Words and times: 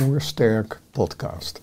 Oersterk 0.00 0.80
podcast. 0.92 1.60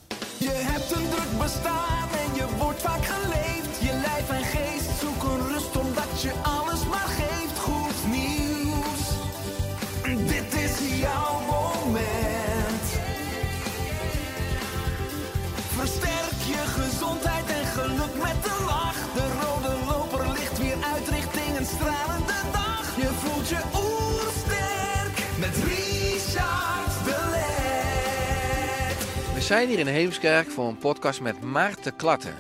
Zijn 29.48 29.68
hier 29.68 29.80
in 29.80 29.88
Heemskerk 29.88 30.52
voor 30.52 30.68
een 30.68 30.78
podcast 30.78 31.22
met 31.22 31.42
Maarten 31.42 31.96
Klatten. 31.96 32.34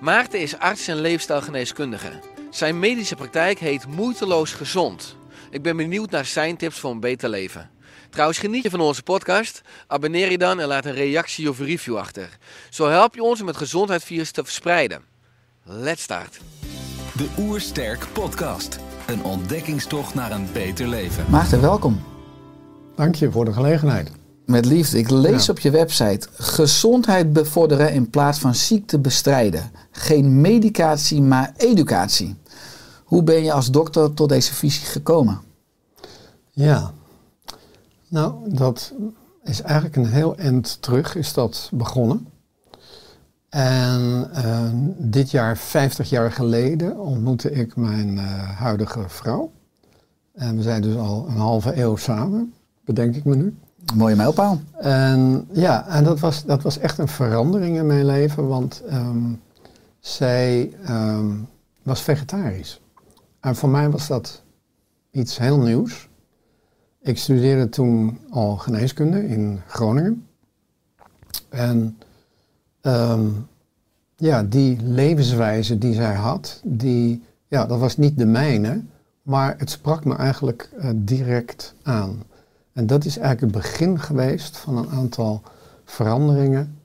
Maarten 0.00 0.40
is 0.40 0.58
arts 0.58 0.88
en 0.88 1.00
leefstijlgeneeskundige. 1.00 2.20
Zijn 2.50 2.78
medische 2.78 3.14
praktijk 3.14 3.58
heet 3.58 3.86
Moeiteloos 3.86 4.52
Gezond. 4.52 5.16
Ik 5.50 5.62
ben 5.62 5.76
benieuwd 5.76 6.10
naar 6.10 6.24
zijn 6.24 6.56
tips 6.56 6.78
voor 6.78 6.90
een 6.90 7.00
beter 7.00 7.28
leven. 7.28 7.70
Trouwens, 8.10 8.38
geniet 8.38 8.62
je 8.62 8.70
van 8.70 8.80
onze 8.80 9.02
podcast? 9.02 9.62
Abonneer 9.86 10.30
je 10.30 10.38
dan 10.38 10.60
en 10.60 10.68
laat 10.68 10.84
een 10.84 10.94
reactie 10.94 11.48
of 11.48 11.58
review 11.58 11.96
achter. 11.96 12.28
Zo 12.70 12.88
help 12.88 13.14
je 13.14 13.22
ons 13.22 13.40
om 13.40 13.46
het 13.46 13.56
gezondheidsvirus 13.56 14.30
te 14.30 14.44
verspreiden. 14.44 15.02
Let's 15.62 16.02
start. 16.02 16.40
De 17.12 17.28
Oersterk 17.38 18.06
Podcast. 18.12 18.78
Een 19.06 19.24
ontdekkingstocht 19.24 20.14
naar 20.14 20.30
een 20.30 20.48
beter 20.52 20.88
leven. 20.88 21.24
Maarten, 21.28 21.60
welkom. 21.60 22.02
Dank 22.96 23.14
je 23.14 23.30
voor 23.30 23.44
de 23.44 23.52
gelegenheid. 23.52 24.17
Met 24.48 24.64
liefde. 24.64 24.98
Ik 24.98 25.10
lees 25.10 25.46
Ja. 25.46 25.52
op 25.52 25.58
je 25.58 25.70
website: 25.70 26.28
gezondheid 26.32 27.32
bevorderen 27.32 27.92
in 27.92 28.10
plaats 28.10 28.38
van 28.38 28.54
ziekte 28.54 28.98
bestrijden. 28.98 29.70
Geen 29.90 30.40
medicatie, 30.40 31.22
maar 31.22 31.52
educatie. 31.56 32.36
Hoe 33.04 33.22
ben 33.22 33.44
je 33.44 33.52
als 33.52 33.70
dokter 33.70 34.14
tot 34.14 34.28
deze 34.28 34.54
visie 34.54 34.86
gekomen? 34.86 35.40
Ja, 36.50 36.92
nou 38.08 38.54
dat 38.54 38.92
is 39.44 39.60
eigenlijk 39.62 39.96
een 39.96 40.06
heel 40.06 40.36
eind 40.36 40.82
terug 40.82 41.14
is 41.14 41.32
dat 41.32 41.70
begonnen. 41.72 42.28
En 43.48 44.28
eh, 44.32 44.70
dit 44.96 45.30
jaar, 45.30 45.56
50 45.56 46.10
jaar 46.10 46.32
geleden, 46.32 46.98
ontmoette 46.98 47.50
ik 47.50 47.76
mijn 47.76 48.18
eh, 48.18 48.24
huidige 48.58 49.04
vrouw. 49.06 49.52
En 50.34 50.56
we 50.56 50.62
zijn 50.62 50.82
dus 50.82 50.96
al 50.96 51.26
een 51.28 51.36
halve 51.36 51.80
eeuw 51.80 51.96
samen, 51.96 52.54
bedenk 52.84 53.16
ik 53.16 53.24
me 53.24 53.36
nu. 53.36 53.56
Mooie 53.94 54.16
mijlpaal. 54.16 54.60
En 54.80 55.48
ja, 55.52 55.88
en 55.88 56.04
dat 56.04 56.20
was, 56.20 56.44
dat 56.44 56.62
was 56.62 56.78
echt 56.78 56.98
een 56.98 57.08
verandering 57.08 57.76
in 57.76 57.86
mijn 57.86 58.06
leven, 58.06 58.48
want 58.48 58.82
ehm, 58.88 59.32
zij 60.00 60.74
ehm, 60.84 61.30
was 61.82 62.02
vegetarisch. 62.02 62.80
En 63.40 63.56
voor 63.56 63.68
mij 63.68 63.90
was 63.90 64.06
dat 64.06 64.42
iets 65.10 65.38
heel 65.38 65.58
nieuws. 65.58 66.08
Ik 67.00 67.18
studeerde 67.18 67.68
toen 67.68 68.18
al 68.30 68.56
geneeskunde 68.56 69.28
in 69.28 69.60
Groningen. 69.66 70.26
En 71.48 71.98
ehm, 72.80 73.26
ja, 74.16 74.42
die 74.42 74.82
levenswijze 74.82 75.78
die 75.78 75.94
zij 75.94 76.14
had, 76.14 76.60
die, 76.64 77.22
ja, 77.46 77.66
dat 77.66 77.78
was 77.78 77.96
niet 77.96 78.18
de 78.18 78.26
mijne, 78.26 78.82
maar 79.22 79.54
het 79.58 79.70
sprak 79.70 80.04
me 80.04 80.14
eigenlijk 80.14 80.70
eh, 80.78 80.90
direct 80.94 81.74
aan. 81.82 82.22
En 82.78 82.86
dat 82.86 83.04
is 83.04 83.18
eigenlijk 83.18 83.54
het 83.54 83.62
begin 83.62 84.00
geweest 84.00 84.56
van 84.56 84.76
een 84.76 84.90
aantal 84.90 85.42
veranderingen 85.84 86.76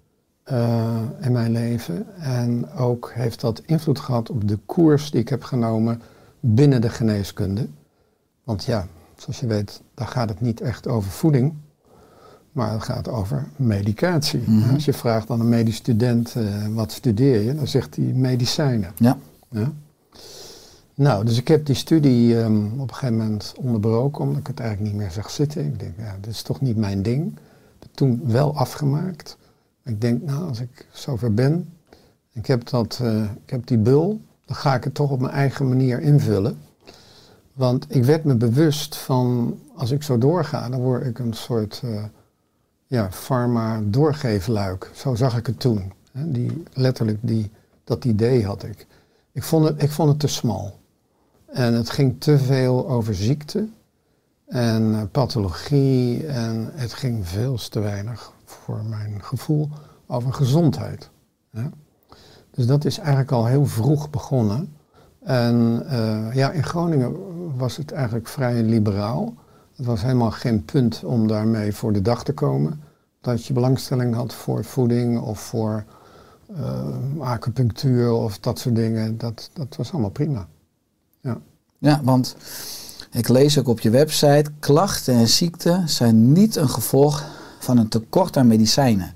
eh, 0.43 0.99
in 1.21 1.31
mijn 1.31 1.51
leven. 1.51 2.15
En 2.15 2.71
ook 2.71 3.11
heeft 3.13 3.41
dat 3.41 3.61
invloed 3.65 3.99
gehad 3.99 4.29
op 4.29 4.47
de 4.47 4.59
koers 4.65 5.11
die 5.11 5.21
ik 5.21 5.29
heb 5.29 5.43
genomen 5.43 6.01
binnen 6.39 6.81
de 6.81 6.89
geneeskunde. 6.89 7.67
Want 8.43 8.63
ja, 8.63 8.87
zoals 9.15 9.39
je 9.39 9.47
weet, 9.47 9.81
daar 9.93 10.07
gaat 10.07 10.29
het 10.29 10.41
niet 10.41 10.61
echt 10.61 10.87
over 10.87 11.11
voeding, 11.11 11.53
maar 12.51 12.71
het 12.71 12.83
gaat 12.83 13.09
over 13.09 13.47
medicatie. 13.55 14.43
Mhm. 14.45 14.73
Als 14.73 14.85
je 14.85 14.93
vraagt 14.93 15.29
aan 15.29 15.39
een 15.39 15.49
medisch 15.49 15.75
student 15.75 16.35
eh, 16.35 16.67
wat 16.67 16.91
studeer 16.91 17.41
je, 17.41 17.55
dan 17.55 17.67
zegt 17.67 17.95
hij 17.95 18.05
medicijnen. 18.05 18.91
Ja. 18.95 19.17
Ja. 19.49 19.71
Nou, 20.95 21.25
dus 21.25 21.37
ik 21.37 21.47
heb 21.47 21.65
die 21.65 21.75
studie 21.75 22.39
ehm, 22.39 22.65
op 22.65 22.89
een 22.89 22.95
gegeven 22.95 23.17
moment 23.17 23.53
onderbroken, 23.57 24.23
omdat 24.23 24.39
ik 24.39 24.47
het 24.47 24.59
eigenlijk 24.59 24.91
niet 24.91 25.01
meer 25.01 25.11
zag 25.11 25.29
zitten. 25.29 25.65
Ik 25.65 25.79
denk, 25.79 25.93
ja, 25.97 26.17
dit 26.21 26.33
is 26.33 26.41
toch 26.41 26.61
niet 26.61 26.77
mijn 26.77 27.01
ding. 27.01 27.25
Ik 27.25 27.39
heb 27.79 27.81
het 27.81 27.95
toen 27.95 28.21
wel 28.25 28.55
afgemaakt. 28.55 29.37
Ik 29.83 30.01
denk, 30.01 30.23
nou, 30.23 30.47
als 30.47 30.59
ik 30.59 30.87
zover 30.91 31.33
ben, 31.33 31.69
ik 32.31 32.45
heb, 32.45 32.69
dat, 32.69 32.99
eh, 33.01 33.23
ik 33.23 33.49
heb 33.49 33.67
die 33.67 33.77
bul, 33.77 34.21
dan 34.45 34.55
ga 34.55 34.75
ik 34.75 34.83
het 34.83 34.93
toch 34.93 35.11
op 35.11 35.19
mijn 35.19 35.33
eigen 35.33 35.69
manier 35.69 36.01
invullen. 36.01 36.57
Want 37.53 37.95
ik 37.95 38.03
werd 38.03 38.23
me 38.23 38.35
bewust 38.35 38.95
van, 38.95 39.57
als 39.75 39.91
ik 39.91 40.03
zo 40.03 40.17
doorga, 40.17 40.69
dan 40.69 40.81
word 40.81 41.05
ik 41.05 41.19
een 41.19 41.33
soort 41.33 41.81
eh, 41.83 42.03
ja, 42.87 43.11
pharma-doorgeefluik. 43.11 44.91
Zo 44.93 45.15
zag 45.15 45.37
ik 45.37 45.45
het 45.45 45.59
toen. 45.59 45.93
Hè. 46.11 46.31
Die, 46.31 46.63
letterlijk, 46.73 47.17
die, 47.21 47.51
dat 47.83 48.05
idee 48.05 48.45
had 48.45 48.63
ik. 48.63 48.87
Ik 49.31 49.43
vond, 49.43 49.67
het, 49.67 49.83
ik 49.83 49.91
vond 49.91 50.09
het 50.09 50.19
te 50.19 50.27
smal. 50.27 50.81
En 51.53 51.73
het 51.73 51.89
ging 51.89 52.15
te 52.19 52.37
veel 52.37 52.89
over 52.89 53.15
ziekte 53.15 53.67
en 54.47 54.93
eh, 54.93 55.01
pathologie. 55.11 56.27
En 56.27 56.69
het 56.73 56.93
ging 56.93 57.27
veel 57.27 57.57
te 57.69 57.79
weinig, 57.79 58.31
voor 58.45 58.83
mijn 58.85 59.23
gevoel, 59.23 59.69
over 60.07 60.33
gezondheid. 60.33 61.09
Dus 62.51 62.65
dat 62.65 62.85
is 62.85 62.97
eigenlijk 62.97 63.31
al 63.31 63.45
heel 63.45 63.65
vroeg 63.65 64.09
begonnen. 64.09 64.73
En 65.19 65.83
eh, 65.87 66.33
ja, 66.33 66.51
in 66.51 66.63
Groningen 66.63 67.15
was 67.57 67.77
het 67.77 67.91
eigenlijk 67.91 68.27
vrij 68.27 68.63
liberaal. 68.63 69.33
Het 69.75 69.85
was 69.85 70.01
helemaal 70.01 70.31
geen 70.31 70.65
punt 70.65 71.03
om 71.03 71.27
daarmee 71.27 71.73
voor 71.73 71.93
de 71.93 72.01
dag 72.01 72.23
te 72.23 72.33
komen. 72.33 72.81
Dat 73.21 73.45
je 73.45 73.53
belangstelling 73.53 74.15
had 74.15 74.33
voor 74.33 74.63
voeding 74.63 75.19
of 75.19 75.39
voor 75.39 75.83
eh, 76.55 76.87
acupunctuur 77.19 78.11
of 78.11 78.39
dat 78.39 78.59
soort 78.59 78.75
dingen. 78.75 79.17
Dat, 79.17 79.49
dat 79.53 79.75
was 79.75 79.91
allemaal 79.91 80.09
prima. 80.09 80.47
Ja. 81.83 82.01
Want 82.03 82.35
ik 83.11 83.27
lees 83.27 83.59
ook 83.59 83.67
op 83.67 83.79
je 83.79 83.89
website: 83.89 84.45
klachten 84.59 85.13
en 85.13 85.27
ziekten 85.27 85.89
zijn 85.89 86.31
niet 86.31 86.55
een 86.55 86.69
gevolg 86.69 87.23
van 87.59 87.77
een 87.77 87.87
tekort 87.87 88.37
aan 88.37 88.47
medicijnen. 88.47 89.13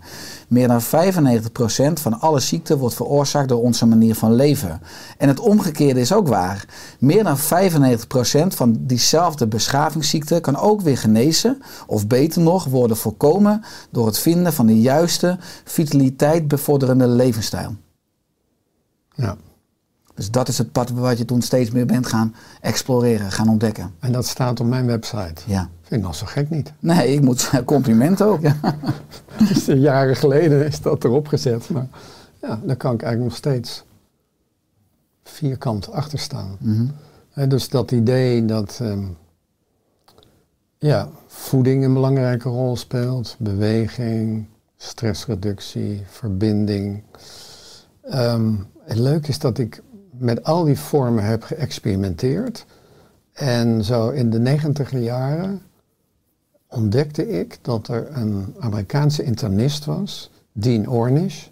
Meer 0.47 0.67
dan 0.67 0.81
95% 0.81 0.85
van 1.93 2.19
alle 2.19 2.39
ziekten 2.39 2.77
wordt 2.77 2.95
veroorzaakt 2.95 3.49
door 3.49 3.61
onze 3.61 3.85
manier 3.85 4.15
van 4.15 4.33
leven. 4.33 4.81
En 5.17 5.27
het 5.27 5.39
omgekeerde 5.39 5.99
is 5.99 6.13
ook 6.13 6.27
waar. 6.27 6.65
Meer 6.99 7.23
dan 7.23 7.37
95% 7.37 7.41
van 8.47 8.77
diezelfde 8.79 9.47
beschavingsziekte 9.47 10.39
kan 10.39 10.57
ook 10.57 10.81
weer 10.81 10.97
genezen, 10.97 11.61
of 11.87 12.07
beter 12.07 12.41
nog, 12.41 12.65
worden 12.65 12.97
voorkomen 12.97 13.63
door 13.91 14.05
het 14.05 14.19
vinden 14.19 14.53
van 14.53 14.65
de 14.65 14.81
juiste, 14.81 15.37
vitaliteit 15.63 16.47
bevorderende 16.47 17.07
levensstijl. 17.07 17.75
ja. 19.15 19.37
Dus 20.17 20.31
dat 20.31 20.47
is 20.47 20.57
het 20.57 20.71
pad 20.71 20.89
wat 20.89 21.17
je 21.17 21.25
toen 21.25 21.41
steeds 21.41 21.71
meer 21.71 21.85
bent 21.85 22.07
gaan 22.07 22.35
exploreren, 22.61 23.31
gaan 23.31 23.49
ontdekken. 23.49 23.93
En 23.99 24.11
dat 24.11 24.25
staat 24.25 24.59
op 24.59 24.67
mijn 24.67 24.85
website. 24.85 25.41
Ja. 25.45 25.69
Vind 25.81 26.01
ik 26.01 26.07
al 26.07 26.13
zo 26.13 26.25
gek 26.25 26.49
niet. 26.49 26.73
Nee, 26.79 27.13
ik 27.13 27.21
moet 27.21 27.51
compliment 27.65 28.21
ook. 28.21 28.41
Ja. 28.41 28.55
Dus 29.49 29.65
jaren 29.65 30.15
geleden 30.15 30.65
is 30.65 30.81
dat 30.81 31.03
erop 31.03 31.27
gezet. 31.27 31.69
Maar 31.69 31.87
ja, 32.41 32.59
daar 32.63 32.75
kan 32.75 32.93
ik 32.93 33.01
eigenlijk 33.01 33.31
nog 33.31 33.39
steeds 33.39 33.83
vierkant 35.23 35.91
achter 35.91 36.19
staan. 36.19 36.57
Mhm. 36.59 37.49
Dus 37.49 37.69
dat 37.69 37.91
idee 37.91 38.45
dat 38.45 38.79
ehm, 38.81 39.05
ja, 40.77 41.09
voeding 41.27 41.83
een 41.83 41.93
belangrijke 41.93 42.49
rol 42.49 42.75
speelt, 42.75 43.35
beweging, 43.39 44.45
stressreductie, 44.77 46.03
verbinding. 46.07 47.03
Ehm, 48.01 48.53
het 48.83 48.97
leuke 48.97 49.27
is 49.27 49.39
dat 49.39 49.57
ik 49.57 49.81
met 50.17 50.43
al 50.43 50.63
die 50.63 50.79
vormen 50.79 51.23
heb 51.23 51.43
geëxperimenteerd. 51.43 52.65
En 53.33 53.83
zo 53.83 54.09
in 54.09 54.29
de 54.29 54.39
negentiger 54.39 54.99
jaren 54.99 55.61
ontdekte 56.67 57.29
ik 57.39 57.57
dat 57.61 57.87
er 57.87 58.07
een 58.11 58.55
Amerikaanse 58.59 59.23
internist 59.23 59.85
was 59.85 60.31
Dean 60.51 60.87
Ornish. 60.87 61.47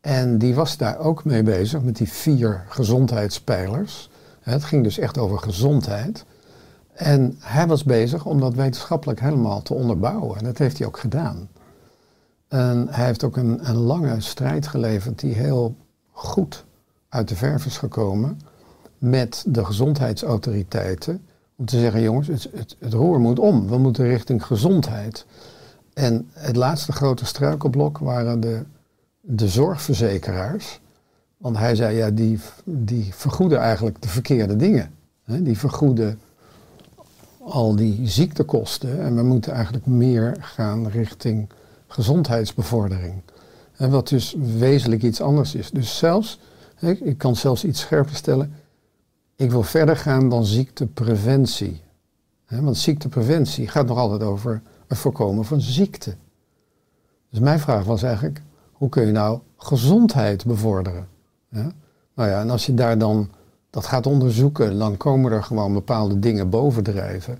En 0.00 0.38
die 0.38 0.54
was 0.54 0.76
daar 0.76 0.98
ook 0.98 1.24
mee 1.24 1.42
bezig 1.42 1.82
met 1.82 1.96
die 1.96 2.12
vier 2.12 2.64
gezondheidspijlers. 2.68 4.10
Het 4.40 4.64
ging 4.64 4.82
dus 4.82 4.98
echt 4.98 5.18
over 5.18 5.38
gezondheid. 5.38 6.24
En 6.92 7.36
hij 7.38 7.66
was 7.66 7.84
bezig 7.84 8.24
om 8.26 8.40
dat 8.40 8.54
wetenschappelijk 8.54 9.20
helemaal 9.20 9.62
te 9.62 9.74
onderbouwen. 9.74 10.38
En 10.38 10.44
dat 10.44 10.58
heeft 10.58 10.78
hij 10.78 10.86
ook 10.86 10.98
gedaan. 10.98 11.48
En 12.48 12.86
hij 12.90 13.06
heeft 13.06 13.24
ook 13.24 13.36
een, 13.36 13.68
een 13.68 13.76
lange 13.76 14.20
strijd 14.20 14.66
geleverd 14.66 15.18
die 15.18 15.34
heel 15.34 15.76
goed 16.10 16.64
uit 17.12 17.28
de 17.28 17.36
verf 17.36 17.66
is 17.66 17.78
gekomen 17.78 18.40
met 18.98 19.44
de 19.46 19.64
gezondheidsautoriteiten. 19.64 21.26
Om 21.56 21.64
te 21.64 21.78
zeggen, 21.78 22.02
jongens, 22.02 22.28
het, 22.28 22.48
het, 22.54 22.76
het 22.78 22.92
roer 22.92 23.20
moet 23.20 23.38
om. 23.38 23.68
We 23.68 23.78
moeten 23.78 24.06
richting 24.06 24.46
gezondheid. 24.46 25.26
En 25.94 26.28
het 26.32 26.56
laatste 26.56 26.92
grote 26.92 27.24
struikelblok 27.24 27.98
waren 27.98 28.40
de, 28.40 28.62
de 29.20 29.48
zorgverzekeraars. 29.48 30.80
Want 31.36 31.56
hij 31.56 31.74
zei, 31.74 31.96
ja, 31.96 32.10
die, 32.10 32.40
die 32.64 33.14
vergoeden 33.14 33.58
eigenlijk 33.58 34.02
de 34.02 34.08
verkeerde 34.08 34.56
dingen. 34.56 34.90
Die 35.24 35.58
vergoeden 35.58 36.20
al 37.38 37.76
die 37.76 38.08
ziektekosten. 38.08 39.00
En 39.00 39.16
we 39.16 39.22
moeten 39.22 39.52
eigenlijk 39.52 39.86
meer 39.86 40.36
gaan 40.40 40.88
richting 40.88 41.48
gezondheidsbevordering. 41.86 43.22
En 43.76 43.90
wat 43.90 44.08
dus 44.08 44.36
wezenlijk 44.58 45.02
iets 45.02 45.20
anders 45.20 45.54
is. 45.54 45.70
Dus 45.70 45.98
zelfs, 45.98 46.38
ik 46.82 47.18
kan 47.18 47.36
zelfs 47.36 47.64
iets 47.64 47.80
scherper 47.80 48.14
stellen. 48.14 48.54
Ik 49.36 49.50
wil 49.50 49.62
verder 49.62 49.96
gaan 49.96 50.28
dan 50.28 50.44
ziektepreventie. 50.44 51.80
Want 52.48 52.76
ziektepreventie 52.76 53.68
gaat 53.68 53.86
nog 53.86 53.98
altijd 53.98 54.22
over 54.22 54.62
het 54.86 54.98
voorkomen 54.98 55.44
van 55.44 55.60
ziekte. 55.60 56.14
Dus 57.30 57.40
mijn 57.40 57.60
vraag 57.60 57.84
was 57.84 58.02
eigenlijk, 58.02 58.42
hoe 58.72 58.88
kun 58.88 59.06
je 59.06 59.12
nou 59.12 59.40
gezondheid 59.56 60.44
bevorderen? 60.44 61.08
Nou 62.14 62.28
ja, 62.28 62.40
en 62.40 62.50
als 62.50 62.66
je 62.66 62.74
daar 62.74 62.98
dan 62.98 63.30
dat 63.70 63.86
gaat 63.86 64.06
onderzoeken, 64.06 64.78
dan 64.78 64.96
komen 64.96 65.32
er 65.32 65.42
gewoon 65.42 65.72
bepaalde 65.72 66.18
dingen 66.18 66.50
bovendrijven. 66.50 67.38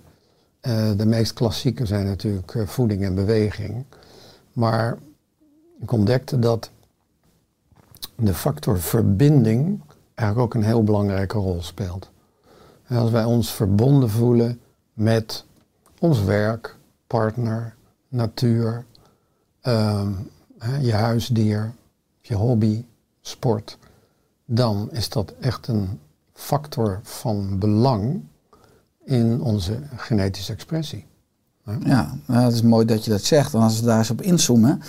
Uh, 0.62 0.90
de 0.96 1.06
meest 1.06 1.32
klassieke 1.32 1.86
zijn 1.86 2.06
natuurlijk 2.06 2.54
uh, 2.54 2.66
voeding 2.66 3.04
en 3.04 3.14
beweging. 3.14 3.84
Maar 4.52 4.98
ik 5.80 5.92
ontdekte 5.92 6.38
dat 6.38 6.70
de 8.16 8.34
factor 8.34 8.80
verbinding 8.80 9.80
eigenlijk 10.14 10.38
ook 10.38 10.62
een 10.62 10.68
heel 10.68 10.84
belangrijke 10.84 11.38
rol 11.38 11.62
speelt. 11.62 12.10
Als 12.88 13.10
wij 13.10 13.24
ons 13.24 13.52
verbonden 13.52 14.10
voelen 14.10 14.60
met 14.92 15.44
ons 15.98 16.22
werk, 16.22 16.76
partner, 17.06 17.74
natuur, 18.08 18.84
uh, 19.62 20.08
je 20.80 20.92
huisdier, 20.92 21.72
je 22.20 22.34
hobby, 22.34 22.84
sport, 23.20 23.78
dan 24.44 24.88
is 24.90 25.08
dat 25.08 25.32
echt 25.40 25.68
een 25.68 26.00
factor 26.32 27.00
van 27.02 27.58
belang 27.58 28.22
in 29.04 29.40
onze 29.40 29.78
genetische 29.96 30.52
expressie. 30.52 31.06
Ja, 31.64 32.18
nou, 32.26 32.44
het 32.44 32.52
is 32.52 32.62
mooi 32.62 32.86
dat 32.86 33.04
je 33.04 33.10
dat 33.10 33.22
zegt. 33.22 33.54
En 33.54 33.60
als 33.60 33.80
we 33.80 33.86
daar 33.86 33.98
eens 33.98 34.10
op 34.10 34.22
inzoomen. 34.22 34.82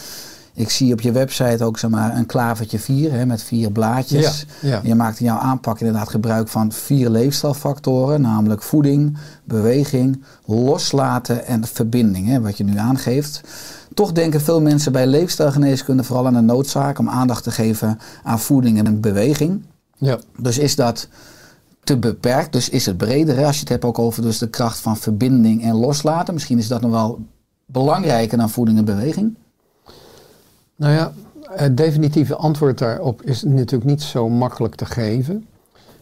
Ik 0.56 0.70
zie 0.70 0.94
op 0.94 1.02
je 1.02 1.12
website 1.12 1.64
ook 1.64 1.80
zeg 1.80 1.90
maar, 1.90 2.18
een 2.18 2.26
klavertje 2.26 2.80
vier 2.80 3.12
hè, 3.12 3.26
met 3.26 3.44
vier 3.44 3.72
blaadjes. 3.72 4.46
Ja, 4.60 4.70
ja. 4.70 4.80
Je 4.84 4.96
maakt 4.96 5.20
in 5.20 5.26
jouw 5.26 5.38
aanpak 5.38 5.80
inderdaad 5.80 6.10
gebruik 6.10 6.48
van 6.48 6.72
vier 6.72 7.10
leefstijlfactoren, 7.10 8.22
namelijk 8.22 8.62
voeding, 8.62 9.18
beweging, 9.44 10.24
loslaten 10.46 11.46
en 11.46 11.66
verbinding, 11.66 12.28
hè, 12.28 12.42
wat 12.42 12.58
je 12.58 12.64
nu 12.64 12.78
aangeeft. 12.78 13.42
Toch 13.94 14.12
denken 14.12 14.42
veel 14.42 14.62
mensen 14.62 14.92
bij 14.92 15.08
leefstijlgeneeskunde 15.08 16.04
vooral 16.04 16.28
aan 16.28 16.34
de 16.34 16.42
noodzaak 16.42 17.00
om 17.00 17.10
aandacht 17.10 17.44
te 17.44 17.52
geven 17.52 18.00
aan 18.24 18.40
voeding 18.40 18.86
en 18.86 19.02
beweging. 19.02 19.64
Ja. 19.98 20.20
Dus 20.38 20.58
is 20.58 20.76
dat 20.76 21.08
te 21.84 21.98
beperkt, 21.98 22.52
dus 22.54 22.70
is 22.70 22.86
het 22.86 22.98
breder. 22.98 23.36
hè, 23.36 23.46
Als 23.46 23.56
je 23.56 23.62
het 23.62 23.70
hebt 23.70 23.86
ook 23.86 24.00
over 24.00 24.22
dus 24.22 24.38
de 24.38 24.50
kracht 24.50 24.80
van 24.80 24.98
verbinding 24.98 25.64
en 25.64 25.76
loslaten. 25.76 26.34
Misschien 26.34 26.58
is 26.58 26.68
dat 26.68 26.82
nog 26.82 26.92
wel 26.92 27.20
belangrijker 27.66 28.38
dan 28.38 28.50
voeding 28.50 28.78
en 28.78 28.86
beweging. 28.86 29.36
Nou 30.76 30.94
ja, 30.94 31.14
het 31.50 31.78
definitieve 31.78 32.36
antwoord 32.36 32.78
daarop 32.78 33.22
is 33.22 33.44
natuurlijk 33.44 33.84
niet 33.84 34.02
zo 34.02 34.30
makkelijk 34.30 34.76
te 34.76 34.86
geven. 34.86 35.48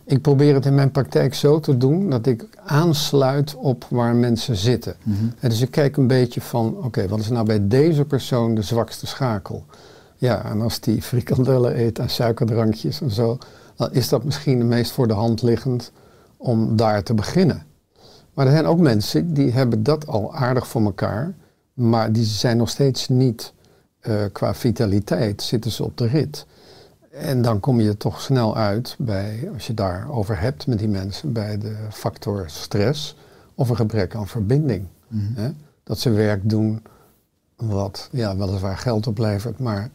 Ik 0.04 0.22
probeer 0.22 0.54
het 0.54 0.66
in 0.66 0.76
mijn 0.76 0.92
praktijk 0.92 1.34
zo 1.34 1.60
te 1.60 1.78
doen 1.78 2.10
dat 2.10 2.26
ik 2.26 2.48
aansluit 2.66 3.56
op 3.56 3.86
waar 3.90 4.16
mensen 4.16 4.56
zitten. 4.56 4.96
En 5.40 5.50
dus 5.50 5.62
ik 5.62 5.72
kijk 5.72 5.98
een 5.98 6.08
beetje 6.08 6.42
van, 6.42 6.78
oké, 6.84 7.08
wat 7.08 7.20
is 7.20 7.30
nou 7.30 7.46
bij 7.46 7.68
deze 7.68 8.06
persoon 8.06 8.56
de 8.56 8.62
zwakste 8.62 9.08
schakel? 9.08 9.66
Ja, 10.18 10.46
en 10.46 10.62
als 10.62 10.80
die 10.80 11.02
frikandellen 11.02 11.80
eet 11.80 12.00
en 12.00 12.10
suikerdrankjes 12.10 13.02
en 13.02 13.12
zo, 13.12 13.38
dan 13.76 13.92
is 13.92 14.10
dat 14.10 14.24
misschien 14.24 14.58
het 14.60 14.68
meest 14.68 14.92
voor 14.92 15.08
de 15.08 15.14
hand 15.14 15.42
liggend 15.42 15.92
om 16.38 16.76
daar 16.76 17.04
te 17.04 17.14
beginnen. 17.14 17.64
Maar 18.34 18.46
er 18.46 18.52
zijn 18.52 18.66
ook 18.66 18.80
mensen 18.80 19.34
die 19.34 19.52
hebben 19.52 19.84
dat 19.84 20.08
al 20.08 20.36
aardig 20.36 20.68
voor 20.68 20.82
elkaar, 20.82 21.34
maar 21.74 22.12
die 22.12 22.24
zijn 22.24 22.58
nog 22.58 22.70
steeds 22.70 23.10
niet 23.10 23.54
eh, 24.02 24.24
qua 24.32 24.54
vitaliteit, 24.54 25.42
zitten 25.42 25.72
ze 25.72 25.84
op 25.84 25.98
de 25.98 26.08
rit. 26.08 26.46
En 27.12 27.42
dan 27.42 27.60
kom 27.60 27.80
je 27.80 27.98
toch 27.98 28.22
snel 28.22 28.56
uit 28.56 28.96
bij, 28.98 29.50
als 29.54 29.68
je 29.68 29.74
daarover 29.74 30.40
hebt 30.40 30.68
met 30.68 30.80
die 30.80 30.88
mensen, 30.88 31.34
bij 31.34 31.58
de 31.58 31.76
factor 31.90 32.50
stress 32.50 33.16
of 33.56 33.70
een 33.70 33.76
gebrek 33.76 34.16
aan 34.16 34.28
verbinding. 34.28 34.88
Hè? 35.16 35.52
Dat 35.84 36.00
ze 36.00 36.10
werk 36.10 36.50
doen 36.50 36.84
wat 37.56 38.10
ja, 38.12 38.38
weliswaar 38.38 38.78
geld 38.78 39.08
oplevert, 39.08 39.60
maar 39.60 39.90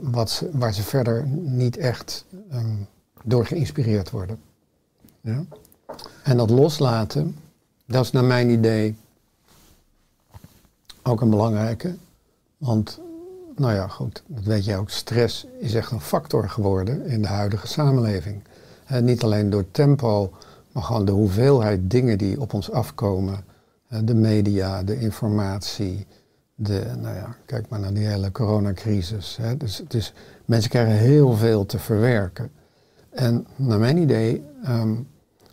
wat 0.00 0.30
ze, 0.30 0.50
waar 0.52 0.74
ze 0.74 0.82
verder 0.82 1.26
niet 1.26 1.76
echt 1.76 2.24
ehm, 2.50 2.74
door 3.22 3.46
geïnspireerd 3.46 4.10
worden. 4.10 4.38
Ja? 5.20 5.44
En 6.22 6.36
dat 6.36 6.50
loslaten, 6.50 7.36
dat 7.86 8.04
is 8.04 8.10
naar 8.10 8.24
mijn 8.24 8.50
idee 8.50 8.96
ook 11.02 11.20
een 11.20 11.30
belangrijke. 11.30 11.94
Want, 12.66 13.00
nou 13.56 13.74
ja, 13.74 13.88
goed, 13.88 14.22
dat 14.26 14.44
weet 14.44 14.64
jij 14.64 14.78
ook, 14.78 14.90
stress 14.90 15.46
is 15.58 15.74
echt 15.74 15.90
een 15.90 16.00
factor 16.00 16.48
geworden 16.48 17.04
in 17.06 17.22
de 17.22 17.28
huidige 17.28 17.66
samenleving. 17.66 18.42
Niet 19.00 19.22
alleen 19.22 19.50
door 19.50 19.70
tempo, 19.70 20.32
maar 20.72 20.82
gewoon 20.82 21.04
de 21.04 21.12
hoeveelheid 21.12 21.90
dingen 21.90 22.18
die 22.18 22.40
op 22.40 22.54
ons 22.54 22.70
afkomen. 22.70 23.44
De 24.04 24.14
media, 24.14 24.82
de 24.82 25.00
informatie, 25.00 26.06
de, 26.54 26.92
nou 27.00 27.14
ja, 27.14 27.36
kijk 27.44 27.68
maar 27.68 27.80
naar 27.80 27.94
die 27.94 28.06
hele 28.06 28.32
coronacrisis. 28.32 29.36
Hè. 29.40 29.56
Dus, 29.56 29.82
dus 29.88 30.12
mensen 30.44 30.70
krijgen 30.70 30.94
heel 30.94 31.32
veel 31.32 31.66
te 31.66 31.78
verwerken. 31.78 32.50
En 33.10 33.46
naar 33.56 33.78
mijn 33.78 33.96
idee 33.96 34.42
ehm, 34.64 34.94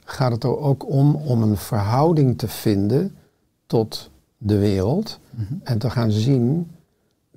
gaat 0.03 0.32
het 0.32 0.43
er 0.43 0.58
ook 0.58 0.89
om 0.89 1.15
om 1.15 1.41
een 1.41 1.58
verhouding 1.58 2.38
te 2.38 2.48
vinden 2.48 3.15
tot 3.65 4.10
de 4.38 4.58
wereld. 4.58 5.20
En 5.63 5.77
te 5.77 5.89
gaan 5.89 6.12
zien 6.12 6.72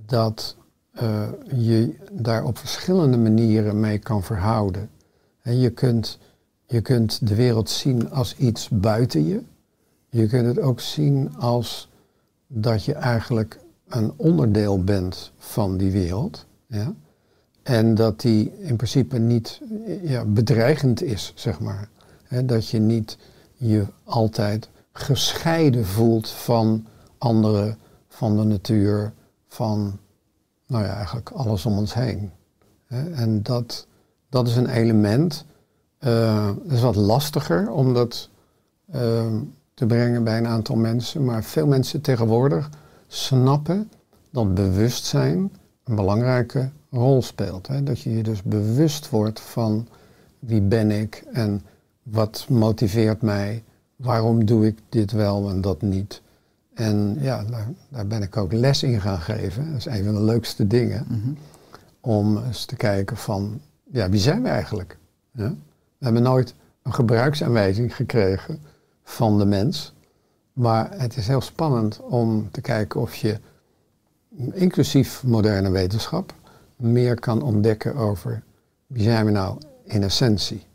dat 0.06 0.56
eh, 0.92 1.22
je 1.54 1.94
daar 2.12 2.44
op 2.44 2.58
verschillende 2.58 3.16
manieren 3.16 3.80
mee 3.80 3.98
kan 3.98 4.22
verhouden. 4.22 4.90
En 5.42 5.58
je, 5.58 5.70
kunt, 5.70 6.18
je 6.66 6.80
kunt 6.80 7.28
de 7.28 7.34
wereld 7.34 7.70
zien 7.70 8.10
als 8.10 8.36
iets 8.36 8.68
buiten 8.68 9.26
je. 9.26 9.42
Je 10.08 10.26
kunt 10.26 10.46
het 10.46 10.60
ook 10.60 10.80
zien 10.80 11.36
als 11.36 11.88
dat 12.46 12.84
je 12.84 12.92
eigenlijk 12.94 13.58
een 13.88 14.12
onderdeel 14.16 14.84
bent 14.84 15.32
van 15.38 15.76
die 15.76 15.90
wereld. 15.90 16.46
Ja? 16.66 16.94
En 17.62 17.94
dat 17.94 18.20
die 18.20 18.52
in 18.58 18.76
principe 18.76 19.18
niet 19.18 19.60
ja, 20.02 20.24
bedreigend 20.24 21.02
is, 21.02 21.32
zeg 21.34 21.60
maar. 21.60 21.88
Dat 22.44 22.68
je 22.68 22.78
niet 22.78 23.18
je 23.52 23.86
altijd 24.04 24.68
gescheiden 24.92 25.86
voelt 25.86 26.28
van 26.28 26.86
anderen, 27.18 27.78
van 28.08 28.36
de 28.36 28.44
natuur, 28.44 29.12
van 29.56 29.98
nou 30.66 30.84
ja, 30.84 30.94
eigenlijk 30.94 31.30
alles 31.30 31.66
om 31.66 31.78
ons 31.78 31.94
heen. 31.94 32.30
En 33.14 33.42
dat, 33.42 33.86
dat 34.28 34.48
is 34.48 34.56
een 34.56 34.68
element. 34.68 35.44
Het 35.98 36.72
is 36.72 36.80
wat 36.80 36.96
lastiger 36.96 37.70
om 37.70 37.94
dat 37.94 38.28
eh, 38.90 39.26
te 39.74 39.86
brengen 39.86 40.24
bij 40.24 40.38
een 40.38 40.46
aantal 40.46 40.76
mensen. 40.76 41.24
Maar 41.24 41.44
veel 41.44 41.66
mensen 41.66 42.00
tegenwoordig 42.00 42.70
snappen 43.06 43.90
dat 44.30 44.54
bewustzijn 44.54 45.52
een 45.84 45.94
belangrijke 45.94 46.70
rol 46.90 47.22
speelt. 47.22 47.66
Hè? 47.66 47.82
Dat 47.82 48.00
je 48.00 48.16
je 48.16 48.22
dus 48.22 48.42
bewust 48.42 49.10
wordt 49.10 49.40
van 49.40 49.88
wie 50.38 50.60
ben 50.60 50.90
ik 50.90 51.24
en 51.32 51.62
wat 52.02 52.46
motiveert 52.48 53.22
mij, 53.22 53.64
waarom 53.96 54.44
doe 54.44 54.66
ik 54.66 54.78
dit 54.88 55.12
wel 55.12 55.48
en 55.48 55.60
dat 55.60 55.82
niet. 55.82 56.22
En 56.76 57.16
ja, 57.20 57.44
daar, 57.44 57.68
daar 57.88 58.06
ben 58.06 58.22
ik 58.22 58.36
ook 58.36 58.52
les 58.52 58.82
in 58.82 59.00
gaan 59.00 59.20
geven. 59.20 59.70
Dat 59.70 59.78
is 59.78 59.86
een 59.86 60.04
van 60.04 60.14
de 60.14 60.22
leukste 60.22 60.66
dingen. 60.66 61.06
Om 62.00 62.44
eens 62.44 62.64
te 62.64 62.76
kijken 62.76 63.16
van, 63.16 63.60
ja, 63.84 64.08
wie 64.08 64.20
zijn 64.20 64.42
we 64.42 64.48
eigenlijk? 64.48 64.98
Ja? 65.30 65.48
We 65.98 66.04
hebben 66.04 66.22
nooit 66.22 66.54
een 66.82 66.94
gebruiksaanwijzing 66.94 67.96
gekregen 67.96 68.60
van 69.04 69.38
de 69.38 69.44
mens. 69.44 69.94
Maar 70.52 70.98
het 70.98 71.16
is 71.16 71.26
heel 71.26 71.40
spannend 71.40 72.00
om 72.00 72.50
te 72.50 72.60
kijken 72.60 73.00
of 73.00 73.14
je 73.14 73.38
inclusief 74.52 75.24
moderne 75.24 75.70
wetenschap, 75.70 76.34
meer 76.76 77.20
kan 77.20 77.42
ontdekken 77.42 77.94
over 77.94 78.42
wie 78.86 79.02
zijn 79.02 79.24
we 79.24 79.30
nou 79.30 79.58
in 79.84 80.02
essentie. 80.02 80.66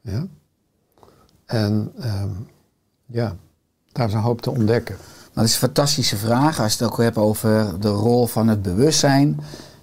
Ja? 0.00 0.26
En 1.44 1.92
ehm, 1.98 2.30
ja, 3.06 3.36
daar 3.92 4.08
is 4.08 4.14
een 4.14 4.20
hoop 4.20 4.40
te 4.40 4.50
ontdekken. 4.50 4.96
Dat 5.40 5.48
is 5.48 5.54
een 5.54 5.60
fantastische 5.60 6.16
vraag 6.16 6.60
als 6.60 6.72
je 6.72 6.84
het 6.84 6.92
ook 6.92 6.98
hebt 6.98 7.16
over 7.16 7.80
de 7.80 7.88
rol 7.88 8.26
van 8.26 8.48
het 8.48 8.62
bewustzijn. 8.62 9.40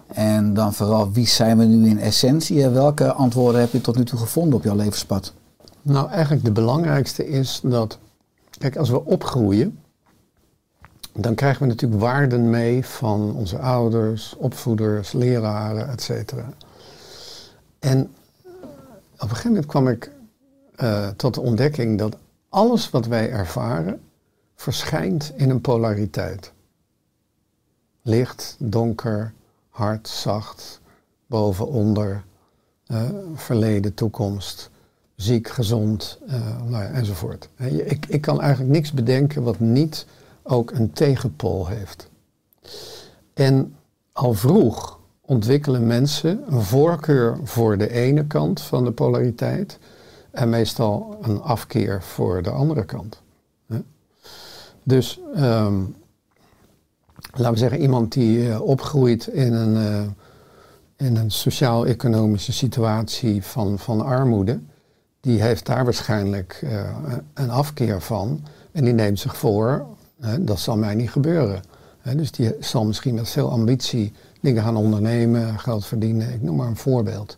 En 0.07 0.53
dan 0.53 0.73
vooral 0.73 1.11
wie 1.11 1.27
zijn 1.27 1.57
we 1.57 1.63
nu 1.63 1.89
in 1.89 1.99
essentie 1.99 2.63
en 2.63 2.73
welke 2.73 3.13
antwoorden 3.13 3.61
heb 3.61 3.71
je 3.71 3.81
tot 3.81 3.95
nu 3.95 4.05
toe 4.05 4.19
gevonden 4.19 4.53
op 4.53 4.63
jouw 4.63 4.75
levenspad? 4.75 5.33
Nou, 5.81 6.09
eigenlijk 6.09 6.45
de 6.45 6.51
belangrijkste 6.51 7.27
is 7.27 7.59
dat, 7.63 7.97
kijk, 8.57 8.75
als 8.75 8.89
we 8.89 9.05
opgroeien, 9.05 9.79
dan 11.13 11.35
krijgen 11.35 11.61
we 11.61 11.67
natuurlijk 11.67 12.01
waarden 12.01 12.49
mee 12.49 12.85
van 12.85 13.33
onze 13.35 13.59
ouders, 13.59 14.35
opvoeders, 14.37 15.11
leraren, 15.11 15.89
et 15.89 16.01
cetera. 16.01 16.49
En 17.79 18.01
op 19.13 19.21
een 19.21 19.29
gegeven 19.29 19.49
moment 19.49 19.65
kwam 19.65 19.87
ik 19.87 20.11
eh, 20.75 21.07
tot 21.07 21.33
de 21.33 21.41
ontdekking 21.41 21.99
dat 21.99 22.17
alles 22.49 22.89
wat 22.89 23.05
wij 23.05 23.29
ervaren 23.31 24.01
verschijnt 24.57 25.33
in 25.35 25.49
een 25.49 25.61
polariteit. 25.61 26.51
Licht, 28.01 28.55
donker, 28.59 29.33
hard, 29.69 30.07
zacht, 30.07 30.81
boven, 31.27 31.67
onder, 31.67 32.23
eh, 32.85 33.09
verleden, 33.33 33.93
toekomst, 33.93 34.69
ziek, 35.15 35.47
gezond, 35.47 36.19
eh, 36.27 36.61
nou 36.61 36.83
ja, 36.83 36.89
enzovoort. 36.89 37.49
Ik, 37.57 38.05
ik 38.05 38.21
kan 38.21 38.41
eigenlijk 38.41 38.71
niks 38.71 38.91
bedenken 38.91 39.43
wat 39.43 39.59
niet 39.59 40.05
ook 40.43 40.71
een 40.71 40.91
tegenpool 40.91 41.67
heeft. 41.67 42.09
En 43.33 43.75
al 44.11 44.33
vroeg 44.33 44.99
ontwikkelen 45.21 45.87
mensen 45.87 46.43
een 46.47 46.61
voorkeur 46.61 47.39
voor 47.43 47.77
de 47.77 47.91
ene 47.91 48.25
kant 48.27 48.61
van 48.61 48.83
de 48.83 48.91
polariteit 48.91 49.79
en 50.31 50.49
meestal 50.49 51.17
een 51.21 51.41
afkeer 51.41 52.03
voor 52.03 52.41
de 52.41 52.49
andere 52.49 52.85
kant. 52.85 53.21
Dus 54.88 55.20
ehm, 55.36 55.84
laten 57.32 57.51
we 57.51 57.58
zeggen, 57.58 57.82
iemand 57.82 58.13
die 58.13 58.38
uh, 58.38 58.62
opgroeit 58.62 59.27
in 59.27 59.53
een, 59.53 59.75
uh, 59.75 60.01
in 61.08 61.15
een 61.15 61.32
sociaal-economische 61.32 62.53
situatie 62.53 63.44
van, 63.44 63.79
van 63.79 64.06
armoede, 64.06 64.60
die 65.20 65.41
heeft 65.41 65.65
daar 65.65 65.84
waarschijnlijk 65.84 66.60
uh, 66.63 67.08
een 67.34 67.50
afkeer 67.50 68.01
van. 68.01 68.44
En 68.72 68.84
die 68.84 68.94
neemt 68.94 69.20
zich 69.20 69.38
voor, 69.38 69.86
dat 70.39 70.60
zal 70.60 70.77
mij 70.77 70.96
niet 70.96 71.12
gebeuren. 71.12 71.62
dus 72.15 72.32
die 72.32 72.56
zal 72.60 72.86
misschien 72.86 73.15
met 73.15 73.29
veel 73.29 73.51
ambitie 73.51 74.13
dingen 74.41 74.63
gaan 74.63 74.75
ondernemen, 74.75 75.60
geld 75.60 75.86
verdienen, 75.86 76.34
ik 76.34 76.41
noem 76.41 76.56
maar 76.56 76.67
een 76.67 76.75
voorbeeld. 76.75 77.38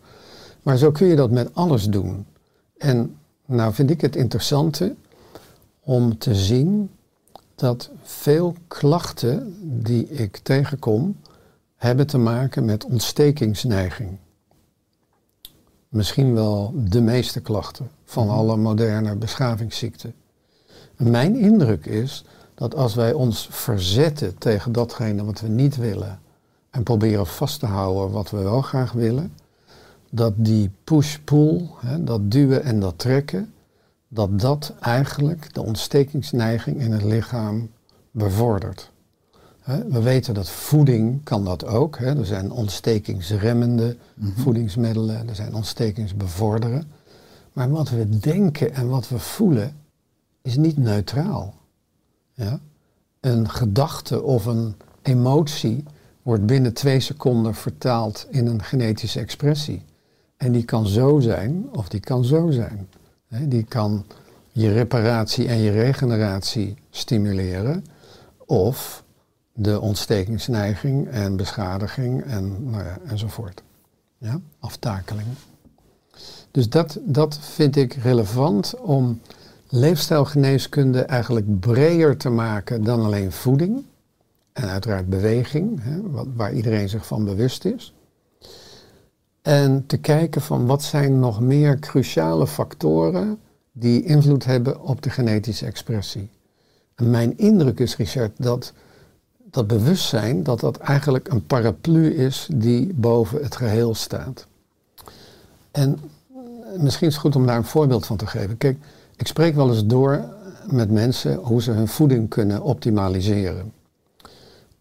Maar 0.63 0.77
zo 0.77 0.91
kun 0.91 1.07
je 1.07 1.15
dat 1.15 1.31
met 1.31 1.49
alles 1.53 1.85
doen. 1.85 2.25
En 2.77 3.15
nou 3.45 3.73
vind 3.73 3.89
ik 3.89 4.01
het 4.01 4.15
interessante 4.15 4.95
om 5.79 6.17
te 6.17 6.35
zien 6.35 6.89
dat 7.59 7.89
veel 8.01 8.55
klachten 8.67 9.55
die 9.83 10.07
ik 10.07 10.37
tegenkom 10.37 11.15
hebben 11.75 12.07
te 12.07 12.17
maken 12.17 12.65
met 12.65 12.85
ontstekingsneiging. 12.85 14.17
Misschien 15.89 16.33
wel 16.33 16.73
de 16.75 17.01
meeste 17.01 17.41
klachten 17.41 17.89
van 18.05 18.25
mhm. 18.25 18.35
alle 18.35 18.57
moderne 18.57 19.15
beschavingsziekten. 19.15 20.13
Mijn 20.95 21.35
indruk 21.35 21.85
is 21.85 22.25
dat 22.55 22.75
als 22.75 22.95
wij 22.95 23.13
ons 23.13 23.47
verzetten 23.51 24.37
tegen 24.37 24.71
datgene 24.71 25.25
wat 25.25 25.41
we 25.41 25.47
niet 25.47 25.75
willen 25.75 26.19
en 26.69 26.83
proberen 26.83 27.27
vast 27.27 27.59
te 27.59 27.65
houden 27.65 28.11
wat 28.11 28.29
we 28.29 28.37
wel 28.37 28.61
graag 28.61 28.91
willen, 28.91 29.33
dat 30.09 30.33
die 30.35 30.71
push-pull, 30.83 31.69
dat 31.99 32.31
duwen 32.31 32.63
en 32.63 32.79
dat 32.79 32.97
trekken, 32.97 33.53
dat 34.09 34.39
dat 34.39 34.73
eigenlijk 34.79 35.53
de 35.53 35.63
ontstekingsneiging 35.63 36.79
in 36.79 36.91
het 36.91 37.03
lichaam 37.03 37.69
bevordert. 38.11 38.91
We 39.87 40.01
weten 40.01 40.33
dat 40.33 40.49
voeding 40.49 41.23
kan 41.23 41.45
dat 41.45 41.65
ook. 41.65 41.95
Er 41.95 42.25
zijn 42.25 42.51
ontstekingsremmende 42.51 43.97
mm 44.13 44.33
voedingsmiddelen, 44.35 45.29
er 45.29 45.35
zijn 45.35 45.53
ontstekingsbevorderen. 45.53 46.91
Maar 47.53 47.69
wat 47.69 47.89
we 47.89 48.19
denken 48.19 48.73
en 48.73 48.89
wat 48.89 49.09
we 49.09 49.19
voelen 49.19 49.75
is 50.41 50.55
niet 50.55 50.77
neutraal. 50.77 51.53
Ja? 52.33 52.59
Een 53.19 53.49
gedachte 53.49 54.23
of 54.23 54.45
een 54.45 54.75
emotie 55.01 55.83
wordt 56.21 56.45
binnen 56.45 56.73
twee 56.73 56.99
seconden 56.99 57.55
vertaald 57.55 58.27
in 58.29 58.47
een 58.47 58.63
genetische 58.63 59.19
expressie. 59.19 59.83
En 60.37 60.51
die 60.51 60.63
kan 60.63 60.87
zo 60.87 61.19
zijn 61.19 61.65
of 61.71 61.89
die 61.89 61.99
kan 61.99 62.25
zo 62.25 62.51
zijn. 62.51 62.87
Die 63.29 63.63
kan 63.63 64.05
je 64.51 64.71
reparatie 64.71 65.47
en 65.47 65.57
je 65.57 65.71
regeneratie 65.71 66.77
stimuleren 66.89 67.85
of 68.45 69.03
de 69.53 69.79
ontstekingsneiging 69.79 71.07
en 71.07 71.35
beschadiging 71.35 72.23
en, 72.23 72.69
nou 72.69 72.83
ja, 72.83 72.97
enzovoort. 73.05 73.63
Ja? 74.17 74.39
Aftakeling. 74.59 75.27
Dus 76.51 76.69
dat, 76.69 76.99
dat 77.01 77.39
vind 77.39 77.75
ik 77.75 77.93
relevant 77.93 78.75
om 78.79 79.21
leefstijlgeneeskunde 79.69 81.01
eigenlijk 81.01 81.59
breder 81.59 82.17
te 82.17 82.29
maken 82.29 82.83
dan 82.83 83.01
alleen 83.01 83.31
voeding. 83.31 83.83
En 84.53 84.67
uiteraard 84.67 85.09
beweging, 85.09 85.83
hè, 85.83 86.01
waar 86.35 86.53
iedereen 86.53 86.89
zich 86.89 87.05
van 87.05 87.25
bewust 87.25 87.65
is. 87.65 87.93
En 89.41 89.85
te 89.85 89.97
kijken 89.97 90.41
van 90.41 90.65
wat 90.65 90.83
zijn 90.83 91.19
nog 91.19 91.41
meer 91.41 91.79
cruciale 91.79 92.47
factoren 92.47 93.39
die 93.71 94.03
invloed 94.03 94.45
hebben 94.45 94.81
op 94.81 95.01
de 95.01 95.09
genetische 95.09 95.65
expressie. 95.65 96.29
En 96.95 97.09
mijn 97.09 97.37
indruk 97.37 97.79
is, 97.79 97.95
Richard, 97.95 98.31
dat 98.37 98.73
dat 99.51 99.67
bewustzijn, 99.67 100.43
dat 100.43 100.59
dat 100.59 100.77
eigenlijk 100.77 101.27
een 101.27 101.45
paraplu 101.45 102.13
is 102.13 102.47
die 102.53 102.93
boven 102.93 103.43
het 103.43 103.55
geheel 103.55 103.95
staat. 103.95 104.47
En 105.71 105.99
misschien 106.77 107.07
is 107.07 107.13
het 107.13 107.23
goed 107.23 107.35
om 107.35 107.45
daar 107.45 107.57
een 107.57 107.63
voorbeeld 107.63 108.05
van 108.05 108.17
te 108.17 108.27
geven. 108.27 108.57
Kijk, 108.57 108.77
ik 109.15 109.27
spreek 109.27 109.55
wel 109.55 109.69
eens 109.69 109.85
door 109.85 110.25
met 110.71 110.91
mensen 110.91 111.35
hoe 111.35 111.61
ze 111.61 111.71
hun 111.71 111.87
voeding 111.87 112.29
kunnen 112.29 112.61
optimaliseren. 112.61 113.73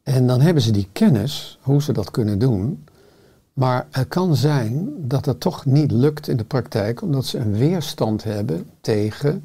En 0.02 0.26
dan 0.26 0.40
hebben 0.40 0.62
ze 0.62 0.70
die 0.70 0.88
kennis, 0.92 1.58
hoe 1.62 1.82
ze 1.82 1.92
dat 1.92 2.10
kunnen 2.10 2.38
doen. 2.38 2.84
Maar 3.58 3.86
het 3.90 4.08
kan 4.08 4.36
zijn 4.36 4.94
dat 5.08 5.24
het 5.24 5.40
toch 5.40 5.64
niet 5.64 5.90
lukt 5.90 6.28
in 6.28 6.36
de 6.36 6.44
praktijk, 6.44 7.02
omdat 7.02 7.26
ze 7.26 7.38
een 7.38 7.56
weerstand 7.56 8.24
hebben 8.24 8.70
tegen, 8.80 9.44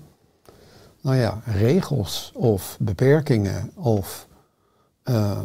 nou 1.02 1.16
ja, 1.18 1.42
regels 1.46 2.32
of 2.36 2.78
beperkingen 2.80 3.72
of, 3.76 4.28
uh, 5.06 5.40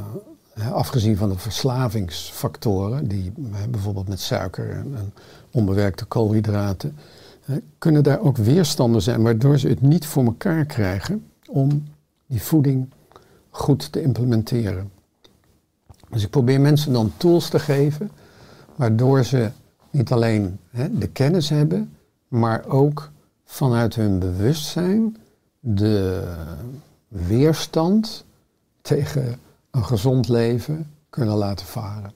afgezien 0.73 1.17
van 1.17 1.29
de 1.29 1.39
verslavingsfactoren, 1.39 3.09
die 3.09 3.33
bijvoorbeeld 3.71 4.09
met 4.09 4.21
suiker 4.21 4.71
en, 4.71 4.95
en 4.97 5.13
onbewerkte 5.51 6.05
koolhydraten, 6.05 6.97
kunnen 7.79 8.03
daar 8.03 8.21
ook 8.21 8.37
weerstanden 8.37 9.03
zijn, 9.03 9.23
waardoor 9.23 9.59
ze 9.59 9.69
het 9.69 9.83
niet 9.83 10.07
voor 10.07 10.25
elkaar 10.25 10.65
krijgen 10.65 11.27
om 11.47 11.85
die 12.27 12.43
voeding 12.43 12.91
goed 13.51 13.93
te 13.93 14.03
implementeren. 14.03 14.91
Dus 16.11 16.23
ik 16.23 16.31
probeer 16.31 16.61
mensen 16.61 16.93
dan 16.93 17.13
tools 17.17 17.49
te 17.49 17.59
geven 17.59 18.11
waardoor 18.79 19.25
ze 19.25 19.51
niet 19.91 20.13
alleen 20.13 20.59
hè, 20.71 20.99
de 20.99 21.09
kennis 21.09 21.49
hebben, 21.49 21.97
maar 22.29 22.67
ook 22.67 23.11
vanuit 23.45 23.95
hun 23.95 24.19
bewustzijn 24.19 25.17
de 25.61 26.35
weerstand 27.09 28.25
tegen 28.81 29.39
een 29.71 29.85
gezond 29.85 30.29
leven 30.29 30.91
kunnen 31.11 31.35
laten 31.35 31.67
varen. 31.67 32.13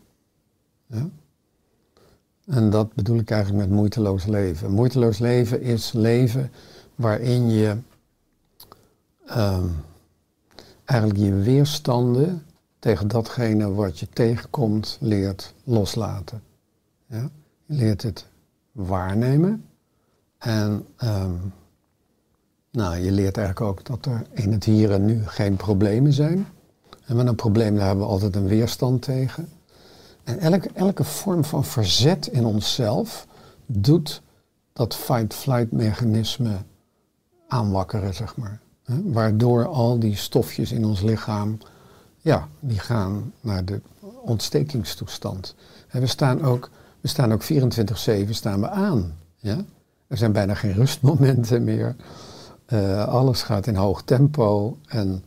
En 2.47 2.71
dat 2.71 2.95
bedoel 2.95 3.19
ik 3.19 3.31
eigenlijk 3.31 3.69
met 3.69 3.77
moeiteloos 3.77 4.27
leven. 4.27 4.71
Moeiteloos 4.71 5.19
leven 5.19 5.63
is 5.63 5.93
leven 5.93 6.51
waarin 6.95 7.51
je 7.51 7.77
um, 9.37 9.75
eigenlijk 10.85 11.21
je 11.21 11.35
weerstanden 11.35 12.43
tegen 12.79 13.09
datgene 13.09 13.73
wat 13.73 13.99
je 13.99 14.09
tegenkomt 14.09 14.97
leert 15.01 15.55
loslaten. 15.65 16.43
Ja? 17.13 17.31
Je 17.67 17.75
leert 17.75 18.03
het 18.03 18.27
waarnemen. 18.73 19.65
En 20.39 20.87
um, 21.05 21.53
nou, 22.71 22.97
je 22.97 23.13
leert 23.13 23.37
eigenlijk 23.37 23.71
ook 23.71 23.85
dat 23.85 24.07
er 24.07 24.27
in 24.33 24.53
het 24.53 24.65
hier 24.65 24.93
en 24.93 25.05
nu 25.05 25.27
geen 25.27 25.57
problemen 25.57 26.13
zijn. 26.13 26.47
En 27.05 27.17
met 27.17 27.27
een 27.27 27.35
probleem 27.35 27.77
daar 27.77 27.87
hebben 27.87 28.05
we 28.05 28.11
altijd 28.11 28.37
een 28.37 28.47
weerstand 28.47 29.03
tegen. 29.03 29.49
En 30.25 30.39
elke, 30.39 30.71
elke 30.75 31.05
vorm 31.05 31.45
van 31.45 31.65
verzet 31.65 32.27
in 32.27 32.45
onszelf 32.45 33.27
doet 33.67 34.23
dat 34.73 34.95
fight-flight 34.95 35.73
mechanisme 35.73 36.57
aanwakkeren, 37.49 38.15
zeg 38.15 38.37
maar. 38.37 38.61
Waardoor 39.05 39.67
al 39.67 39.99
die 39.99 40.17
stofjes 40.17 40.73
in 40.73 40.85
ons 40.85 41.01
lichaam 41.01 41.59
ja, 42.23 42.49
die 42.61 42.79
gaan 42.79 43.33
naar 43.41 43.65
de 43.65 43.81
ontstekingstoestand. 44.23 45.55
En 45.89 46.01
we 46.01 46.07
staan 46.07 46.43
ook, 46.43 46.71
we 47.03 47.09
staan 47.09 47.33
ook 47.33 47.43
24-7 48.27 48.31
staan 48.31 48.61
we 48.61 48.69
aan. 48.69 49.15
Ja? 49.37 49.65
Er 50.07 50.17
zijn 50.17 50.33
bijna 50.33 50.55
geen 50.55 50.73
rustmomenten 50.73 51.65
meer. 51.65 51.97
Eh, 52.67 53.09
alles 53.09 53.43
gaat 53.43 53.67
in 53.67 53.75
hoog 53.75 54.03
tempo. 54.03 54.77
En 54.87 55.25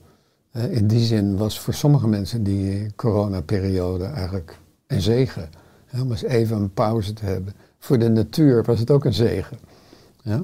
eh, 0.51 0.71
in 0.71 0.87
die 0.87 1.05
zin 1.05 1.37
was 1.37 1.59
voor 1.59 1.73
sommige 1.73 2.07
mensen 2.07 2.43
die 2.43 2.95
coronaperiode 2.95 4.05
eigenlijk 4.05 4.59
een 4.87 5.01
zegen. 5.01 5.49
Ja, 5.91 6.01
om 6.01 6.11
eens 6.11 6.23
even 6.23 6.57
een 6.57 6.73
pauze 6.73 7.13
te 7.13 7.25
hebben. 7.25 7.53
Voor 7.79 7.99
de 7.99 8.09
natuur 8.09 8.63
was 8.63 8.79
het 8.79 8.91
ook 8.91 9.05
een 9.05 9.13
zegen. 9.13 9.57
Ja? 10.21 10.35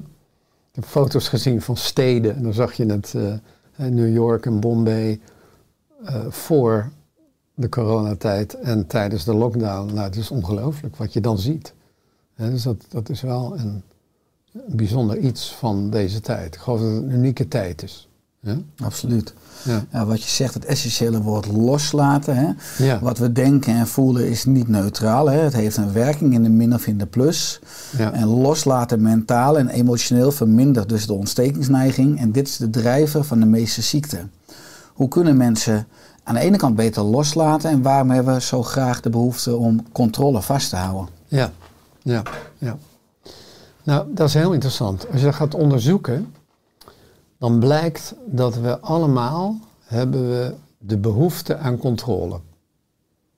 Ik 0.70 0.78
heb 0.78 0.84
foto's 0.84 1.28
gezien 1.28 1.62
van 1.62 1.76
steden 1.76 2.36
en 2.36 2.42
dan 2.42 2.54
zag 2.54 2.72
je 2.72 2.86
het 2.86 3.12
uh, 3.16 3.34
New 3.76 4.12
York 4.14 4.46
en 4.46 4.60
Bombay 4.60 5.20
voor 6.28 6.90
de 7.54 7.68
coronatijd 7.68 8.54
en 8.54 8.86
tijdens 8.86 9.24
de 9.24 9.34
lockdown. 9.34 9.94
Nou, 9.94 10.06
het 10.06 10.16
is 10.16 10.30
ongelooflijk 10.30 10.96
wat 10.96 11.12
je 11.12 11.20
dan 11.20 11.38
ziet. 11.38 11.72
dus 12.36 12.62
dat, 12.62 12.84
dat 12.88 13.08
is 13.08 13.20
wel 13.20 13.58
een, 13.58 13.82
een 14.52 14.76
bijzonder 14.76 15.18
iets 15.18 15.54
van 15.54 15.90
deze 15.90 16.20
tijd. 16.20 16.54
Ik 16.54 16.60
geloof 16.60 16.80
dat 16.80 16.88
het 16.88 17.02
een 17.02 17.10
unieke 17.10 17.48
tijd 17.48 17.82
is. 17.82 18.08
Ja? 18.40 18.56
Absoluut. 18.82 19.34
Ja. 19.64 19.84
Ja, 19.90 20.06
wat 20.06 20.22
je 20.22 20.28
zegt, 20.28 20.54
het 20.54 20.64
essentiële 20.64 21.22
woord 21.22 21.46
loslaten. 21.46 22.36
Hè? 22.36 22.50
Ja. 22.84 22.98
Wat 23.00 23.18
we 23.18 23.32
denken 23.32 23.74
en 23.74 23.86
voelen 23.86 24.28
is 24.28 24.44
niet 24.44 24.68
neutraal. 24.68 25.30
Hè? 25.30 25.38
Het 25.38 25.52
heeft 25.52 25.76
een 25.76 25.92
werking 25.92 26.34
in 26.34 26.42
de 26.42 26.48
min 26.48 26.74
of 26.74 26.86
in 26.86 26.98
de 26.98 27.06
plus. 27.06 27.60
Ja. 27.96 28.12
En 28.12 28.26
loslaten 28.26 29.02
mentaal 29.02 29.58
en 29.58 29.68
emotioneel 29.68 30.32
vermindert 30.32 30.88
dus 30.88 31.06
de 31.06 31.12
ontstekingsneiging. 31.12 32.18
En 32.18 32.32
dit 32.32 32.48
is 32.48 32.56
de 32.56 32.70
drijver 32.70 33.24
van 33.24 33.40
de 33.40 33.46
meeste 33.46 33.82
ziekten. 33.82 34.30
Hoe 34.92 35.08
kunnen 35.08 35.36
mensen 35.36 35.86
aan 36.22 36.34
de 36.34 36.40
ene 36.40 36.56
kant 36.56 36.76
beter 36.76 37.02
loslaten 37.02 37.70
en 37.70 37.82
waarom 37.82 38.10
hebben 38.10 38.34
we 38.34 38.40
zo 38.40 38.62
graag 38.62 39.00
de 39.00 39.10
behoefte 39.10 39.56
om 39.56 39.92
controle 39.92 40.42
vast 40.42 40.70
te 40.70 40.76
houden? 40.76 41.08
Ja, 41.26 41.52
ja, 42.02 42.22
ja. 42.58 42.76
Nou, 43.82 44.06
dat 44.14 44.28
is 44.28 44.34
heel 44.34 44.52
interessant. 44.52 45.10
Als 45.10 45.20
je 45.20 45.26
dat 45.26 45.34
gaat 45.34 45.54
onderzoeken, 45.54 46.34
dan 47.38 47.58
blijkt 47.58 48.14
dat 48.26 48.54
we 48.54 48.80
allemaal 48.80 49.58
hebben 49.84 50.28
we 50.30 50.54
de 50.78 50.98
behoefte 50.98 51.56
aan 51.56 51.78
controle. 51.78 52.40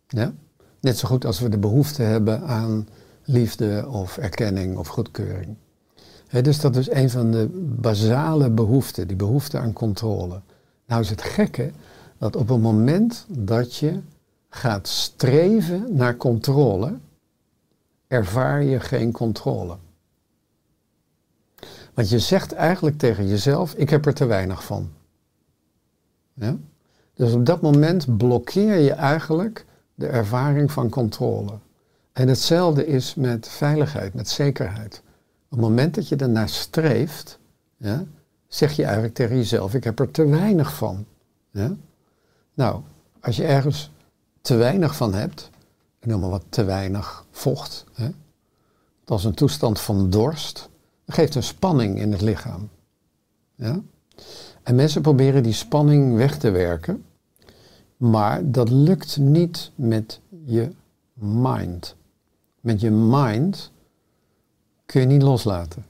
Ja? 0.08 0.32
Net 0.80 0.98
zo 0.98 1.08
goed 1.08 1.24
als 1.24 1.40
we 1.40 1.48
de 1.48 1.58
behoefte 1.58 2.02
hebben 2.02 2.42
aan 2.42 2.88
liefde 3.24 3.86
of 3.88 4.16
erkenning 4.16 4.76
of 4.76 4.88
goedkeuring. 4.88 5.56
Dus 6.42 6.60
dat 6.60 6.76
is 6.76 6.90
een 6.90 7.10
van 7.10 7.30
de 7.30 7.48
basale 7.80 8.50
behoeften, 8.50 9.08
die 9.08 9.16
behoefte 9.16 9.58
aan 9.58 9.72
controle. 9.72 10.40
Nou 10.86 11.00
is 11.00 11.10
het 11.10 11.22
gekke 11.22 11.70
dat 12.24 12.36
op 12.36 12.48
het 12.48 12.60
moment 12.60 13.26
dat 13.28 13.76
je 13.76 14.00
gaat 14.48 14.88
streven 14.88 15.96
naar 15.96 16.16
controle, 16.16 16.98
ervaar 18.06 18.62
je 18.62 18.80
geen 18.80 19.12
controle. 19.12 19.76
Want 21.94 22.08
je 22.08 22.18
zegt 22.18 22.52
eigenlijk 22.52 22.98
tegen 22.98 23.28
jezelf, 23.28 23.74
ik 23.74 23.90
heb 23.90 24.06
er 24.06 24.14
te 24.14 24.24
weinig 24.24 24.64
van. 24.64 24.90
Ja? 26.32 26.56
Dus 27.14 27.32
op 27.32 27.46
dat 27.46 27.60
moment 27.60 28.16
blokkeer 28.16 28.76
je 28.76 28.92
eigenlijk 28.92 29.66
de 29.94 30.06
ervaring 30.06 30.72
van 30.72 30.88
controle. 30.88 31.58
En 32.12 32.28
hetzelfde 32.28 32.86
is 32.86 33.14
met 33.14 33.48
veiligheid, 33.48 34.14
met 34.14 34.28
zekerheid. 34.28 35.02
Op 35.44 35.50
het 35.50 35.60
moment 35.60 35.94
dat 35.94 36.08
je 36.08 36.16
ernaar 36.16 36.48
streeft, 36.48 37.38
ja, 37.76 38.04
zeg 38.46 38.72
je 38.72 38.84
eigenlijk 38.84 39.14
tegen 39.14 39.36
jezelf, 39.36 39.74
ik 39.74 39.84
heb 39.84 39.98
er 39.98 40.10
te 40.10 40.26
weinig 40.26 40.74
van. 40.74 41.04
Ja? 41.50 41.76
Nou, 42.54 42.82
als 43.20 43.36
je 43.36 43.44
ergens 43.44 43.90
te 44.40 44.54
weinig 44.54 44.96
van 44.96 45.14
hebt, 45.14 45.50
ik 45.98 46.06
noem 46.06 46.20
maar 46.20 46.30
wat 46.30 46.44
te 46.48 46.64
weinig 46.64 47.26
vocht, 47.30 47.84
hè, 47.92 48.08
dat 49.04 49.18
is 49.18 49.24
een 49.24 49.34
toestand 49.34 49.80
van 49.80 50.10
dorst, 50.10 50.68
dat 51.04 51.14
geeft 51.14 51.34
een 51.34 51.42
spanning 51.42 51.98
in 51.98 52.12
het 52.12 52.20
lichaam. 52.20 52.68
Ja? 53.54 53.80
En 54.62 54.74
mensen 54.74 55.02
proberen 55.02 55.42
die 55.42 55.52
spanning 55.52 56.16
weg 56.16 56.38
te 56.38 56.50
werken, 56.50 57.04
maar 57.96 58.50
dat 58.50 58.70
lukt 58.70 59.16
niet 59.16 59.70
met 59.74 60.20
je 60.44 60.70
mind. 61.14 61.96
Met 62.60 62.80
je 62.80 62.90
mind 62.90 63.70
kun 64.86 65.00
je 65.00 65.06
niet 65.06 65.22
loslaten. 65.22 65.84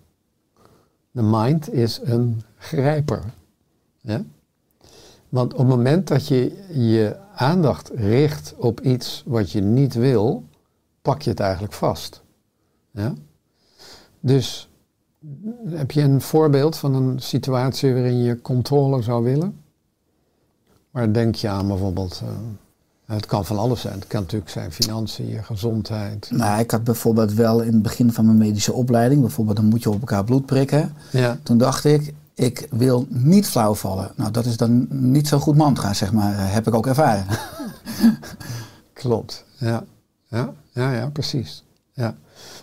De 1.11 1.23
mind 1.23 1.73
is 1.73 2.01
een 2.03 2.43
grijper. 2.59 3.23
Want 5.35 5.53
op 5.53 5.59
het 5.59 5.69
moment 5.69 6.09
dat 6.09 6.29
je 6.29 6.65
je 6.73 7.17
aandacht 7.35 7.91
richt 7.95 8.55
op 8.57 8.81
iets 8.81 9.23
wat 9.27 9.51
je 9.51 9.61
niet 9.61 9.95
wil, 9.95 10.45
pak 11.03 11.23
je 11.23 11.31
het 11.31 11.41
eigenlijk 11.41 11.73
vast. 11.73 12.23
Ja? 12.91 13.15
Dus 14.21 14.69
heb 15.69 15.91
je 15.91 16.03
een 16.03 16.21
voorbeeld 16.21 16.77
van 16.77 16.95
een 16.95 17.21
situatie 17.21 17.93
waarin 17.93 18.23
je 18.23 18.41
controle 18.41 19.03
zou 19.03 19.25
willen? 19.25 19.61
Maar 20.91 21.13
denk 21.13 21.35
je 21.35 21.49
aan 21.49 21.67
bijvoorbeeld, 21.67 22.21
uh, 22.25 22.31
het 23.15 23.27
kan 23.27 23.45
van 23.45 23.59
alles 23.59 23.81
zijn. 23.81 23.95
Het 23.95 24.07
kan 24.07 24.21
natuurlijk 24.21 24.51
zijn 24.51 24.73
financiën, 24.73 25.45
gezondheid. 25.45 26.31
Nou, 26.31 26.61
ik 26.61 26.71
had 26.71 26.85
bijvoorbeeld 26.85 27.33
wel 27.33 27.61
in 27.61 27.73
het 27.73 27.83
begin 27.83 28.13
van 28.13 28.25
mijn 28.25 28.39
medische 28.39 28.73
opleiding, 28.73 29.21
bijvoorbeeld 29.21 29.57
dan 29.57 29.67
moet 29.67 29.83
je 29.83 29.91
op 29.91 30.01
elkaar 30.01 30.25
bloed 30.25 30.47
prikken. 30.47 30.95
Ja, 31.11 31.39
Toen 31.43 31.59
dacht 31.59 31.85
ik, 31.85 32.15
ik 32.35 32.67
wil 32.71 33.07
niet 33.09 33.47
flauw 33.47 33.75
vallen. 33.75 34.13
Nou, 34.17 34.31
dat 34.31 34.45
is 34.45 34.57
dan 34.57 34.87
niet 34.89 35.29
zo 35.29 35.39
goed 35.39 35.57
mantra, 35.57 35.95
zeg 35.95 36.13
maar, 36.13 36.33
eh, 36.33 36.53
heb 36.53 36.67
ik 36.67 36.75
ook 36.75 36.87
ervaren. 36.87 37.27
klopt. 38.93 39.45
Ja, 39.59 39.85
ja, 40.29 40.53
ja, 40.73 40.93
ja 40.93 41.09
precies. 41.09 41.65
Ja. 41.93 42.15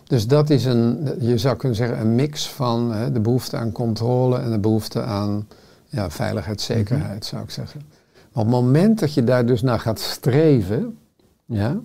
Dus 0.04 0.28
dat 0.28 0.50
is 0.50 0.66
een, 0.66 1.16
je 1.20 1.38
zou 1.38 1.58
kunnen 1.58 1.78
zeggen, 1.78 2.00
een 2.00 2.16
mix 2.16 2.50
van 2.50 2.92
hè, 2.92 3.12
de 3.12 3.20
behoefte 3.20 3.58
aan 3.58 3.72
controle 3.72 4.38
en 4.38 4.52
de 4.52 4.60
behoefte 4.60 5.04
aan 5.04 5.48
ja, 5.86 6.10
veiligheid, 6.10 6.62
zekerheid, 6.62 7.26
zou 7.26 7.44
ik 7.44 7.50
zeggen. 7.50 7.82
Maar 8.34 8.44
op 8.44 8.52
het 8.52 8.62
moment 8.62 9.00
dat 9.00 9.14
je 9.14 9.24
daar 9.24 9.46
dus 9.46 9.62
naar 9.62 9.80
gaat 9.80 10.00
streven, 10.00 10.98
ja, 11.46 11.80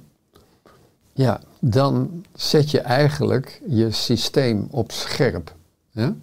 ja, 1.13 1.41
dan 1.61 2.25
zet 2.35 2.71
je 2.71 2.81
eigenlijk 2.81 3.61
je 3.69 3.91
systeem 3.91 4.67
op 4.71 4.93
scherp. 4.93 5.55
Ja? 5.91 6.15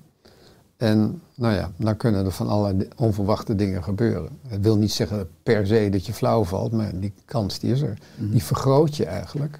En 0.83 1.21
nou 1.35 1.53
ja, 1.53 1.71
dan 1.77 1.97
kunnen 1.97 2.25
er 2.25 2.31
van 2.31 2.47
allerlei 2.47 2.87
onverwachte 2.95 3.55
dingen 3.55 3.83
gebeuren. 3.83 4.39
Het 4.47 4.61
wil 4.61 4.77
niet 4.77 4.91
zeggen 4.91 5.29
per 5.43 5.67
se 5.67 5.89
dat 5.91 6.05
je 6.05 6.13
flauw 6.13 6.43
valt, 6.43 6.71
maar 6.71 6.99
die 6.99 7.13
kans 7.25 7.59
die 7.59 7.71
is 7.71 7.81
er. 7.81 7.97
Die 8.17 8.43
vergroot 8.43 8.95
je 8.95 9.05
eigenlijk 9.05 9.59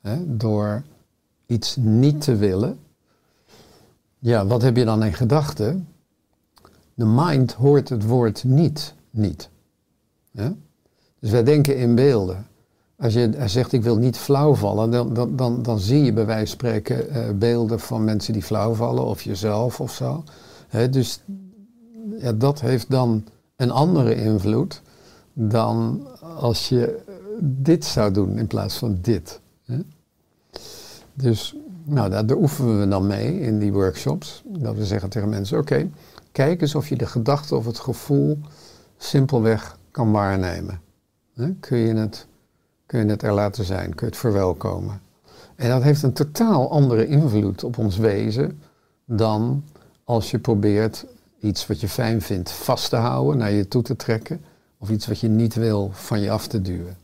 hè, 0.00 0.36
door 0.36 0.82
iets 1.46 1.76
niet 1.76 2.20
te 2.20 2.36
willen. 2.36 2.78
Ja, 4.18 4.46
wat 4.46 4.62
heb 4.62 4.76
je 4.76 4.84
dan 4.84 5.04
in 5.04 5.12
gedachten? 5.12 5.88
De 6.94 7.06
mind 7.06 7.52
hoort 7.52 7.88
het 7.88 8.04
woord 8.04 8.44
niet, 8.44 8.94
niet. 9.10 9.48
Ja? 10.30 10.54
Dus 11.18 11.30
wij 11.30 11.42
denken 11.44 11.76
in 11.76 11.94
beelden. 11.94 12.46
Als 12.96 13.12
je 13.12 13.42
zegt 13.46 13.72
ik 13.72 13.82
wil 13.82 13.96
niet 13.96 14.16
flauw 14.16 14.54
vallen, 14.54 14.90
dan, 14.90 15.14
dan, 15.14 15.36
dan, 15.36 15.62
dan 15.62 15.78
zie 15.78 16.04
je 16.04 16.12
bij 16.12 16.26
wijze 16.26 16.46
van 16.46 16.52
spreken 16.52 17.08
eh, 17.08 17.30
beelden 17.34 17.80
van 17.80 18.04
mensen 18.04 18.32
die 18.32 18.42
flauw 18.42 18.74
vallen 18.74 19.04
of 19.04 19.22
jezelf 19.22 19.80
of 19.80 19.92
zo. 19.92 20.24
Dus 20.90 21.20
ja, 22.18 22.32
dat 22.32 22.60
heeft 22.60 22.90
dan 22.90 23.24
een 23.56 23.70
andere 23.70 24.14
invloed 24.14 24.82
dan 25.32 26.06
als 26.20 26.68
je 26.68 27.00
dit 27.40 27.84
zou 27.84 28.12
doen 28.12 28.38
in 28.38 28.46
plaats 28.46 28.76
van 28.76 28.98
dit. 29.00 29.40
Dus 31.14 31.56
nou, 31.84 32.10
daar, 32.10 32.36
oefenen 32.36 32.80
we 32.80 32.88
dan 32.88 33.06
mee 33.06 33.40
in 33.40 33.58
die 33.58 33.72
workshops. 33.72 34.42
Dat 34.46 34.76
we 34.76 34.86
zeggen 34.86 35.08
tegen 35.08 35.28
mensen, 35.28 35.58
oké, 35.58 35.90
kijk 36.32 36.60
eens 36.60 36.74
of 36.74 36.88
je 36.88 36.96
de 36.96 37.06
gedachte 37.06 37.56
of 37.56 37.66
het 37.66 37.78
gevoel 37.78 38.38
simpelweg 38.96 39.78
kan 39.90 40.12
waarnemen. 40.12 40.80
Kun, 41.60 41.78
je 41.78 41.94
het, 41.94 42.26
kun 42.86 42.98
je 43.04 43.10
het 43.10 43.22
er 43.22 43.32
laten 43.32 43.64
zijn, 43.64 43.94
kun 43.94 44.06
je 44.06 44.12
het 44.12 44.20
verwelkomen. 44.20 45.00
En 45.56 45.68
dat 45.68 45.82
heeft 45.82 46.02
een 46.02 46.12
totaal 46.12 46.70
andere 46.70 47.06
invloed 47.06 47.64
op 47.64 47.78
ons 47.78 47.96
wezen 47.96 48.60
dan 49.04 49.64
als 50.12 50.30
je 50.30 50.38
probeert 50.38 51.04
iets 51.40 51.66
wat 51.66 51.80
je 51.80 51.88
fijn 51.88 52.22
vindt 52.22 52.50
vast 52.50 52.88
te 52.90 52.96
houden, 52.96 53.38
naar 53.38 53.50
je 53.50 53.68
toe 53.68 53.82
te 53.82 53.96
trekken, 53.96 54.40
of 54.78 54.90
iets 54.90 55.06
wat 55.06 55.20
je 55.20 55.28
niet 55.28 55.54
wil 55.54 55.90
van 55.92 56.20
je 56.20 56.30
af 56.30 56.46
te 56.46 56.62
duwen. 56.62 56.96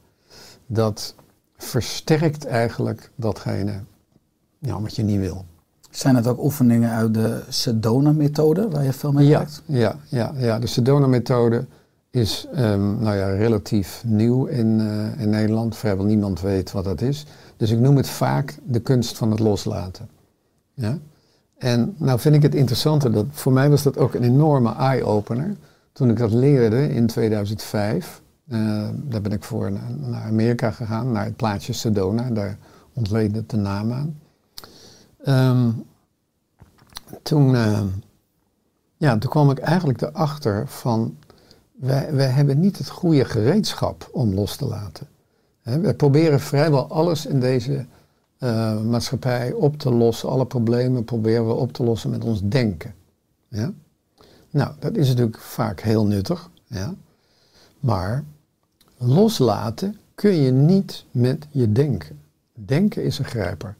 Dat 0.66 1.14
versterkt 1.56 2.46
eigenlijk 2.46 3.10
datgene 3.14 3.80
ja, 4.58 4.80
wat 4.80 4.96
je 4.96 5.02
niet 5.02 5.18
wil. 5.18 5.44
Zijn 5.90 6.16
het 6.16 6.26
ook 6.26 6.42
oefeningen 6.42 6.90
uit 6.90 7.14
de 7.14 7.42
Sedona-methode, 7.48 8.68
waar 8.68 8.84
je 8.84 8.92
veel 8.92 9.12
mee 9.12 9.28
werkt? 9.28 9.62
ja, 9.66 9.96
ja, 10.08 10.32
ja. 10.36 10.58
de 10.58 10.66
Sedona-methode 10.66 11.66
is 12.10 12.46
ehm, 12.52 13.02
nou 13.02 13.16
ja, 13.16 13.28
relatief 13.28 14.02
nieuw 14.06 14.44
in, 14.44 14.80
eh, 14.80 15.20
in 15.20 15.30
Nederland. 15.30 15.76
Vrijwel 15.76 16.04
niemand 16.04 16.40
weet 16.40 16.72
wat 16.72 16.84
dat 16.84 17.00
is. 17.00 17.26
Dus 17.56 17.70
ik 17.70 17.78
noem 17.78 17.96
het 17.96 18.08
vaak 18.08 18.58
de 18.64 18.80
kunst 18.80 19.16
van 19.16 19.30
het 19.30 19.40
loslaten. 19.40 20.08
Ja? 20.74 20.98
En 21.58 21.94
nou 21.96 22.18
vind 22.18 22.34
ik 22.34 22.42
het 22.42 22.54
interessante, 22.54 23.10
dat 23.10 23.26
voor 23.30 23.52
mij 23.52 23.70
was 23.70 23.82
dat 23.82 23.98
ook 23.98 24.14
een 24.14 24.22
enorme 24.22 24.74
eye-opener. 24.74 25.56
Toen 25.92 26.10
ik 26.10 26.16
dat 26.16 26.32
leerde 26.32 26.94
in 26.94 27.06
2005, 27.06 28.22
Eh, 28.48 28.88
daar 28.92 29.20
ben 29.20 29.32
ik 29.32 29.44
voor 29.44 29.72
naar, 30.00 30.22
Amerika 30.22 30.70
gegaan, 30.70 31.12
naar 31.12 31.24
het 31.24 31.36
plaatsje 31.36 31.72
Sedona. 31.72 32.30
Daar 32.30 32.58
ontleedde 32.92 33.38
het 33.38 33.50
de 33.50 33.56
naam 33.56 33.92
aan. 33.92 34.20
Ehm, 35.24 35.70
toen, 37.22 37.54
eh, 37.54 37.82
ja, 38.96 39.18
toen 39.18 39.30
kwam 39.30 39.50
ik 39.50 39.58
eigenlijk 39.58 40.02
erachter 40.02 40.68
van... 40.68 41.16
Wij, 41.72 42.14
wij 42.14 42.26
hebben 42.26 42.60
niet 42.60 42.78
het 42.78 42.88
goede 42.88 43.24
gereedschap 43.24 44.08
om 44.12 44.34
los 44.34 44.56
te 44.56 44.66
laten. 44.66 45.06
Hè, 45.62 45.80
we 45.80 45.94
proberen 45.94 46.40
vrijwel 46.40 46.88
alles 46.88 47.26
in 47.26 47.40
deze 47.40 47.86
eh, 48.38 48.80
maatschappij 48.80 49.52
op 49.52 49.78
te 49.78 49.92
lossen. 49.92 50.28
Alle 50.28 50.46
problemen 50.46 51.04
proberen 51.04 51.46
we 51.46 51.52
op 51.52 51.72
te 51.72 51.82
lossen 51.82 52.10
met 52.10 52.24
ons 52.24 52.40
denken. 52.44 52.94
Ja? 53.48 53.72
Nou, 54.50 54.72
dat 54.78 54.96
is 54.96 55.08
natuurlijk 55.08 55.38
vaak 55.38 55.80
heel 55.80 56.06
nuttig. 56.06 56.50
Ja? 56.66 56.94
Maar 57.80 58.24
loslaten 58.96 59.96
kun 60.14 60.34
je 60.34 60.50
niet 60.50 61.04
met 61.10 61.46
je 61.50 61.72
denken. 61.72 62.20
Denken 62.54 63.04
is 63.04 63.18
een 63.18 63.24
grijper. 63.24 63.76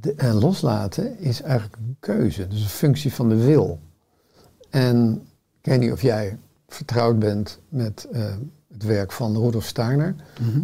De, 0.00 0.14
en 0.14 0.34
loslaten 0.34 1.18
is 1.18 1.42
eigenlijk 1.42 1.76
een 1.76 1.96
keuze, 2.00 2.48
dus 2.48 2.62
een 2.62 2.68
functie 2.68 3.12
van 3.12 3.28
de 3.28 3.44
wil. 3.44 3.78
En 4.70 5.26
ik 5.60 5.70
weet 5.70 5.80
niet 5.80 5.92
of 5.92 6.02
jij 6.02 6.38
vertrouwd 6.68 7.18
bent 7.18 7.58
met 7.68 8.08
eh, 8.12 8.34
het 8.72 8.82
werk 8.82 9.12
van 9.12 9.36
Rudolf 9.36 9.64
Steiner, 9.64 10.14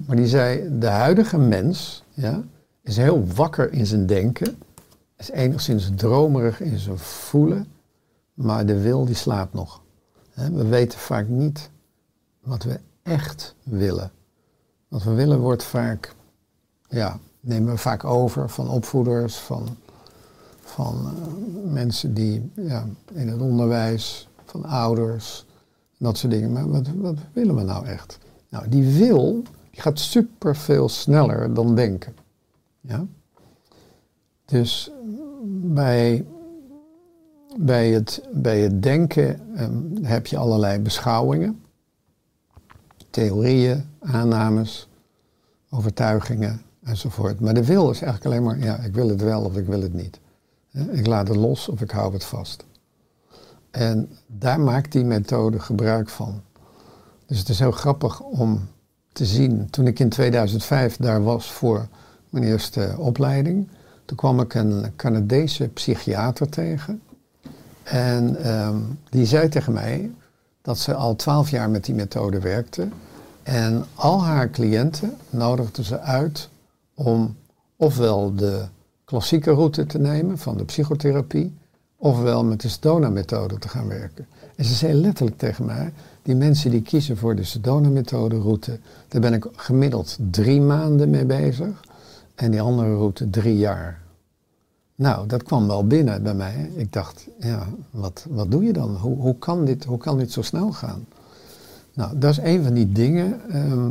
maar 0.07 0.17
die 0.17 0.27
zei, 0.27 0.79
de 0.79 0.87
huidige 0.87 1.39
mens 1.39 2.05
ja, 2.11 2.43
is 2.83 2.97
heel 2.97 3.27
wakker 3.27 3.73
in 3.73 3.87
zijn 3.87 4.07
denken, 4.07 4.59
is 5.17 5.31
enigszins 5.31 5.91
dromerig 5.97 6.61
in 6.61 6.79
zijn 6.79 6.99
voelen, 6.99 7.67
maar 8.35 8.67
de 8.67 8.81
wil 8.81 9.05
die 9.05 9.15
slaapt 9.15 9.55
nog. 9.55 9.83
We 10.35 10.67
weten 10.67 10.99
vaak 10.99 11.29
niet 11.29 11.71
wat 12.41 12.63
we 12.63 12.81
echt 13.03 13.55
willen. 13.63 14.11
Wat 14.89 15.03
we 15.03 15.13
willen 15.13 15.39
wordt 15.39 15.65
vaak, 15.65 16.15
ja, 16.89 17.19
nemen 17.41 17.73
we 17.73 17.79
vaak 17.79 18.05
over 18.05 18.51
van 18.51 18.69
opvoeders, 18.69 19.37
van, 19.37 19.77
van 20.61 20.95
eh, 21.07 21.73
mensen 21.73 22.15
die 22.15 22.51
ja, 22.55 22.87
in 23.13 23.29
het 23.29 23.41
onderwijs, 23.41 24.29
van 24.45 24.65
ouders, 24.65 25.47
dat 25.99 26.19
soort 26.19 26.33
dingen. 26.33 26.53
Maar 26.53 26.71
wat, 26.71 26.87
wat 26.97 27.17
willen 27.33 27.55
we 27.55 27.63
nou 27.63 27.87
echt? 27.87 28.19
Nou, 28.49 28.69
die 28.69 28.93
wil, 28.99 29.43
die 29.71 29.81
gaat 29.81 29.99
super 29.99 30.57
veel 30.57 30.89
sneller 30.89 31.55
dan 31.55 31.75
denken. 31.75 32.15
Ja? 32.83 33.07
Dus 34.45 34.91
bij, 35.53 36.27
bij, 37.57 37.91
het, 37.91 38.29
bij 38.33 38.61
het 38.61 38.83
denken 38.83 39.57
ehm, 39.57 40.05
heb 40.05 40.27
je 40.27 40.37
allerlei 40.37 40.79
beschouwingen, 40.79 41.63
theorieën, 43.11 43.85
aannames, 44.01 44.89
overtuigingen 45.71 46.63
enzovoort. 46.83 47.41
Maar 47.41 47.55
de 47.55 47.65
wil 47.65 47.91
is 47.91 48.03
eigenlijk 48.03 48.25
alleen 48.25 48.43
maar, 48.47 48.59
ja, 48.59 48.77
ik 48.77 48.95
wil 48.95 49.09
het 49.09 49.21
wel 49.21 49.45
of 49.45 49.57
ik 49.57 49.67
wil 49.67 49.83
het 49.83 49.95
niet. 49.95 50.21
Ik 50.91 51.07
laat 51.07 51.29
het 51.29 51.37
los 51.37 51.69
of 51.69 51.81
ik 51.81 51.91
hou 51.91 52.13
het 52.13 52.25
vast. 52.25 52.65
En 53.71 54.09
daar 54.27 54.61
maakt 54.61 54.93
die 54.93 55.05
methode 55.05 55.61
gebruik 55.61 56.09
van. 56.09 56.43
Dus 57.27 57.39
het 57.39 57.49
is 57.49 57.59
heel 57.59 57.71
grappig 57.71 58.21
om 58.21 58.69
te 59.13 59.27
zien. 59.27 59.71
Toen 59.71 59.87
ik 59.87 59.99
in 59.99 60.09
2005 60.09 60.97
daar 60.97 61.23
was 61.23 61.53
voor 61.53 61.89
mijn 62.33 62.45
eerste 62.45 62.95
opleiding, 62.99 63.69
toen 64.05 64.17
kwam 64.17 64.41
ik 64.41 64.55
een 64.55 64.93
Canadese 64.97 65.69
psychiater 65.69 66.49
tegen. 66.49 67.03
En 67.83 68.37
ehm, 68.37 68.77
die 69.11 69.27
zei 69.27 69.49
tegen 69.49 69.73
mij 69.73 70.11
dat 70.63 70.79
ze 70.79 70.95
al 70.95 71.17
twaalf 71.17 71.51
jaar 71.51 71.71
met 71.71 71.85
die 71.85 71.95
methode 71.95 72.41
werkte. 72.41 72.89
En 73.43 73.85
al 73.95 74.25
haar 74.25 74.51
cliënten 74.51 75.17
nodigde 75.31 75.85
ze 75.85 76.01
uit 76.01 76.49
om 76.95 77.37
ofwel 77.77 78.35
de 78.35 78.65
klassieke 79.05 79.51
route 79.51 79.87
te 79.87 79.99
nemen 79.99 80.39
van 80.39 80.57
de 80.57 80.65
psychotherapie, 80.65 81.55
ofwel 81.97 82.45
met 82.45 82.61
de 82.61 82.69
Sedona-methode 82.69 83.59
te 83.59 83.69
gaan 83.69 83.89
werken. 83.89 84.27
En 84.57 84.65
ze 84.65 84.75
zei 84.75 84.95
letterlijk 84.95 85.39
tegen 85.39 85.65
mij, 85.65 85.93
die 86.23 86.35
mensen 86.35 86.71
die 86.71 86.83
kiezen 86.83 87.17
voor 87.17 87.37
de 87.37 87.45
Sedona-methode 87.45 88.39
route, 88.39 88.79
daar 89.09 89.21
ben 89.21 89.33
ik 89.33 89.47
gemiddeld 89.57 90.19
drie 90.31 90.61
maanden 90.61 91.11
mee 91.11 91.25
bezig. 91.25 91.81
En 92.43 92.51
die 92.51 92.61
andere 92.61 92.95
route 92.95 93.31
drie 93.31 93.57
jaar. 93.57 94.01
Nou, 94.95 95.27
dat 95.27 95.43
kwam 95.43 95.67
wel 95.67 95.87
binnen 95.87 96.23
bij 96.23 96.35
mij. 96.35 96.71
Ik 96.75 96.93
dacht, 96.93 97.27
ja, 97.39 97.67
wat, 97.91 98.27
wat 98.31 98.51
doe 98.51 98.65
je 98.65 98.73
dan? 98.73 98.97
Hoe, 98.97 99.17
hoe, 99.17 99.39
kan 99.39 99.65
dit, 99.65 99.85
hoe 99.85 99.99
kan 99.99 100.19
dit 100.19 100.33
zo 100.33 100.43
snel 100.43 100.73
gaan? 100.73 101.07
Nou, 101.95 102.19
dat 102.19 102.31
is 102.31 102.39
een 102.39 102.63
van 102.63 102.75
die 102.75 102.93
dingen 102.93 103.41
ehm, 103.51 103.91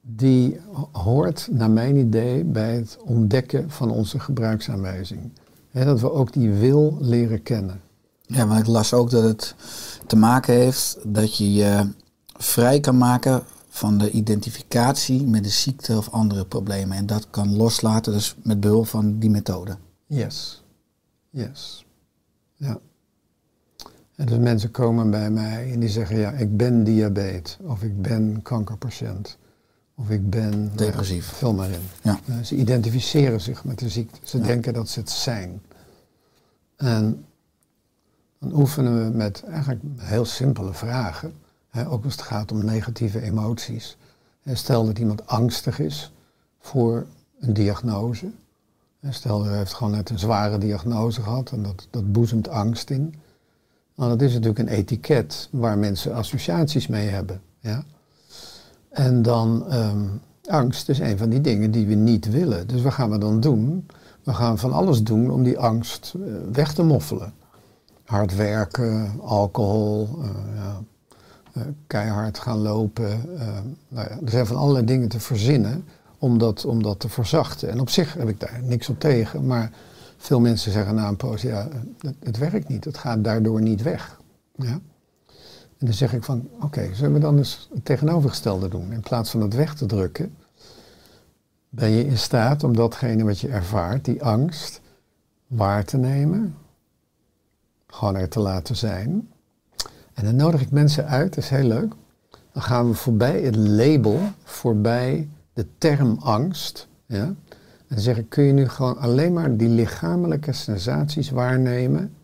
die 0.00 0.60
hoort, 0.92 1.48
naar 1.50 1.70
mijn 1.70 1.96
idee, 1.96 2.44
bij 2.44 2.74
het 2.74 2.98
ontdekken 3.04 3.70
van 3.70 3.90
onze 3.90 4.18
gebruiksaanwijzing. 4.18 5.20
Hè, 5.70 5.84
dat 5.84 6.00
we 6.00 6.12
ook 6.12 6.32
die 6.32 6.50
wil 6.50 6.96
leren 7.00 7.42
kennen. 7.42 7.80
Ja, 8.20 8.46
want 8.46 8.60
ik 8.60 8.66
las 8.66 8.92
ook 8.92 9.10
dat 9.10 9.22
het 9.22 9.54
te 10.06 10.16
maken 10.16 10.54
heeft 10.54 10.98
dat 11.04 11.36
je 11.36 11.52
je 11.52 11.88
vrij 12.36 12.80
kan 12.80 12.98
maken 12.98 13.42
van 13.76 13.98
de 13.98 14.10
identificatie 14.10 15.26
met 15.26 15.44
de 15.44 15.50
ziekte 15.50 15.96
of 15.96 16.08
andere 16.08 16.46
problemen. 16.46 16.96
En 16.96 17.06
dat 17.06 17.30
kan 17.30 17.56
loslaten, 17.56 18.12
dus 18.12 18.36
met 18.42 18.60
behulp 18.60 18.86
van 18.86 19.18
die 19.18 19.30
methode. 19.30 19.76
Yes. 20.06 20.64
Yes. 21.30 21.86
Ja. 22.54 22.78
En 24.14 24.26
dus 24.26 24.38
mensen 24.38 24.70
komen 24.70 25.10
bij 25.10 25.30
mij 25.30 25.72
en 25.72 25.80
die 25.80 25.88
zeggen, 25.88 26.18
ja, 26.18 26.30
ik 26.30 26.56
ben 26.56 26.84
diabetes, 26.84 27.58
of 27.62 27.82
ik 27.82 28.02
ben 28.02 28.42
kankerpatiënt, 28.42 29.38
of 29.94 30.10
ik 30.10 30.30
ben... 30.30 30.72
Depressief. 30.76 31.26
Vul 31.26 31.54
maar 31.54 31.70
in. 31.70 31.88
Ja. 32.02 32.20
Eh, 32.26 32.38
ze 32.42 32.56
identificeren 32.56 33.40
zich 33.40 33.64
met 33.64 33.78
de 33.78 33.88
ziekte. 33.88 34.18
Ze 34.22 34.40
denken 34.40 34.74
dat 34.74 34.88
ze 34.88 35.00
het 35.00 35.10
zijn. 35.10 35.62
En 36.76 37.24
dan 38.38 38.52
oefenen 38.52 39.04
we 39.04 39.16
met 39.16 39.44
eigenlijk 39.44 39.82
heel 39.96 40.24
simpele 40.24 40.74
vragen. 40.74 41.32
Ook 41.84 42.04
als 42.04 42.12
het 42.12 42.22
gaat 42.22 42.52
om 42.52 42.64
negatieve 42.64 43.22
emoties. 43.22 43.96
Stel 44.52 44.86
dat 44.86 44.98
iemand 44.98 45.26
angstig 45.26 45.78
is 45.78 46.12
voor 46.58 47.06
een 47.40 47.54
diagnose. 47.54 48.30
Stel 49.10 49.44
hij 49.44 49.56
heeft 49.56 49.74
gewoon 49.74 49.92
net 49.92 50.10
een 50.10 50.18
zware 50.18 50.58
diagnose 50.58 51.22
gehad 51.22 51.50
en 51.50 51.62
dat, 51.62 51.86
dat 51.90 52.12
boezemt 52.12 52.48
angst 52.48 52.90
in. 52.90 53.14
Nou, 53.94 54.10
dat 54.10 54.20
is 54.20 54.32
natuurlijk 54.32 54.58
een 54.58 54.68
etiket 54.68 55.48
waar 55.52 55.78
mensen 55.78 56.14
associaties 56.14 56.86
mee 56.86 57.08
hebben. 57.08 57.40
Ja? 57.58 57.84
En 58.88 59.22
dan, 59.22 59.68
ehm, 59.68 60.04
angst 60.44 60.88
is 60.88 60.98
een 60.98 61.18
van 61.18 61.28
die 61.28 61.40
dingen 61.40 61.70
die 61.70 61.86
we 61.86 61.94
niet 61.94 62.30
willen. 62.30 62.66
Dus 62.66 62.82
wat 62.82 62.92
gaan 62.92 63.10
we 63.10 63.18
dan 63.18 63.40
doen? 63.40 63.86
We 64.22 64.34
gaan 64.34 64.58
van 64.58 64.72
alles 64.72 65.02
doen 65.02 65.30
om 65.30 65.42
die 65.42 65.58
angst 65.58 66.14
eh, 66.14 66.32
weg 66.52 66.74
te 66.74 66.82
moffelen. 66.82 67.32
Hard 68.04 68.36
werken, 68.36 69.20
alcohol, 69.20 70.08
eh, 70.22 70.28
ja, 70.54 70.82
keihard 71.86 72.38
gaan 72.38 72.58
lopen. 72.58 73.38
eh, 73.38 73.48
nou 73.88 74.08
ja, 74.08 74.18
er 74.24 74.30
zijn 74.30 74.46
van 74.46 74.56
allerlei 74.56 74.84
dingen 74.84 75.08
te 75.08 75.20
verzinnen 75.20 75.84
om 76.18 76.38
dat, 76.38 76.64
om 76.64 76.82
dat 76.82 77.00
te 77.00 77.08
verzachten. 77.08 77.70
En 77.70 77.80
op 77.80 77.90
zich 77.90 78.14
heb 78.14 78.28
ik 78.28 78.40
daar 78.40 78.60
niks 78.62 78.88
op 78.88 79.00
tegen, 79.00 79.46
maar 79.46 79.70
veel 80.16 80.40
mensen 80.40 80.72
zeggen 80.72 80.94
na 80.94 81.08
een 81.08 81.16
poos, 81.16 81.42
ja, 81.42 81.68
het, 81.98 82.14
het 82.22 82.38
werkt 82.38 82.68
niet, 82.68 82.84
het 82.84 82.98
gaat 82.98 83.24
daardoor 83.24 83.60
niet 83.62 83.82
weg. 83.82 84.20
Ja? 84.56 84.80
En 85.78 85.86
dan 85.86 85.92
zeg 85.92 86.12
ik 86.12 86.24
van, 86.24 86.48
oké, 86.60 86.94
zullen 86.94 87.12
we 87.12 87.18
dan 87.18 87.38
eens 87.38 87.68
het 87.74 87.84
tegenovergestelde 87.84 88.68
doen? 88.68 88.92
In 88.92 89.00
plaats 89.00 89.30
van 89.30 89.40
het 89.40 89.54
weg 89.54 89.74
te 89.74 89.86
drukken, 89.86 90.36
ben 91.68 91.90
je 91.90 92.06
in 92.06 92.18
staat 92.18 92.64
om 92.64 92.76
datgene 92.76 93.24
wat 93.24 93.40
je 93.40 93.48
ervaart, 93.48 94.04
die 94.04 94.22
angst, 94.22 94.80
waar 95.46 95.84
te 95.84 95.96
nemen, 95.96 96.56
gewoon 97.86 98.16
er 98.16 98.28
te 98.28 98.40
laten 98.40 98.76
zijn. 98.76 99.30
En 100.16 100.24
dan 100.24 100.36
nodig 100.36 100.60
ik 100.60 100.70
mensen 100.70 101.06
uit, 101.06 101.34
dat 101.34 101.44
is 101.44 101.50
heel 101.50 101.66
leuk. 101.66 101.92
Dan 102.52 102.62
gaan 102.62 102.88
we 102.88 102.94
voorbij 102.94 103.40
het 103.40 103.56
label, 103.56 104.20
voorbij 104.44 105.28
de 105.52 105.66
term 105.78 106.16
angst. 106.20 106.88
Ja? 107.06 107.24
En 107.24 107.36
dan 107.88 108.00
zeg 108.00 108.18
ik, 108.18 108.28
kun 108.28 108.44
je 108.44 108.52
nu 108.52 108.68
gewoon 108.68 108.98
alleen 108.98 109.32
maar 109.32 109.56
die 109.56 109.68
lichamelijke 109.68 110.52
sensaties 110.52 111.30
waarnemen 111.30 112.14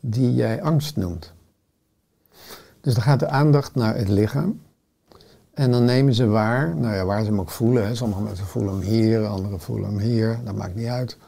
die 0.00 0.34
jij 0.34 0.62
angst 0.62 0.96
noemt. 0.96 1.32
Dus 2.80 2.94
dan 2.94 3.02
gaat 3.02 3.20
de 3.20 3.28
aandacht 3.28 3.74
naar 3.74 3.96
het 3.96 4.08
lichaam. 4.08 4.60
En 5.54 5.70
dan 5.70 5.84
nemen 5.84 6.14
ze 6.14 6.26
waar, 6.26 6.76
nou 6.76 6.94
ja, 6.94 7.04
waar 7.04 7.22
ze 7.22 7.28
hem 7.28 7.40
ook 7.40 7.50
voelen. 7.50 7.86
Hè. 7.86 7.94
Sommige 7.94 8.22
mensen 8.22 8.46
voelen 8.46 8.72
hem 8.72 8.82
hier, 8.82 9.26
anderen 9.26 9.60
voelen 9.60 9.88
hem 9.88 9.98
hier, 9.98 10.38
dat 10.44 10.54
maakt 10.54 10.74
niet 10.74 10.86
uit. 10.86 11.18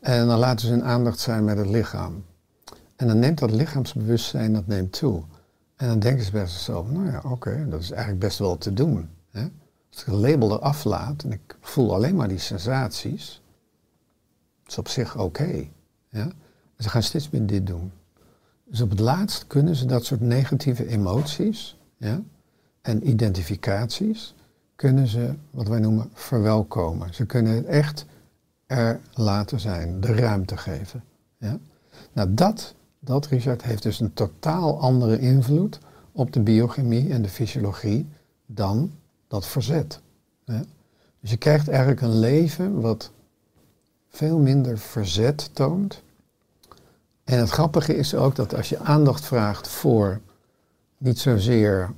En 0.00 0.26
dan 0.26 0.38
laten 0.38 0.66
ze 0.66 0.72
hun 0.72 0.84
aandacht 0.84 1.18
zijn 1.18 1.44
met 1.44 1.56
het 1.56 1.66
lichaam. 1.66 2.24
En 3.00 3.06
dan 3.06 3.18
neemt 3.18 3.38
dat 3.38 3.50
lichaamsbewustzijn, 3.50 4.52
dat 4.52 4.66
neemt 4.66 4.92
toe. 4.92 5.22
En 5.76 5.88
dan 5.88 5.98
denken 5.98 6.24
ze 6.24 6.30
bij 6.30 6.46
zichzelf, 6.46 6.90
nou 6.90 7.06
ja, 7.06 7.22
oké, 7.24 7.66
dat 7.68 7.80
is 7.80 7.90
eigenlijk 7.90 8.20
best 8.20 8.38
wel 8.38 8.58
te 8.58 8.72
doen. 8.72 9.08
Hè? 9.30 9.42
Als 9.90 10.00
ik 10.00 10.06
het 10.06 10.14
label 10.14 10.52
eraf 10.52 10.84
laat 10.84 11.22
en 11.22 11.32
ik 11.32 11.56
voel 11.60 11.94
alleen 11.94 12.16
maar 12.16 12.28
die 12.28 12.38
sensaties, 12.38 13.42
is 14.66 14.78
op 14.78 14.88
zich 14.88 15.18
oké. 15.18 15.68
ja? 16.08 16.28
Ze 16.78 16.88
gaan 16.88 17.02
steeds 17.02 17.30
meer 17.30 17.46
dit 17.46 17.66
doen. 17.66 17.92
Dus 18.64 18.80
op 18.80 18.90
het 18.90 19.00
laatst 19.00 19.46
kunnen 19.46 19.76
ze 19.76 19.86
dat 19.86 20.04
soort 20.04 20.20
negatieve 20.20 20.86
emoties, 20.86 21.78
ja, 21.96 22.20
en 22.82 23.08
identificaties 23.08 24.34
kunnen 24.76 25.06
ze 25.06 25.34
wat 25.50 25.68
wij 25.68 25.78
noemen 25.78 26.10
verwelkomen. 26.12 27.14
Ze 27.14 27.26
kunnen 27.26 27.54
het 27.54 27.66
echt 27.66 28.06
er 28.66 29.00
laten 29.12 29.60
zijn, 29.60 30.00
de 30.00 30.14
ruimte 30.14 30.56
geven. 30.56 31.04
Ja? 31.38 31.58
Nou, 32.12 32.34
dat, 32.34 32.74
dat, 33.00 33.26
Richard, 33.26 33.62
heeft 33.62 33.82
dus 33.82 34.00
een 34.00 34.12
totaal 34.12 34.80
andere 34.80 35.18
invloed 35.18 35.78
op 36.12 36.32
de 36.32 36.40
biochemie 36.40 37.10
en 37.12 37.22
de 37.22 37.28
fysiologie 37.28 38.08
dan 38.46 38.92
dat 39.28 39.46
verzet. 39.46 40.00
Ja? 40.44 40.62
Dus 41.20 41.30
je 41.30 41.36
krijgt 41.36 41.68
eigenlijk 41.68 42.00
een 42.00 42.18
leven 42.18 42.80
wat 42.80 43.10
veel 44.08 44.38
minder 44.38 44.78
verzet 44.78 45.50
toont. 45.52 46.02
En 47.24 47.38
het 47.38 47.50
grappige 47.50 47.96
is 47.96 48.14
ook 48.14 48.36
dat 48.36 48.54
als 48.54 48.68
je 48.68 48.78
aandacht 48.78 49.24
vraagt 49.24 49.68
voor 49.68 50.20
niet 50.98 51.18
zozeer 51.18 51.90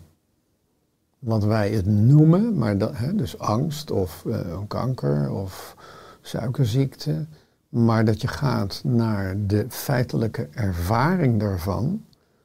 wat 1.19 1.45
wij 1.45 1.71
het 1.71 1.87
noemen, 1.87 2.59
maar 2.59 2.79
dat, 2.79 2.97
hè, 2.97 3.15
dus 3.15 3.38
angst 3.38 3.91
of 3.91 4.25
uh, 4.27 4.59
kanker 4.69 5.31
of 5.31 5.77
suikerziekte, 6.21 7.27
maar 7.73 8.05
dat 8.05 8.21
je 8.21 8.29
gaat 8.29 8.81
naar 8.85 9.47
de 9.47 9.67
feitelijke 9.69 10.49
ervaring 10.51 11.41
daarvan, 11.41 12.05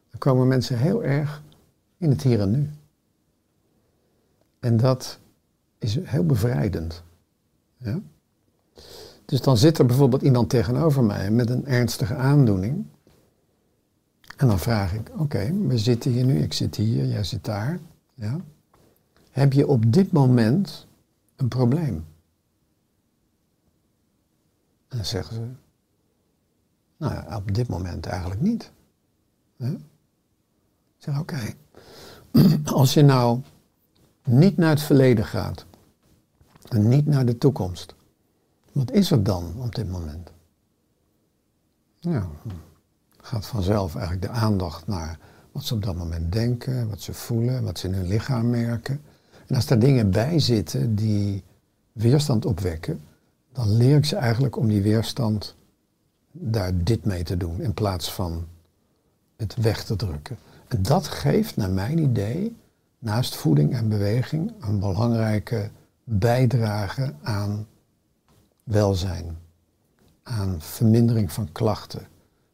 dan 0.09 0.19
komen 0.19 0.47
mensen 0.47 0.77
heel 0.77 1.03
erg 1.03 1.43
in 1.97 2.09
het 2.09 2.21
hier 2.21 2.39
en 2.39 2.51
nu. 2.51 2.69
En 4.59 4.77
dat 4.77 5.19
is 5.77 5.99
heel 6.03 6.25
bevrijdend. 6.25 7.03
Ja? 7.77 7.99
Dus 9.25 9.41
dan 9.41 9.57
zit 9.57 9.77
er 9.77 9.85
bijvoorbeeld 9.85 10.21
iemand 10.21 10.49
tegenover 10.49 11.03
mij 11.03 11.31
met 11.31 11.49
een 11.49 11.65
ernstige 11.65 12.15
aandoening. 12.15 12.85
En 14.37 14.47
dan 14.47 14.59
vraag 14.59 14.93
ik, 14.93 15.11
oké, 15.17 15.53
we 15.67 15.77
zitten 15.77 16.11
hier 16.11 16.25
nu, 16.25 16.39
ik 16.39 16.53
zit 16.53 16.75
hier, 16.75 17.05
jij 17.05 17.23
zit 17.23 17.45
daar. 17.45 17.79
Ja? 18.13 18.39
Heb 19.31 19.53
je 19.53 19.67
op 19.67 19.93
dit 19.93 20.11
moment 20.11 20.87
een 21.35 21.47
probleem? 21.47 22.05
En 24.87 24.97
dan 24.97 25.05
zeggen 25.05 25.35
ze, 25.35 25.41
nou 26.97 27.13
ja, 27.13 27.35
op 27.35 27.53
dit 27.53 27.67
moment 27.67 28.05
eigenlijk 28.05 28.41
niet. 28.41 28.71
Ja? 29.55 29.67
Ik 29.67 31.03
zeg, 31.03 31.19
oké, 31.19 31.53
als 32.73 32.93
je 32.93 33.01
nou 33.01 33.41
niet 34.23 34.57
naar 34.57 34.69
het 34.69 34.81
verleden 34.81 35.25
gaat 35.25 35.65
en 36.69 36.87
niet 36.87 37.05
naar 37.05 37.25
de 37.25 37.37
toekomst, 37.37 37.95
wat 38.71 38.91
is 38.91 39.11
er 39.11 39.23
dan 39.23 39.53
op 39.57 39.75
dit 39.75 39.89
moment? 39.89 40.31
Ja, 41.99 42.27
gaat 43.21 43.45
vanzelf 43.45 43.95
eigenlijk 43.95 44.25
de 44.25 44.39
aandacht 44.39 44.87
naar 44.87 45.19
wat 45.51 45.63
ze 45.63 45.73
op 45.73 45.83
dat 45.83 45.95
moment 45.95 46.31
denken, 46.31 46.89
wat 46.89 47.01
ze 47.01 47.13
voelen, 47.13 47.63
wat 47.63 47.79
ze 47.79 47.87
in 47.87 47.93
hun 47.93 48.07
lichaam 48.07 48.49
merken. 48.49 49.01
En 49.47 49.55
als 49.55 49.65
daar 49.65 49.79
dingen 49.79 50.11
bij 50.11 50.39
zitten 50.39 50.95
die 50.95 51.43
weerstand 51.91 52.45
opwekken, 52.45 53.01
dan 53.57 53.77
leer 53.77 53.97
ik 53.97 54.05
ze 54.05 54.15
eigenlijk 54.15 54.55
om 54.55 54.67
die 54.67 54.81
weerstand 54.81 55.55
daar 56.31 56.83
dit 56.83 57.05
mee 57.05 57.23
te 57.23 57.37
doen 57.37 57.61
in 57.61 57.73
plaats 57.73 58.11
van 58.11 58.47
het 59.35 59.55
weg 59.55 59.83
te 59.83 59.95
drukken. 59.95 60.37
En 60.67 60.81
dat 60.81 61.07
geeft 61.07 61.55
naar 61.55 61.69
mijn 61.69 61.97
idee, 61.97 62.55
naast 62.99 63.35
voeding 63.35 63.73
en 63.73 63.89
beweging, 63.89 64.51
een 64.59 64.79
belangrijke 64.79 65.69
bijdrage 66.03 67.13
aan 67.21 67.67
welzijn, 68.63 69.37
aan 70.23 70.61
vermindering 70.61 71.31
van 71.31 71.51
klachten, 71.51 72.07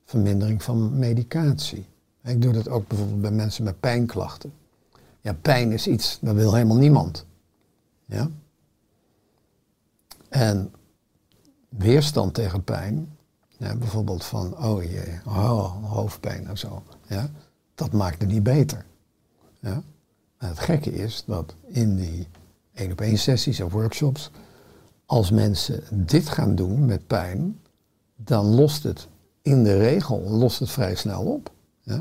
vermindering 0.06 0.64
van 0.64 1.00
medicatie. 1.00 1.86
Ik 2.24 2.42
doe 2.42 2.54
dat 2.54 2.70
ook 2.70 2.88
bijvoorbeeld 2.88 3.22
bij 3.22 3.32
mensen 3.32 3.64
met 3.64 3.80
pijnklachten. 3.80 4.54
Ja, 5.22 5.34
pijn 5.34 5.72
is 5.72 5.88
iets, 5.88 6.18
dat 6.22 6.36
wil 6.36 6.54
helemaal 6.54 6.78
niemand. 6.78 7.26
Ja? 8.06 8.30
En 10.30 10.72
weerstand 11.78 12.34
tegen 12.34 12.64
pijn, 12.64 13.18
ja, 13.48 13.76
bijvoorbeeld 13.76 14.26
van, 14.26 14.58
oh 14.58 14.84
jee, 14.84 15.20
oh, 15.26 15.92
hoofdpijn 15.94 16.48
en 16.48 16.58
zo, 16.58 16.84
ja, 17.08 17.30
dat 17.76 17.92
maakt 17.92 18.22
het 18.22 18.32
niet 18.32 18.44
beter. 18.44 18.86
Ja? 19.60 19.84
Het 20.38 20.60
gekke 20.60 20.94
is 20.94 21.24
dat 21.28 21.56
in 21.68 21.96
die 21.96 22.28
één 22.74 22.92
op 22.92 23.02
één 23.02 23.18
sessies 23.18 23.62
of 23.62 23.72
workshops, 23.72 24.32
als 25.06 25.32
mensen 25.32 25.84
dit 25.92 26.30
gaan 26.30 26.56
doen 26.56 26.86
met 26.86 27.08
pijn, 27.08 27.60
dan 28.16 28.46
lost 28.46 28.84
het 28.84 29.08
in 29.42 29.64
de 29.64 29.78
regel 29.78 30.22
lost 30.22 30.60
het 30.60 30.70
vrij 30.70 30.96
snel 30.96 31.24
op. 31.24 31.52
Ja? 31.82 32.00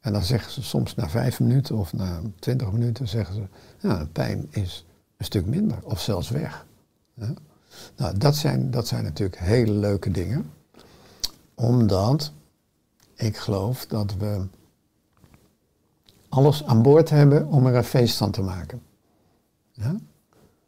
En 0.00 0.12
dan 0.12 0.22
zeggen 0.22 0.52
ze 0.52 0.62
soms 0.62 0.94
na 0.94 1.08
vijf 1.08 1.40
minuten 1.40 1.76
of 1.76 1.92
na 1.92 2.20
twintig 2.38 2.72
minuten 2.72 3.08
zeggen 3.08 3.34
ze, 3.34 3.42
de 3.80 4.06
pijn 4.12 4.46
is 4.50 4.86
een 5.16 5.24
stuk 5.24 5.46
minder 5.46 5.78
of 5.82 6.00
zelfs 6.00 6.28
weg. 6.28 6.66
Ja? 7.14 7.34
Nou, 7.96 8.18
dat 8.18 8.36
zijn, 8.36 8.70
dat 8.70 8.86
zijn 8.86 9.04
natuurlijk 9.04 9.40
hele 9.40 9.72
leuke 9.72 10.10
dingen, 10.10 10.50
omdat 11.54 12.32
ik 13.14 13.36
geloof 13.36 13.86
dat 13.86 14.14
we 14.14 14.46
alles 16.28 16.64
aan 16.64 16.82
boord 16.82 17.10
hebben 17.10 17.46
om 17.46 17.66
er 17.66 17.74
een 17.74 17.84
feest 17.84 18.16
van 18.16 18.30
te 18.30 18.42
maken. 18.42 18.82
Ja? 19.72 19.96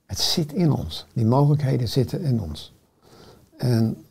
Het 0.06 0.18
zit 0.18 0.52
in 0.52 0.72
ons. 0.72 1.06
Die 1.12 1.26
mogelijkheden 1.26 1.88
zitten 1.88 2.22
in 2.22 2.40
ons. 2.40 2.72
En 3.56 4.04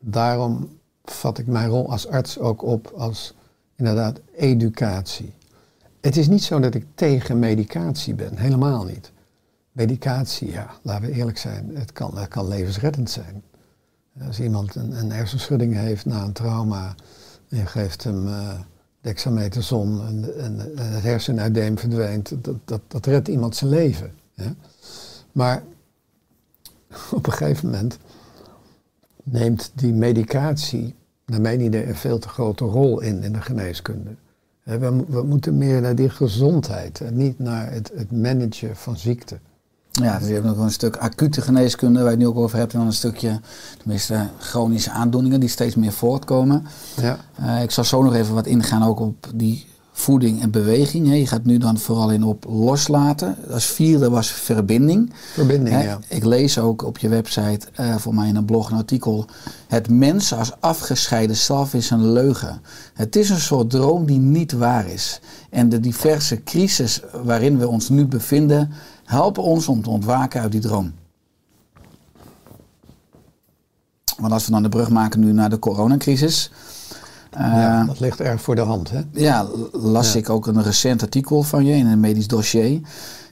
daarom 0.00 0.78
vat 1.04 1.38
ik 1.38 1.46
mijn 1.46 1.68
rol 1.68 1.90
als 1.90 2.08
arts 2.08 2.38
ook 2.38 2.62
op 2.62 2.92
als 2.96 3.34
inderdaad 3.76 4.20
educatie. 4.36 5.34
Het 6.00 6.16
is 6.16 6.28
niet 6.28 6.42
zo 6.42 6.60
dat 6.60 6.74
ik 6.74 6.86
tegen 6.94 7.38
medicatie 7.38 8.14
ben, 8.14 8.36
helemaal 8.36 8.84
niet. 8.84 9.12
Medicatie, 9.72 10.50
ja, 10.50 10.70
laten 10.82 11.08
we 11.08 11.14
eerlijk 11.14 11.38
zijn, 11.38 11.76
het 11.76 11.92
kan, 11.92 12.28
kan 12.28 12.48
levensreddend 12.48 13.10
zijn. 13.10 13.42
Als 14.26 14.40
iemand 14.40 14.74
een, 14.74 14.98
een 14.98 15.12
hersenschudding 15.12 15.74
heeft 15.74 16.06
na 16.06 16.22
een 16.22 16.32
trauma 16.32 16.94
en 17.48 17.56
je 17.56 17.66
geeft 17.66 18.04
hem 18.04 18.26
uh, 18.26 18.50
en, 19.02 20.34
en, 20.38 20.76
en 20.76 21.38
het 21.38 21.80
verdwijnt, 21.80 22.44
dat, 22.44 22.56
dat, 22.64 22.80
dat 22.88 23.06
redt 23.06 23.28
iemand 23.28 23.56
zijn 23.56 23.70
leven. 23.70 24.12
Maar 25.32 25.62
op 27.10 27.26
een 27.26 27.32
gegeven 27.32 27.70
moment 27.70 27.98
neemt 29.22 29.72
die 29.74 29.92
medicatie, 29.92 30.94
naar 31.26 31.40
mijn 31.40 31.60
idee, 31.60 31.86
een 31.86 31.94
veel 31.96 32.18
te 32.18 32.28
grote 32.28 32.64
rol 32.64 33.00
in 33.00 33.22
in 33.22 33.32
de 33.32 33.40
geneeskunde. 33.40 34.10
We, 34.62 35.04
we 35.08 35.22
moeten 35.22 35.58
meer 35.58 35.80
naar 35.80 35.94
die 35.94 36.10
gezondheid 36.10 37.00
en 37.00 37.16
niet 37.16 37.38
naar 37.38 37.72
het, 37.72 37.92
het 37.94 38.12
managen 38.12 38.76
van 38.76 38.96
ziekte. 38.96 39.38
Ja, 40.02 40.18
dus 40.18 40.28
je 40.28 40.34
hebt 40.34 40.46
nog 40.46 40.58
een 40.58 40.70
stuk 40.70 40.96
acute 40.96 41.40
geneeskunde 41.40 41.98
waar 41.98 42.10
je 42.10 42.16
het 42.16 42.18
nu 42.18 42.26
ook 42.26 42.38
over 42.38 42.58
hebt. 42.58 42.72
En 42.72 42.78
dan 42.78 42.86
een 42.86 42.92
stukje, 42.94 43.40
tenminste, 43.78 44.26
chronische 44.38 44.90
aandoeningen 44.90 45.40
die 45.40 45.48
steeds 45.48 45.74
meer 45.74 45.92
voortkomen. 45.92 46.66
Ja. 47.00 47.18
Uh, 47.40 47.62
ik 47.62 47.70
zal 47.70 47.84
zo 47.84 48.02
nog 48.02 48.14
even 48.14 48.34
wat 48.34 48.46
ingaan 48.46 48.82
ook 48.82 49.00
op 49.00 49.30
die 49.34 49.66
voeding 49.98 50.42
en 50.42 50.50
beweging. 50.50 51.06
Hè. 51.06 51.14
Je 51.14 51.26
gaat 51.26 51.44
nu 51.44 51.58
dan 51.58 51.78
vooral 51.78 52.10
in 52.10 52.24
op 52.24 52.44
loslaten. 52.48 53.36
Als 53.50 53.66
vierde 53.66 54.10
was 54.10 54.30
verbinding. 54.30 55.12
Verbinding, 55.32 55.76
hè. 55.76 55.82
ja. 55.82 55.98
Ik 56.08 56.24
lees 56.24 56.58
ook 56.58 56.84
op 56.84 56.98
je 56.98 57.08
website, 57.08 57.66
uh, 57.80 57.96
voor 57.96 58.14
mij 58.14 58.28
in 58.28 58.36
een 58.36 58.44
blog, 58.44 58.70
een 58.70 58.76
artikel. 58.76 59.26
Het 59.68 59.90
mens 59.90 60.34
als 60.34 60.52
afgescheiden 60.60 61.36
zelf 61.36 61.74
is 61.74 61.90
een 61.90 62.12
leugen. 62.12 62.60
Het 62.94 63.16
is 63.16 63.30
een 63.30 63.40
soort 63.40 63.70
droom 63.70 64.06
die 64.06 64.18
niet 64.18 64.52
waar 64.52 64.88
is. 64.88 65.20
En 65.50 65.68
de 65.68 65.80
diverse 65.80 66.42
crisis 66.42 67.02
waarin 67.22 67.58
we 67.58 67.68
ons 67.68 67.88
nu 67.88 68.06
bevinden, 68.06 68.72
helpen 69.08 69.42
ons 69.42 69.68
om 69.68 69.82
te 69.82 69.90
ontwaken 69.90 70.40
uit 70.40 70.52
die 70.52 70.60
droom. 70.60 70.92
Want 74.18 74.32
als 74.32 74.46
we 74.46 74.52
dan 74.52 74.62
de 74.62 74.68
brug 74.68 74.90
maken 74.90 75.20
nu 75.20 75.32
naar 75.32 75.50
de 75.50 75.58
coronacrisis 75.58 76.50
ja, 77.30 77.80
eh, 77.80 77.86
dat 77.86 78.00
ligt 78.00 78.20
erg 78.20 78.42
voor 78.42 78.54
de 78.54 78.60
hand. 78.60 78.90
Hè? 78.90 79.00
Ja, 79.12 79.46
las 79.72 80.16
ik 80.16 80.30
ook 80.30 80.46
een 80.46 80.62
recent 80.62 81.02
artikel 81.02 81.42
van 81.42 81.64
je 81.64 81.74
in 81.74 81.86
een 81.86 82.00
medisch 82.00 82.26
dossier. 82.26 82.80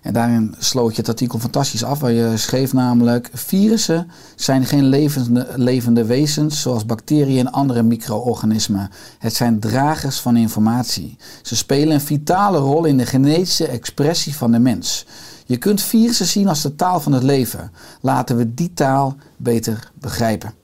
En 0.03 0.13
daarin 0.13 0.55
sloot 0.59 0.91
je 0.91 0.97
het 0.97 1.09
artikel 1.09 1.39
fantastisch 1.39 1.85
af, 1.85 2.01
waar 2.01 2.13
je 2.13 2.37
schreef 2.37 2.73
namelijk: 2.73 3.31
virussen 3.33 4.11
zijn 4.37 4.65
geen 4.65 4.85
levende, 4.85 5.49
levende 5.55 6.05
wezens 6.05 6.61
zoals 6.61 6.87
bacteriën 6.87 7.47
en 7.47 7.53
andere 7.53 7.83
micro-organismen. 7.83 8.91
Het 9.19 9.35
zijn 9.35 9.61
dragers 9.61 10.21
van 10.21 10.37
informatie. 10.37 11.17
Ze 11.43 11.57
spelen 11.57 11.95
een 11.95 12.01
vitale 12.01 12.59
rol 12.59 12.85
in 12.85 12.97
de 12.97 13.07
genetische 13.07 13.67
expressie 13.67 14.37
van 14.37 14.53
de 14.53 14.59
mens. 14.59 15.07
Je 15.49 15.57
kunt 15.57 15.83
virussen 15.83 16.27
zien 16.27 16.49
als 16.49 16.63
de 16.63 16.77
taal 16.77 17.01
van 17.01 17.13
het 17.13 17.23
leven. 17.23 17.73
Laten 18.01 18.37
we 18.37 18.55
die 18.55 18.73
taal 18.73 19.17
beter 19.37 19.91
begrijpen. 19.95 20.55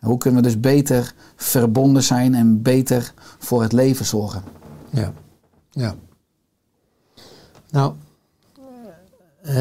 Hoe 0.00 0.18
kunnen 0.18 0.42
we 0.42 0.48
dus 0.48 0.60
beter 0.60 1.14
verbonden 1.36 2.02
zijn 2.02 2.34
en 2.34 2.62
beter 2.62 3.14
voor 3.38 3.62
het 3.62 3.72
leven 3.72 4.04
zorgen? 4.04 4.42
Ja, 4.90 5.12
ja. 5.70 5.94
Nou, 7.70 7.94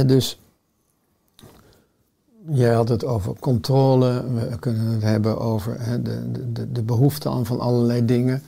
dus 0.05 0.39
jij 2.49 2.73
had 2.73 2.89
het 2.89 3.05
over 3.05 3.35
controle, 3.39 4.23
we 4.33 4.59
kunnen 4.59 4.85
het 4.85 5.03
hebben 5.03 5.39
over 5.39 5.81
hè, 5.81 6.01
de, 6.01 6.51
de, 6.51 6.71
de 6.71 6.83
behoefte 6.83 7.29
aan 7.29 7.45
van 7.45 7.59
allerlei 7.59 8.05
dingen. 8.05 8.43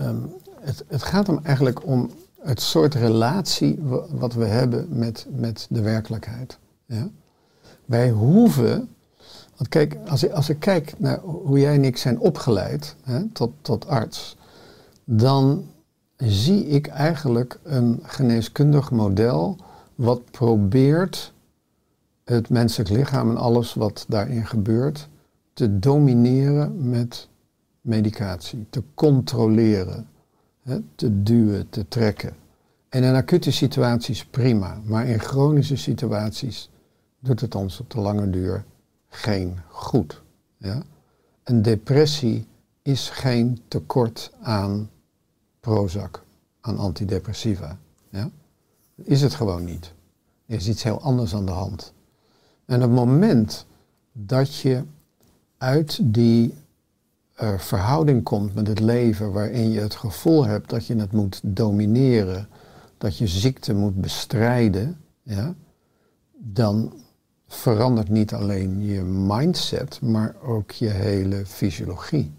Um, 0.00 0.32
het, 0.60 0.84
het 0.86 1.02
gaat 1.02 1.26
hem 1.26 1.40
eigenlijk 1.42 1.86
om 1.86 2.10
het 2.42 2.60
soort 2.60 2.94
relatie 2.94 3.78
wa- 3.82 4.06
wat 4.10 4.34
we 4.34 4.44
hebben 4.44 4.86
met, 4.90 5.26
met 5.30 5.66
de 5.70 5.80
werkelijkheid. 5.80 6.58
Ja? 6.86 7.08
Wij 7.84 8.10
hoeven, 8.10 8.88
want 9.56 9.68
kijk, 9.68 9.96
als 10.08 10.22
ik, 10.22 10.32
als 10.32 10.48
ik 10.48 10.60
kijk 10.60 10.94
naar 10.98 11.18
hoe 11.20 11.58
jij 11.60 11.74
en 11.74 11.84
ik 11.84 11.96
zijn 11.96 12.18
opgeleid 12.18 12.96
hè, 13.02 13.28
tot, 13.32 13.52
tot 13.60 13.86
arts, 13.86 14.36
dan 15.04 15.64
zie 16.16 16.66
ik 16.66 16.86
eigenlijk 16.86 17.58
een 17.62 18.00
geneeskundig 18.02 18.90
model 18.90 19.56
wat 19.94 20.30
probeert 20.30 21.32
het 22.24 22.48
menselijk 22.48 22.90
lichaam 22.90 23.30
en 23.30 23.36
alles 23.36 23.74
wat 23.74 24.04
daarin 24.08 24.46
gebeurt 24.46 25.08
te 25.52 25.78
domineren 25.78 26.88
met 26.90 27.28
medicatie, 27.80 28.66
te 28.70 28.82
controleren, 28.94 30.08
te 30.94 31.22
duwen, 31.22 31.68
te 31.68 31.88
trekken. 31.88 32.34
En 32.88 33.02
in 33.02 33.14
acute 33.14 33.50
situaties 33.50 34.24
prima, 34.24 34.80
maar 34.84 35.06
in 35.06 35.20
chronische 35.20 35.76
situaties 35.76 36.70
doet 37.18 37.40
het 37.40 37.54
ons 37.54 37.80
op 37.80 37.90
de 37.90 38.00
lange 38.00 38.30
duur 38.30 38.64
geen 39.08 39.58
goed. 39.68 40.22
Ja? 40.56 40.82
Een 41.44 41.62
depressie 41.62 42.46
is 42.82 43.08
geen 43.08 43.60
tekort 43.68 44.32
aan 44.40 44.90
Prozac, 45.60 46.24
aan 46.60 46.78
antidepressiva. 46.78 47.78
Ja? 48.08 48.30
Is 48.94 49.22
het 49.22 49.34
gewoon 49.34 49.64
niet. 49.64 49.92
Er 50.46 50.56
is 50.56 50.68
iets 50.68 50.82
heel 50.82 51.00
anders 51.00 51.34
aan 51.34 51.46
de 51.46 51.52
hand. 51.52 51.92
En 52.64 52.76
op 52.76 52.82
het 52.82 52.90
moment 52.90 53.66
dat 54.12 54.56
je 54.56 54.82
uit 55.58 55.98
die 56.02 56.54
eh, 57.40 57.58
verhouding 57.58 58.22
komt 58.22 58.54
met 58.54 58.66
het 58.66 58.80
leven 58.80 59.32
waarin 59.32 59.70
je 59.70 59.80
het 59.80 59.94
gevoel 59.94 60.46
hebt 60.46 60.70
dat 60.70 60.86
je 60.86 60.96
het 60.96 61.12
moet 61.12 61.40
domineren, 61.44 62.48
dat 62.98 63.18
je 63.18 63.26
ziekte 63.26 63.74
moet 63.74 64.00
bestrijden, 64.00 65.00
ja, 65.22 65.54
dan 66.32 66.92
verandert 67.46 68.08
niet 68.08 68.32
alleen 68.32 68.84
je 68.84 69.02
mindset, 69.02 70.00
maar 70.02 70.34
ook 70.42 70.70
je 70.70 70.88
hele 70.88 71.46
fysiologie. 71.46 72.32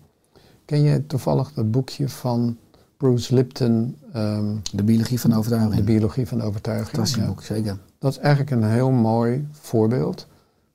Ken 0.65 0.81
je 0.81 1.05
toevallig 1.07 1.53
dat 1.53 1.71
boekje 1.71 2.09
van 2.09 2.57
Bruce 2.97 3.35
Lipton, 3.35 3.97
ehm, 4.13 4.55
De 4.71 4.83
biologie 4.83 5.19
van 5.19 5.33
overtuiging. 5.33 5.75
De 5.75 5.83
biologie 5.83 6.27
van 6.27 6.41
overtuiging? 6.41 7.07
Ja. 7.07 7.25
boek, 7.25 7.43
zeker. 7.43 7.77
Dat 7.99 8.11
is 8.11 8.17
eigenlijk 8.17 8.51
een 8.51 8.69
heel 8.69 8.91
mooi 8.91 9.47
voorbeeld 9.51 10.27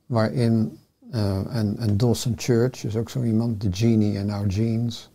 waarin, 0.06 0.78
en, 1.50 1.76
en 1.78 1.96
Dawson 1.96 2.32
Church 2.36 2.84
is 2.84 2.96
ook 2.96 3.10
zo 3.10 3.22
iemand, 3.22 3.60
The 3.60 3.68
Genie 3.72 4.18
in 4.18 4.30
Our 4.30 4.52
Genes, 4.52 5.10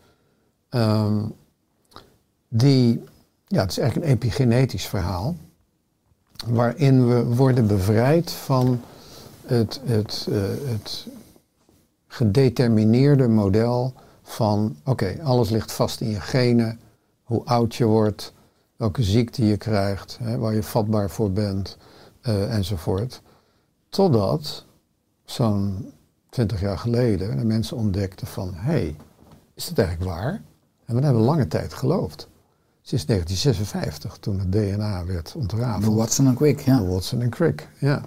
ehm, 0.69 1.23
die, 2.47 3.03
ja, 3.47 3.61
het 3.61 3.71
is 3.71 3.77
eigenlijk 3.77 4.07
een 4.09 4.15
epigenetisch 4.15 4.87
verhaal, 4.87 5.35
waarin 6.45 7.07
we 7.07 7.23
worden 7.23 7.67
bevrijd 7.67 8.31
van 8.31 8.81
het, 9.45 9.81
het, 9.83 10.27
eh, 10.29 10.41
het 10.71 11.07
gedetermineerde 12.07 13.27
model 13.27 13.93
van, 14.23 14.75
oké, 14.85 15.19
alles 15.23 15.49
ligt 15.49 15.71
vast 15.71 16.01
in 16.01 16.09
je 16.09 16.19
genen, 16.19 16.79
hoe 17.23 17.45
oud 17.45 17.75
je 17.75 17.85
wordt, 17.85 18.33
welke 18.75 19.03
ziekte 19.03 19.45
je 19.45 19.57
krijgt, 19.57 20.17
hè, 20.21 20.37
waar 20.37 20.53
je 20.53 20.63
vatbaar 20.63 21.09
voor 21.09 21.31
bent, 21.31 21.77
eh, 22.21 22.55
enzovoort. 22.55 23.21
Totdat 23.89 24.65
zo'n 25.31 25.91
20 26.29 26.61
jaar 26.61 26.77
geleden 26.77 27.37
de 27.37 27.45
mensen 27.45 27.77
ontdekten 27.77 28.27
van, 28.27 28.53
hé, 28.53 28.71
hey, 28.71 28.95
is 29.53 29.67
dat 29.67 29.77
eigenlijk 29.77 30.09
waar? 30.09 30.41
En 30.85 30.95
we 30.95 31.01
hebben 31.01 31.21
lange 31.21 31.47
tijd 31.47 31.73
geloofd. 31.73 32.29
Sinds 32.81 33.05
1956, 33.05 34.17
toen 34.17 34.39
het 34.39 34.51
DNA 34.51 35.05
werd 35.05 35.33
ontrafeld. 35.35 35.95
Watson 35.95 36.27
en 36.27 36.35
Crick, 36.35 36.59
ja. 36.59 36.85
Watson 36.85 37.21
en 37.21 37.29
Crick, 37.29 37.67
ja. 37.79 38.01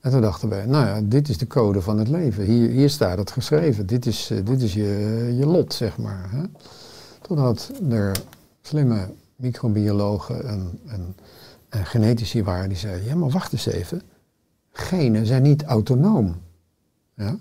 En 0.00 0.10
toen 0.10 0.20
dachten 0.20 0.48
wij, 0.48 0.66
nou 0.66 0.86
ja, 0.86 1.00
dit 1.04 1.28
is 1.28 1.38
de 1.38 1.46
code 1.46 1.82
van 1.82 1.98
het 1.98 2.08
leven. 2.08 2.44
Hier, 2.44 2.68
hier 2.68 2.90
staat 2.90 3.18
het 3.18 3.30
geschreven. 3.30 3.86
Dit 3.86 4.06
is, 4.06 4.30
eh, 4.30 4.44
dit 4.44 4.62
is 4.62 4.74
je, 4.74 5.34
je 5.38 5.46
lot, 5.46 5.74
zeg 5.74 5.98
maar. 5.98 6.30
Hè? 6.30 6.42
Totdat 7.20 7.70
er 7.90 8.20
slimme 8.62 9.08
microbiologen 9.36 10.48
en, 10.48 10.80
en, 10.86 11.16
en 11.68 11.86
genetici 11.86 12.42
waren 12.42 12.68
die 12.68 12.78
zeiden, 12.78 13.04
ja, 13.04 13.14
maar 13.14 13.30
wacht 13.30 13.52
eens 13.52 13.66
even. 13.66 14.02
Genen 14.72 15.26
zijn 15.26 15.42
niet 15.42 15.64
autonoom. 15.64 16.36
Ja? 17.20 17.36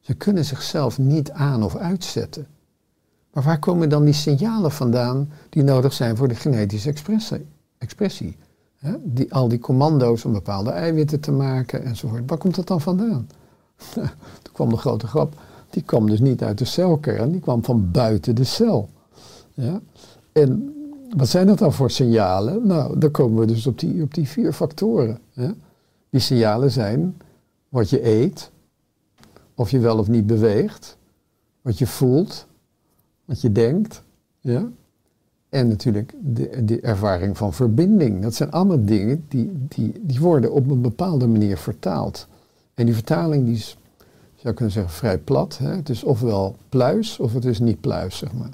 Ze 0.00 0.14
kunnen 0.14 0.44
zichzelf 0.44 0.98
niet 0.98 1.30
aan 1.30 1.62
of 1.62 1.76
uitzetten. 1.76 2.46
Maar 3.32 3.42
waar 3.42 3.58
komen 3.58 3.88
dan 3.88 4.04
die 4.04 4.14
signalen 4.14 4.72
vandaan 4.72 5.30
die 5.48 5.62
nodig 5.62 5.92
zijn 5.92 6.16
voor 6.16 6.28
de 6.28 6.34
genetische 6.34 6.88
expressie? 6.88 7.46
expressie? 7.78 8.36
Die, 9.04 9.34
al 9.34 9.48
die 9.48 9.58
commando's 9.58 10.24
om 10.24 10.32
bepaalde 10.32 10.70
eiwitten 10.70 11.20
te 11.20 11.32
maken 11.32 11.84
enzovoort. 11.84 12.22
Waar 12.26 12.38
komt 12.38 12.54
dat 12.54 12.66
dan 12.66 12.80
vandaan? 12.80 13.28
Toen 13.92 14.52
kwam 14.52 14.68
de 14.68 14.76
grote 14.76 15.06
grap. 15.06 15.34
Die 15.70 15.82
kwam 15.82 16.06
dus 16.06 16.20
niet 16.20 16.42
uit 16.42 16.58
de 16.58 16.64
celkern, 16.64 17.30
die 17.30 17.40
kwam 17.40 17.64
van 17.64 17.90
buiten 17.90 18.34
de 18.34 18.44
cel. 18.44 18.88
Ja? 19.54 19.80
En 20.32 20.74
wat 21.16 21.28
zijn 21.28 21.46
dat 21.46 21.58
dan 21.58 21.72
voor 21.72 21.90
signalen? 21.90 22.66
Nou, 22.66 22.98
dan 22.98 23.10
komen 23.10 23.40
we 23.40 23.46
dus 23.46 23.66
op 23.66 23.78
die, 23.78 24.02
op 24.02 24.14
die 24.14 24.28
vier 24.28 24.52
factoren. 24.52 25.18
Die 26.10 26.20
signalen 26.20 26.70
zijn 26.70 27.16
wat 27.68 27.90
je 27.90 28.06
eet, 28.06 28.50
of 29.56 29.70
je 29.70 29.78
wel 29.78 29.98
of 29.98 30.08
niet 30.08 30.26
beweegt, 30.26 30.96
wat 31.62 31.78
je 31.78 31.86
voelt, 31.86 32.46
wat 33.24 33.40
je 33.40 33.52
denkt. 33.52 34.02
Ja? 34.40 34.68
En 35.48 35.68
natuurlijk 35.68 36.14
de, 36.20 36.64
de 36.64 36.80
ervaring 36.80 37.36
van 37.36 37.52
verbinding. 37.52 38.22
Dat 38.22 38.34
zijn 38.34 38.50
allemaal 38.50 38.84
dingen 38.84 39.24
die, 39.28 39.50
die, 39.68 39.92
die 40.00 40.20
worden 40.20 40.52
op 40.52 40.70
een 40.70 40.80
bepaalde 40.80 41.26
manier 41.26 41.56
vertaald. 41.56 42.26
En 42.74 42.84
die 42.84 42.94
vertaling 42.94 43.44
die 43.44 43.54
is, 43.54 43.76
je 44.34 44.40
zou 44.42 44.54
kunnen 44.54 44.72
zeggen, 44.74 44.92
vrij 44.92 45.18
plat. 45.18 45.58
Hè? 45.58 45.68
Het 45.70 45.88
is 45.88 46.04
ofwel 46.04 46.56
pluis 46.68 47.18
of 47.18 47.32
het 47.32 47.44
is 47.44 47.58
niet 47.58 47.80
pluis, 47.80 48.16
zeg 48.16 48.32
maar. 48.32 48.50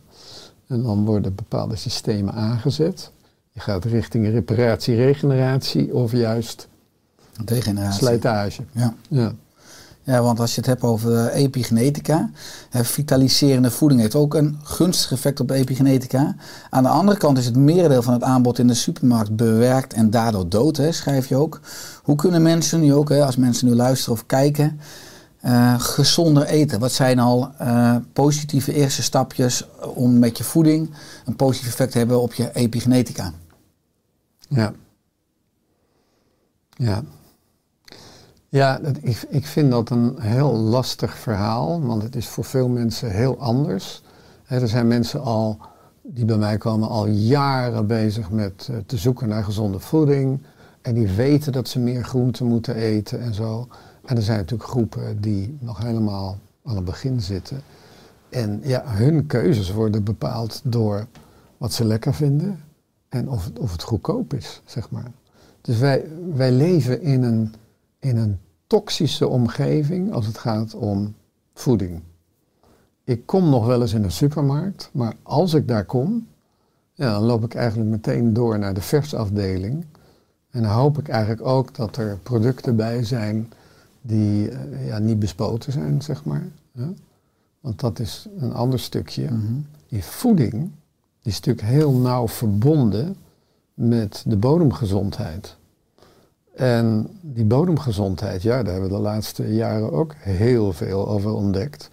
En 0.67 0.83
dan 0.83 1.05
worden 1.05 1.35
bepaalde 1.35 1.77
systemen 1.77 2.35
aangezet. 2.35 3.13
Je 3.51 3.61
gaat 3.61 3.85
richting 3.85 4.27
reparatie, 4.29 4.95
regeneratie 4.95 5.95
of 5.95 6.13
juist 6.13 6.69
Degeneratie. 7.45 7.99
slijtage. 7.99 8.63
Ja. 8.73 8.95
Ja. 9.09 9.33
Ja, 10.05 10.23
want 10.23 10.41
als 10.41 10.55
je 10.55 10.61
het 10.61 10.67
hebt 10.67 10.83
over 10.83 11.27
eh, 11.27 11.43
epigenetica, 11.43 12.31
vitaliserende 12.71 13.71
voeding 13.71 14.01
heeft 14.01 14.15
ook 14.15 14.35
een 14.35 14.59
gunstig 14.63 15.13
effect 15.13 15.41
op 15.41 15.51
epigenetica. 15.51 16.35
Aan 16.71 16.83
de 16.83 16.89
andere 16.89 17.19
kant 17.19 17.39
is 17.39 17.45
het 17.47 17.57
merendeel 17.57 18.03
van 18.03 18.13
het 18.13 18.23
aanbod 18.23 18.59
in 18.59 18.67
de 18.67 18.75
supermarkt 18.75 19.37
bewerkt 19.37 19.93
en 19.93 20.11
daardoor 20.11 20.49
dood, 20.49 20.77
hè, 20.77 20.93
schrijf 20.93 21.29
je 21.29 21.37
ook. 21.37 21.61
Hoe 22.03 22.17
kunnen 22.17 22.43
mensen 22.43 22.81
nu 22.81 22.95
ook, 22.95 23.09
hè, 23.09 23.25
als 23.25 23.37
mensen 23.37 23.69
nu 23.69 23.75
luisteren 23.75 24.15
of 24.15 24.27
kijken, 24.27 24.81
eh, 25.41 25.81
gezonder 25.81 26.45
eten? 26.45 26.81
Wat 26.81 26.93
zijn 26.93 27.19
al 27.19 27.51
eh, 27.59 27.97
positieve 28.13 28.75
eerste 28.75 29.03
stapjes 29.03 29.65
om 29.95 30.19
met 30.19 30.39
je 30.39 30.45
voeding 30.45 30.91
een 31.25 31.37
positief 31.37 31.69
effect 31.69 31.93
te 31.93 31.99
hebben 31.99 32.21
op 32.21 32.33
je 32.33 32.51
epigenetica? 32.53 33.33
Ja. 34.49 34.73
Ja. 36.71 37.03
Ja, 38.53 38.81
ik, 39.01 39.25
ik 39.29 39.47
vind 39.47 39.71
dat 39.71 39.91
een 39.91 40.15
heel 40.19 40.57
lastig 40.57 41.19
verhaal, 41.19 41.83
want 41.83 42.03
het 42.03 42.17
is 42.17 42.29
voor 42.29 42.45
veel 42.45 42.69
mensen 42.69 43.11
heel 43.11 43.39
anders. 43.39 44.03
Er 44.47 44.69
zijn 44.69 44.89
mensen 44.89 45.21
al, 45.21 45.59
die 46.03 46.25
bij 46.25 46.37
mij 46.37 46.59
komen, 46.59 46.89
al 46.89 47.07
jaren 47.07 47.87
bezig 47.87 48.31
met 48.31 48.69
eh, 48.71 48.77
te 48.87 48.97
zoeken 48.97 49.29
naar 49.29 49.45
gezonde 49.45 49.79
voeding. 49.79 50.41
En 50.83 50.95
die 50.95 51.09
weten 51.09 51.53
dat 51.53 51.69
ze 51.69 51.79
meer 51.79 52.05
groenten 52.05 52.47
moeten 52.47 52.75
eten 52.75 53.21
en 53.21 53.35
zo. 53.35 53.69
En 54.05 54.17
er 54.17 54.23
zijn 54.23 54.39
natuurlijk 54.39 54.71
groepen 54.71 55.21
die 55.21 55.57
nog 55.61 55.83
helemaal 55.83 56.39
aan 56.65 56.77
het 56.77 56.85
begin 56.85 57.21
zitten. 57.21 57.63
En 58.29 58.61
ja, 58.63 58.83
hun 58.87 59.27
keuzes 59.27 59.73
worden 59.73 60.05
bepaald 60.05 60.61
door 60.65 61.07
wat 61.57 61.73
ze 61.73 61.85
lekker 61.85 62.15
vinden 62.15 62.61
en 63.09 63.29
of, 63.29 63.51
of 63.61 63.73
het 63.73 63.83
goedkoop 63.83 64.35
is, 64.35 64.63
zeg 64.65 64.91
maar. 64.91 65.11
Dus 65.61 65.79
wij, 65.79 66.05
wij 66.35 66.53
leven 66.53 67.03
in 67.03 67.23
een, 67.23 67.55
in 67.99 68.17
een 68.17 68.39
toxische 68.73 69.29
omgeving 69.29 70.13
als 70.13 70.27
het 70.27 70.39
gaat 70.39 70.75
om 70.75 71.15
voeding. 71.55 72.01
Ik 73.05 73.27
kom 73.27 73.49
nog 73.49 73.67
wel 73.67 73.81
eens 73.81 73.93
in 73.93 74.05
een 74.05 74.11
supermarkt, 74.11 74.91
maar 74.93 75.15
als 75.23 75.55
ik 75.55 75.69
daar 75.69 75.85
kom, 75.85 76.27
ja, 76.93 77.13
dan 77.13 77.23
loop 77.23 77.45
ik 77.45 77.55
eigenlijk 77.55 77.91
meteen 77.91 78.33
door 78.33 78.59
naar 78.59 78.75
de 78.75 78.81
versafdeling. 78.81 79.85
En 80.51 80.63
dan 80.63 80.71
hoop 80.71 80.99
ik 80.99 81.09
eigenlijk 81.09 81.47
ook 81.47 81.75
dat 81.75 81.97
er 81.97 82.19
producten 82.23 82.77
bij 82.77 83.05
zijn 83.05 83.53
die 84.01 84.49
eh, 84.51 84.87
ja, 84.87 84.99
niet 84.99 85.19
bespoten 85.19 85.73
zijn, 85.73 86.03
zeg 86.03 86.25
maar. 86.25 86.47
Ja? 86.73 86.93
Want 87.61 87.81
dat 87.81 87.99
is 87.99 88.29
een 88.39 88.53
ander 88.53 88.79
stukje. 88.79 89.29
Die 89.89 90.05
voeding 90.05 90.71
die 91.23 91.33
is 91.33 91.41
natuurlijk 91.41 91.67
heel 91.67 91.93
nauw 91.93 92.29
verbonden 92.29 93.17
met 93.75 94.25
de 94.27 94.37
bodemgezondheid. 94.37 95.57
En 96.55 97.09
die 97.21 97.45
bodemgezondheid, 97.45 98.43
ja, 98.43 98.63
daar 98.63 98.73
hebben 98.73 98.91
we 98.91 98.97
de 98.97 99.03
laatste 99.03 99.55
jaren 99.55 99.93
ook 99.93 100.15
heel 100.19 100.73
veel 100.73 101.09
over 101.09 101.33
ontdekt. 101.33 101.91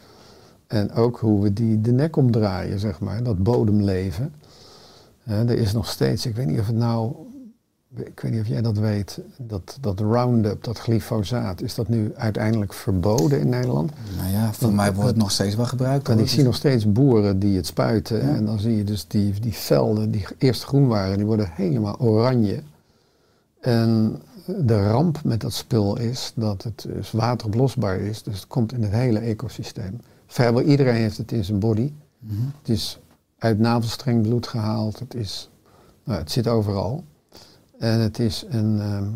En 0.68 0.92
ook 0.94 1.20
hoe 1.20 1.42
we 1.42 1.54
die 1.54 1.82
de 1.82 1.92
nek 1.92 2.16
omdraaien, 2.16 2.80
zeg 2.80 3.00
maar, 3.00 3.24
dat 3.24 3.44
bodemleven. 3.44 4.34
Er 5.24 5.50
is 5.50 5.74
nog 5.74 5.88
steeds, 5.88 6.26
ik 6.26 6.36
weet 6.36 6.48
niet 6.48 6.60
of 6.60 6.68
het 6.68 6.76
nou, 6.76 7.14
ik 7.96 8.20
weet 8.20 8.32
niet 8.32 8.42
of 8.42 8.48
jij 8.48 8.62
dat 8.62 8.78
weet, 8.78 9.20
dat, 9.38 9.78
dat 9.82 10.00
Roundup, 10.00 10.64
dat 10.64 10.80
glyfosaat, 10.80 11.62
is 11.62 11.76
dat 11.76 11.88
nu 11.88 12.12
uiteindelijk 12.16 12.74
verboden 12.74 13.40
in 13.40 13.50
Nederland? 13.50 13.92
Nou 14.18 14.32
ja, 14.32 14.54
voor 14.54 14.64
Want 14.64 14.76
mij 14.76 14.94
wordt 14.94 15.10
het 15.10 15.18
nog 15.18 15.32
steeds 15.32 15.56
wel 15.56 15.66
gebruikt. 15.66 16.08
En 16.08 16.14
hoor. 16.14 16.22
ik 16.22 16.30
zie 16.30 16.44
nog 16.44 16.56
steeds 16.56 16.92
boeren 16.92 17.40
die 17.40 17.56
het 17.56 17.66
spuiten. 17.66 18.18
Ja. 18.18 18.36
En 18.36 18.46
dan 18.46 18.60
zie 18.60 18.76
je 18.76 18.84
dus 18.84 19.08
die, 19.08 19.40
die 19.40 19.54
velden 19.54 20.12
die 20.12 20.26
eerst 20.38 20.64
groen 20.64 20.88
waren, 20.88 21.18
die 21.18 21.26
worden 21.26 21.50
helemaal 21.52 22.00
oranje. 22.00 22.62
En 23.60 24.22
de 24.58 24.88
ramp 24.88 25.24
met 25.24 25.42
dat 25.42 25.54
spul 25.54 25.98
is 25.98 26.32
dat 26.36 26.64
het 26.64 26.86
dus 26.96 27.12
wateroplosbaar 27.12 28.00
is. 28.00 28.24
Dus 28.24 28.36
het 28.36 28.48
komt 28.48 28.74
in 28.74 28.84
het 28.84 28.92
hele 28.92 29.20
ecosysteem. 29.20 30.00
Vrijwel 30.28 30.62
iedereen 30.62 30.96
heeft 30.96 31.18
het 31.18 31.32
in 31.32 31.44
zijn 31.46 31.60
body. 31.60 31.92
Mhm. 32.20 32.36
Het 32.60 32.70
is 32.70 33.00
uit 33.38 33.60
navelstreng 33.60 34.22
bloed 34.22 34.48
gehaald. 34.48 35.00
Het, 35.00 35.16
is, 35.16 35.50
nou, 36.04 36.20
het 36.20 36.32
zit 36.32 36.48
overal. 36.48 37.04
En 37.78 38.00
het 38.00 38.20
is 38.20 38.46
een, 38.50 38.80
ehm, 38.80 39.08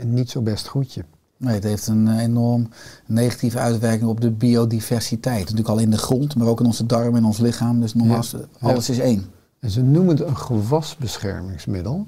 een 0.00 0.14
niet 0.14 0.30
zo 0.30 0.40
best 0.40 0.66
goedje. 0.66 1.04
Nee, 1.36 1.54
het 1.54 1.64
heeft 1.64 1.86
een 1.86 2.08
eh, 2.08 2.18
enorm 2.22 2.68
negatieve 3.06 3.58
uitwerking 3.58 4.08
op 4.08 4.20
de 4.20 4.30
biodiversiteit. 4.30 5.40
Natuurlijk 5.40 5.68
al 5.68 5.78
in 5.78 5.90
de 5.90 5.98
grond, 5.98 6.36
maar 6.36 6.46
ook 6.46 6.60
in 6.60 6.66
onze 6.66 6.86
darmen 6.86 7.14
en 7.20 7.24
ons 7.24 7.38
lichaam. 7.38 7.80
Dus 7.80 7.94
nogmaals, 7.94 8.30
Ja. 8.30 8.38
alles 8.60 8.90
is 8.90 8.98
één. 8.98 9.26
En 9.60 9.70
ze 9.70 9.82
noemen 9.82 10.16
het 10.16 10.26
een 10.26 10.36
gewasbeschermingsmiddel. 10.36 12.06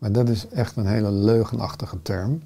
Maar 0.00 0.12
dat 0.12 0.28
is 0.28 0.48
echt 0.48 0.76
een 0.76 0.86
hele 0.86 1.10
leugenachtige 1.10 2.02
term. 2.02 2.42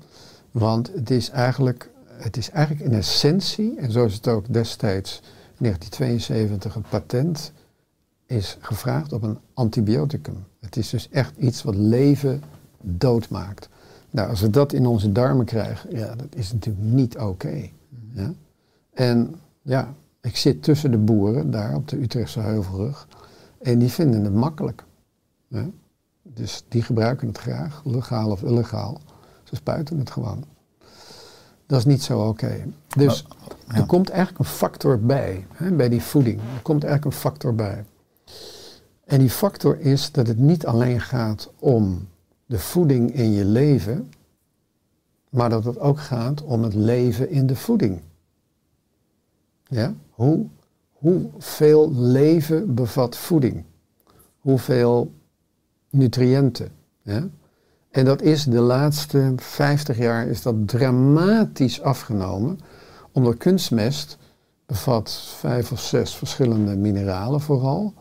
Want 0.51 0.91
het 0.95 1.11
is 1.11 1.31
eigenlijk, 1.31 1.91
het 2.07 2.37
is 2.37 2.51
eigenlijk 2.51 2.87
in 2.87 2.97
essentie, 2.97 3.79
en 3.79 3.93
zo 3.93 4.05
is 4.05 4.15
het 4.15 4.29
ook 4.29 4.53
destijds 4.53 5.21
in 5.59 5.65
1972 5.65 6.75
het 6.75 6.89
patent, 6.89 7.53
is 8.27 8.57
gevraagd 8.61 9.13
op 9.13 9.23
een 9.23 9.39
antibioticum. 9.55 10.45
Het 10.61 10.77
is 10.77 10.91
dus 10.91 11.09
echt 11.09 11.37
iets 11.37 11.63
wat 11.63 11.75
leven 11.75 12.43
doodmaakt. 12.81 13.69
Nou, 14.11 14.29
als 14.29 14.41
we 14.41 14.51
dat 14.51 14.73
in 14.73 14.87
onze 14.87 15.13
darmen 15.13 15.45
krijgen, 15.45 15.97
ja, 15.97 16.15
dat 16.15 16.35
is 16.35 16.53
natuurlijk 16.53 16.87
niet 16.87 17.19
oké. 17.19 17.71
ja? 18.13 18.33
En 18.93 19.35
ja, 19.63 19.95
ik 20.21 20.37
zit 20.37 20.63
tussen 20.63 20.91
de 20.91 20.99
boeren 20.99 21.51
daar 21.51 21.75
op 21.75 21.89
de 21.89 22.03
Utrechtse 22.03 22.41
Heuvelrug. 22.41 23.09
En 23.63 23.79
die 23.79 23.89
vinden 23.89 24.25
het 24.25 24.35
makkelijk. 24.35 24.85
hè. 25.49 25.67
Dus 26.35 26.65
die 26.69 26.83
gebruiken 26.83 27.29
het 27.29 27.39
graag, 27.39 27.83
legaal 27.85 28.31
of 28.31 28.43
illegaal. 28.43 29.01
Ze 29.43 29.57
spuiten 29.57 29.99
het 29.99 30.11
gewoon. 30.11 30.45
Dat 31.67 31.79
is 31.79 31.85
niet 31.85 32.03
zo 32.03 32.29
oké. 32.29 32.65
Dus 32.97 33.27
ja. 33.69 33.75
er 33.75 33.87
komt 33.87 34.09
eigenlijk 34.09 34.39
een 34.39 34.55
factor 34.55 35.01
bij, 35.01 35.47
hè, 35.53 35.73
bij 35.73 35.89
die 35.89 36.03
voeding. 36.03 36.41
Er 36.41 36.63
komt 36.63 36.85
eigenlijk 36.85 37.15
een 37.15 37.21
factor 37.21 37.55
bij. 37.55 37.85
En 39.05 39.19
die 39.19 39.31
factor 39.31 39.81
is 39.81 40.13
dat 40.13 40.27
het 40.27 40.39
niet 40.39 40.67
alleen 40.67 41.01
gaat 41.01 41.51
om 41.59 42.09
de 42.47 42.59
voeding 42.59 43.15
in 43.15 43.33
je 43.33 43.45
leven, 43.45 44.13
maar 45.29 45.51
dat 45.51 45.65
het 45.65 45.79
ook 45.79 46.01
gaat 46.01 46.43
om 46.43 46.63
het 46.63 46.75
leven 46.75 47.31
in 47.31 47.47
de 47.47 47.57
voeding. 47.57 48.01
Ja? 49.67 49.95
Hoe, 50.11 50.47
hoeveel 50.93 51.95
leven 51.95 52.75
bevat 52.75 53.17
voeding? 53.17 53.65
Hoeveel 54.39 55.13
nutriënten? 55.95 56.69
En 57.91 58.05
dat 58.05 58.23
is 58.23 58.45
de 58.45 58.61
laatste 58.61 59.33
50 59.37 59.99
jaar 59.99 60.27
is 60.27 60.43
dat 60.43 60.69
dramatisch 60.69 61.83
afgenomen, 61.83 62.61
omdat 63.13 63.37
kunstmest 63.37 64.19
bevat 64.67 65.35
vijf 65.39 65.73
of 65.73 65.81
zes 65.81 66.15
verschillende 66.15 66.77
mineralen 66.77 67.41
vooral, 67.41 67.95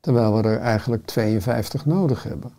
terwijl 0.00 0.36
we 0.36 0.48
er 0.48 0.58
eigenlijk 0.58 1.06
52 1.06 1.86
nodig 1.86 2.22
hebben. 2.22 2.52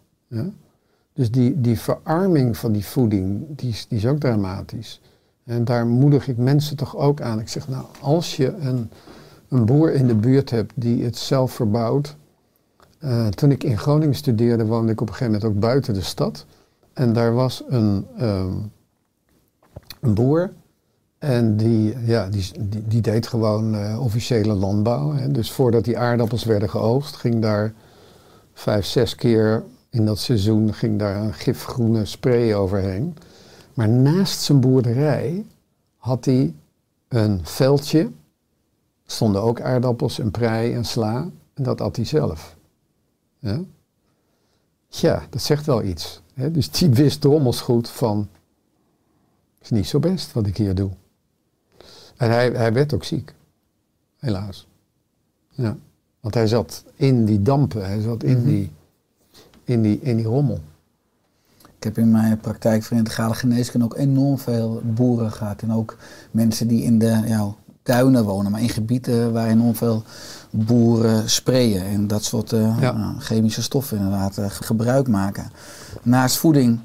Dus 1.14 1.32
die, 1.32 1.62
die 1.62 1.80
verarming 1.80 2.58
van 2.58 2.72
die 2.72 2.86
voeding, 2.86 3.46
die 3.50 3.70
is, 3.70 3.88
die 3.88 3.98
is 3.98 4.06
ook 4.06 4.20
dramatisch. 4.20 5.02
En 5.44 5.66
daar 5.66 5.88
moedig 5.88 6.28
ik 6.28 6.38
mensen 6.38 6.78
toch 6.78 6.96
ook 6.96 7.22
aan. 7.22 7.40
Ik 7.40 7.50
zeg, 7.50 7.68
nou, 7.68 7.86
als 8.02 8.36
je 8.36 8.56
een, 8.56 8.90
een 9.50 9.66
boer 9.66 9.94
in 9.94 10.08
de 10.08 10.16
buurt 10.16 10.50
hebt 10.50 10.74
die 10.76 11.04
het 11.04 11.18
zelf 11.18 11.52
verbouwt. 11.52 12.16
Eh, 13.00 13.28
toen 13.28 13.52
ik 13.52 13.64
in 13.64 13.78
Groningen 13.78 14.16
studeerde, 14.16 14.66
woonde 14.66 14.92
ik 14.92 15.02
op 15.02 15.08
een 15.08 15.14
gegeven 15.14 15.34
moment 15.34 15.56
ook 15.56 15.62
buiten 15.62 15.94
de 15.94 16.02
stad. 16.02 16.46
En 16.94 17.14
daar 17.14 17.34
was 17.34 17.64
een, 17.68 18.08
ehm, 18.18 18.54
boer. 20.00 20.52
En 21.18 21.58
die, 21.58 21.96
ja, 22.06 22.30
die, 22.30 22.52
die, 22.88 23.02
deed 23.02 23.28
gewoon 23.28 23.76
eh, 23.76 24.02
officiële 24.02 24.54
landbouw. 24.54 25.14
Hè. 25.14 25.32
Dus 25.32 25.52
voordat 25.52 25.84
die 25.84 25.98
aardappels 25.98 26.44
werden 26.44 26.70
geoogst, 26.70 27.16
ging 27.16 27.42
daar 27.42 27.74
vijf, 28.54 28.86
zes 28.86 29.16
keer 29.16 29.64
in 29.90 30.06
dat 30.06 30.20
seizoen 30.20 30.74
ging 30.74 31.00
daar 31.00 31.16
een 31.16 31.34
gifgroene 31.34 32.06
spray 32.06 32.54
overheen. 32.54 33.16
Maar 33.74 33.90
naast 33.90 34.40
zijn 34.40 34.60
boerderij 34.60 35.46
had 35.98 36.26
hij 36.26 36.54
een 37.08 37.40
veldje. 37.44 38.10
Stonden 39.06 39.42
ook 39.42 39.62
aardappels 39.62 40.20
en 40.20 40.32
prei 40.32 40.74
en 40.74 40.86
sla. 40.86 41.30
En 41.54 41.64
dat 41.64 41.82
at 41.82 41.96
hij 41.96 42.06
zelf. 42.06 42.58
Ja? 43.40 43.62
Tja, 44.90 45.28
dat 45.30 45.42
zegt 45.42 45.66
wel 45.66 45.84
iets. 45.84 46.22
Hè? 46.34 46.52
Dus 46.52 46.72
die 46.72 46.90
wist 46.90 47.22
drommels 47.22 47.62
goed 47.62 47.90
van... 47.90 48.30
is 49.62 49.70
niet 49.70 49.88
zo 49.88 50.00
best 50.00 50.34
wat 50.34 50.48
ik 50.48 50.58
hier 50.58 50.76
doe. 50.76 50.90
En 52.18 52.30
hij, 52.30 52.50
hij 52.50 52.74
werd 52.74 52.94
ook 52.94 53.04
ziek. 53.04 53.34
Helaas. 54.18 54.68
Ja. 55.50 55.78
Want 56.20 56.34
hij 56.34 56.48
zat 56.48 56.84
in 56.96 57.26
die 57.26 57.42
dampen. 57.42 57.86
Hij 57.86 58.02
zat 58.02 58.24
in, 58.24 58.44
die, 58.44 58.72
in, 59.64 59.82
die, 59.82 60.00
in 60.00 60.16
die 60.16 60.26
rommel. 60.26 60.60
Ik 61.78 61.84
heb 61.84 61.98
in 61.98 62.12
mijn 62.12 62.40
praktijk 62.40 62.84
voor 62.84 62.98
integrale 62.98 63.34
geneeskunde 63.34 63.86
ook 63.86 63.98
enorm 63.98 64.38
veel 64.38 64.82
boeren 64.86 65.32
gehad. 65.32 65.62
En 65.62 65.74
ook 65.74 65.98
mensen 66.32 66.68
die 66.68 66.84
in 66.84 67.00
de 67.00 67.22
ja, 67.26 67.56
tuinen 67.90 68.24
wonen, 68.24 68.52
maar 68.52 68.62
in 68.62 68.70
gebieden 68.70 69.34
waar 69.34 69.48
enorm 69.48 69.76
veel 69.76 70.04
boeren 70.50 71.30
sprayen. 71.30 71.84
En 71.86 72.08
dat 72.08 72.24
soort 72.24 72.54
eh, 72.54 72.78
Ja. 72.80 72.92
nou, 72.92 73.20
chemische 73.20 73.62
stoffen 73.62 73.98
inderdaad 73.98 74.38
eh, 74.38 74.46
gebruik 74.50 75.08
maken. 75.08 75.52
Naast 76.02 76.38
voeding 76.38 76.80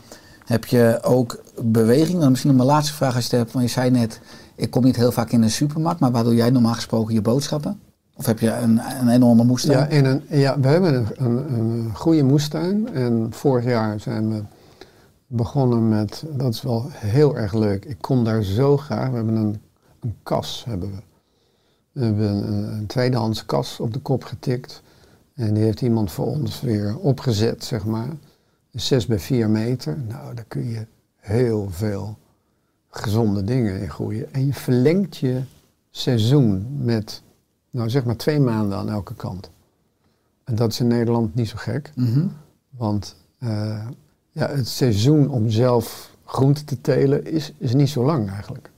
heb 0.45 0.65
je 0.65 0.99
ook 1.03 1.43
beweging. 1.63 2.21
Dan 2.21 2.31
misschien 2.31 2.51
nog 2.51 2.65
mijn 2.65 2.75
laatste 2.77 2.95
vraag 2.95 3.15
als 3.15 3.25
je 3.25 3.31
het 3.31 3.39
hebt. 3.39 3.53
Want 3.53 3.65
je 3.65 3.71
zei 3.71 3.91
net, 3.91 4.21
ik 4.55 4.71
kom 4.71 4.85
niet 4.85 4.97
heel 4.97 5.13
vaak 5.13 5.31
in 5.31 5.41
de 5.41 5.49
supermarkt. 5.49 6.01
Maar 6.01 6.11
waar 6.11 6.25
doe 6.25 6.35
jij 6.35 6.51
normaal 6.51 6.75
gesproken 6.75 7.15
je 7.15 7.23
boodschappen? 7.23 7.81
Of 8.17 8.27
heb 8.27 8.39
je 8.39 8.51
een, 8.53 8.81
een 9.01 9.09
enorme 9.09 9.45
moestuin? 9.45 9.79
Ja, 9.79 9.87
in 9.87 10.05
een, 10.05 10.23
ja, 10.29 10.61
we 10.61 10.69
hebben 10.69 10.95
een, 10.95 11.07
een, 11.17 11.55
een 11.55 11.91
goede 11.95 12.23
moestuin. 12.23 12.95
En 12.95 13.27
vorig 13.31 13.65
jaar 13.65 14.01
zijn 14.01 14.31
we 14.31 14.43
begonnen 15.27 15.89
met, 15.89 16.25
dat 16.37 16.55
is 16.55 16.63
wel 16.63 16.87
heel 16.93 17.37
erg 17.37 17.53
leuk. 17.53 17.85
Ik 17.85 17.97
kom 18.01 18.25
daar 18.25 18.43
zo 18.43 18.77
graag. 18.77 19.09
We 19.11 19.17
hebben 19.17 19.37
een, 19.37 19.61
een 20.05 20.17
kas. 20.23 20.65
Hebben 20.65 20.91
we. 20.91 21.03
we 21.93 22.05
hebben 22.05 22.29
een, 22.29 22.73
een 22.77 22.87
tweedehands 22.87 23.47
kas 23.47 23.81
op 23.81 23.93
de 23.93 24.01
kop 24.01 24.25
getikt. 24.25 24.83
En 25.35 25.55
die 25.55 25.63
heeft 25.63 25.81
iemand 25.81 26.13
voor 26.13 26.27
ons 26.27 26.61
weer 26.61 26.99
opgezet, 26.99 27.65
zeg 27.65 27.85
maar. 27.85 28.09
6 28.71 29.07
bij 29.07 29.19
4 29.19 29.51
meter. 29.51 29.99
Nou, 30.09 30.35
daar 30.35 30.45
kun 30.49 30.69
je 30.69 30.87
heel 31.17 31.71
veel 31.71 32.19
gezonde 32.89 33.45
dingen 33.45 33.81
in 33.81 33.91
groeien. 33.91 34.33
En 34.33 34.47
je 34.47 34.53
verlengt 34.53 35.17
je 35.17 35.43
seizoen 35.91 36.67
met, 36.85 37.23
nou 37.71 37.91
zeg 37.91 38.05
maar, 38.05 38.17
twee 38.17 38.41
maanden 38.41 38.79
aan 38.79 38.91
elke 38.91 39.15
kant. 39.15 39.51
En 40.45 40.55
dat 40.55 40.73
is 40.73 40.81
in 40.81 40.87
Nederland 40.87 41.35
niet 41.35 41.49
zo 41.49 41.57
gek. 41.57 41.93
Mhm. 41.95 42.27
Want 42.71 43.17
eh, 43.39 43.87
ja, 44.31 44.49
het 44.49 44.69
seizoen 44.69 45.29
om 45.31 45.51
zelf 45.51 46.17
groente 46.25 46.65
te 46.65 46.81
telen 46.81 47.25
is, 47.25 47.53
is 47.59 47.75
niet 47.75 47.89
zo 47.89 48.05
lang 48.05 48.31
eigenlijk. 48.31 48.71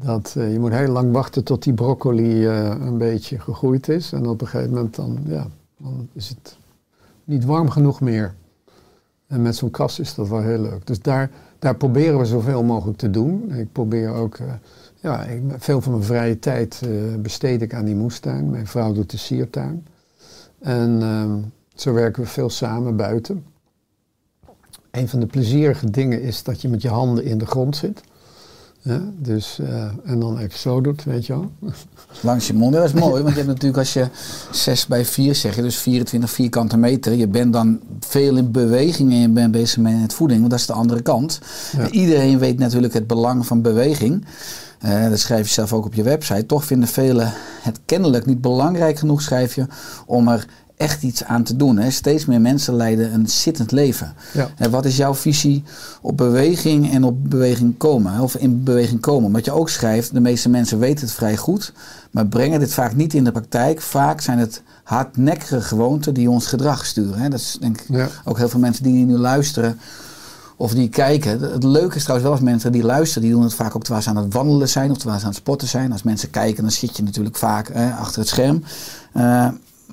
Dat, 0.00 0.34
eh, 0.36 0.52
je 0.52 0.58
moet 0.58 0.72
heel 0.72 0.92
lang 0.92 1.12
wachten 1.12 1.44
tot 1.44 1.62
die 1.62 1.72
broccoli 1.72 2.46
eh, 2.46 2.68
een 2.80 2.98
beetje 2.98 3.38
gegroeid 3.40 3.88
is. 3.88 4.12
En 4.12 4.26
op 4.26 4.40
een 4.40 4.46
gegeven 4.46 4.74
moment 4.74 4.94
dan, 4.94 5.18
ja, 5.26 5.46
dan 5.76 6.08
is 6.12 6.28
het 6.28 6.56
niet 7.24 7.44
warm 7.44 7.70
genoeg 7.70 8.00
meer. 8.00 8.34
En 9.26 9.42
met 9.42 9.56
zo'n 9.56 9.70
kas 9.70 9.98
is 9.98 10.14
dat 10.14 10.28
wel 10.28 10.40
heel 10.40 10.60
leuk. 10.60 10.86
Dus 10.86 11.00
daar, 11.00 11.30
daar 11.58 11.76
proberen 11.76 12.18
we 12.18 12.24
zoveel 12.24 12.62
mogelijk 12.62 12.98
te 12.98 13.10
doen. 13.10 13.52
Ik 13.54 13.72
probeer 13.72 14.12
ook, 14.12 14.36
eh, 14.36 14.52
ja, 15.00 15.22
ik, 15.24 15.42
veel 15.58 15.80
van 15.80 15.92
mijn 15.92 16.04
vrije 16.04 16.38
tijd 16.38 16.82
besteed 17.18 17.62
ik 17.62 17.74
aan 17.74 17.84
die 17.84 17.96
moestuin. 17.96 18.50
Mijn 18.50 18.66
vrouw 18.66 18.92
doet 18.92 19.10
de 19.10 19.16
siertuin. 19.16 19.86
En 20.58 21.02
ehm, 21.02 21.38
zo 21.74 21.92
werken 21.92 22.22
we 22.22 22.28
veel 22.28 22.50
samen 22.50 22.96
buiten. 22.96 23.44
Een 24.90 25.08
van 25.08 25.20
de 25.20 25.26
plezierige 25.26 25.90
dingen 25.90 26.22
is 26.22 26.42
dat 26.42 26.60
je 26.60 26.68
met 26.68 26.82
je 26.82 26.88
handen 26.88 27.24
in 27.24 27.38
de 27.38 27.46
grond 27.46 27.76
zit. 27.76 28.02
Ja, 28.80 29.00
dus, 29.18 29.58
eh, 29.58 29.90
en 30.04 30.20
dan 30.20 30.38
even 30.38 30.58
zo 30.58 30.80
doet, 30.80 31.04
weet 31.04 31.26
je 31.26 31.32
wel. 31.32 31.50
Langs 32.20 32.46
je 32.46 32.54
mond. 32.54 32.72
Dat 32.72 32.84
is 32.84 32.92
mooi, 32.92 33.22
want 33.22 33.28
je 33.28 33.40
hebt 33.40 33.46
natuurlijk 33.46 33.78
als 33.78 33.92
je 33.92 34.06
6 34.50 34.86
bij 34.86 35.04
4 35.04 35.34
zeg 35.34 35.56
je, 35.56 35.62
dus 35.62 35.76
24 35.76 36.30
vierkante 36.30 36.76
meter. 36.76 37.12
Je 37.12 37.28
bent 37.28 37.52
dan 37.52 37.80
veel 38.00 38.36
in 38.36 38.50
beweging 38.50 39.10
en 39.10 39.20
je 39.20 39.28
bent 39.28 39.52
bezig 39.52 39.78
met 39.78 40.00
het 40.00 40.14
voeding, 40.14 40.38
want 40.38 40.50
dat 40.50 40.60
is 40.60 40.66
de 40.66 40.72
andere 40.72 41.02
kant. 41.02 41.40
Ja. 41.76 41.90
Iedereen 41.90 42.38
weet 42.38 42.58
natuurlijk 42.58 42.94
het 42.94 43.06
belang 43.06 43.46
van 43.46 43.62
beweging. 43.62 44.24
Eh, 44.78 45.08
dat 45.08 45.18
schrijf 45.18 45.46
je 45.46 45.52
zelf 45.52 45.72
ook 45.72 45.84
op 45.84 45.94
je 45.94 46.02
website. 46.02 46.46
Toch 46.46 46.64
vinden 46.64 46.88
velen 46.88 47.32
het 47.62 47.80
kennelijk 47.84 48.26
niet 48.26 48.40
belangrijk 48.40 48.98
genoeg, 48.98 49.22
schrijf 49.22 49.54
je, 49.54 49.66
om 50.06 50.28
er 50.28 50.46
echt 50.78 51.02
iets 51.02 51.24
aan 51.24 51.42
te 51.42 51.56
doen. 51.56 51.78
Hè? 51.78 51.90
Steeds 51.90 52.24
meer 52.24 52.40
mensen 52.40 52.74
leiden 52.74 53.14
een 53.14 53.28
zittend 53.28 53.72
leven. 53.72 54.12
Ja. 54.32 54.48
En 54.56 54.70
wat 54.70 54.84
is 54.84 54.96
jouw 54.96 55.14
visie 55.14 55.62
op 56.02 56.16
beweging 56.16 56.92
en 56.92 57.04
op 57.04 57.30
beweging 57.30 57.76
komen? 57.76 58.20
Of 58.20 58.34
in 58.36 58.62
beweging 58.64 59.00
komen? 59.00 59.32
Wat 59.32 59.44
je 59.44 59.52
ook 59.52 59.68
schrijft, 59.68 60.14
de 60.14 60.20
meeste 60.20 60.48
mensen 60.48 60.78
weten 60.78 61.04
het 61.06 61.14
vrij 61.14 61.36
goed, 61.36 61.72
maar 62.10 62.26
brengen 62.26 62.60
dit 62.60 62.72
vaak 62.72 62.94
niet 62.94 63.14
in 63.14 63.24
de 63.24 63.32
praktijk. 63.32 63.80
Vaak 63.80 64.20
zijn 64.20 64.38
het 64.38 64.62
hardnekkige 64.84 65.60
gewoonten 65.60 66.14
die 66.14 66.30
ons 66.30 66.46
gedrag 66.46 66.86
sturen. 66.86 67.18
Hè? 67.20 67.28
Dat 67.28 67.40
is 67.40 67.56
denk 67.60 67.80
ik 67.80 67.86
Ja. 67.88 68.08
ook 68.24 68.36
heel 68.38 68.48
veel 68.48 68.60
mensen 68.60 68.82
die 68.82 69.04
nu 69.04 69.16
luisteren 69.16 69.78
of 70.56 70.74
die 70.74 70.88
kijken. 70.88 71.40
Het 71.40 71.62
leuke 71.64 71.96
is 71.96 72.02
trouwens 72.02 72.28
wel 72.30 72.38
als 72.38 72.46
mensen 72.50 72.72
die 72.72 72.82
luisteren, 72.84 73.22
die 73.22 73.32
doen 73.32 73.42
het 73.42 73.54
vaak 73.54 73.76
ook 73.76 73.82
terwijl 73.82 74.04
ze 74.04 74.08
aan 74.10 74.16
het 74.16 74.32
wandelen 74.32 74.68
zijn 74.68 74.90
of 74.90 74.96
terwijl 74.96 75.18
ze 75.18 75.24
aan 75.24 75.30
het 75.32 75.40
sporten 75.40 75.68
zijn. 75.68 75.92
Als 75.92 76.02
mensen 76.02 76.30
kijken, 76.30 76.62
dan 76.62 76.72
zit 76.72 76.96
je 76.96 77.02
natuurlijk 77.02 77.36
vaak 77.36 77.68
hè, 77.72 77.90
achter 77.92 78.18
het 78.20 78.28
scherm. 78.28 78.62
Eh, 79.12 79.48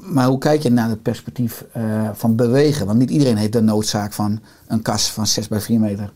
maar 0.05 0.27
hoe 0.27 0.37
kijk 0.37 0.61
je 0.61 0.71
naar 0.71 0.89
het 0.89 1.01
perspectief 1.01 1.65
eh, 1.71 2.09
van 2.13 2.35
bewegen? 2.35 2.85
Want 2.85 2.99
niet 2.99 3.09
iedereen 3.09 3.37
heeft 3.37 3.53
de 3.53 3.61
noodzaak 3.61 4.13
van 4.13 4.39
een 4.67 4.81
kas 4.81 5.11
van 5.11 5.27
6 5.27 5.47
bij 5.47 5.61
4 5.61 5.79
meter. 5.79 6.13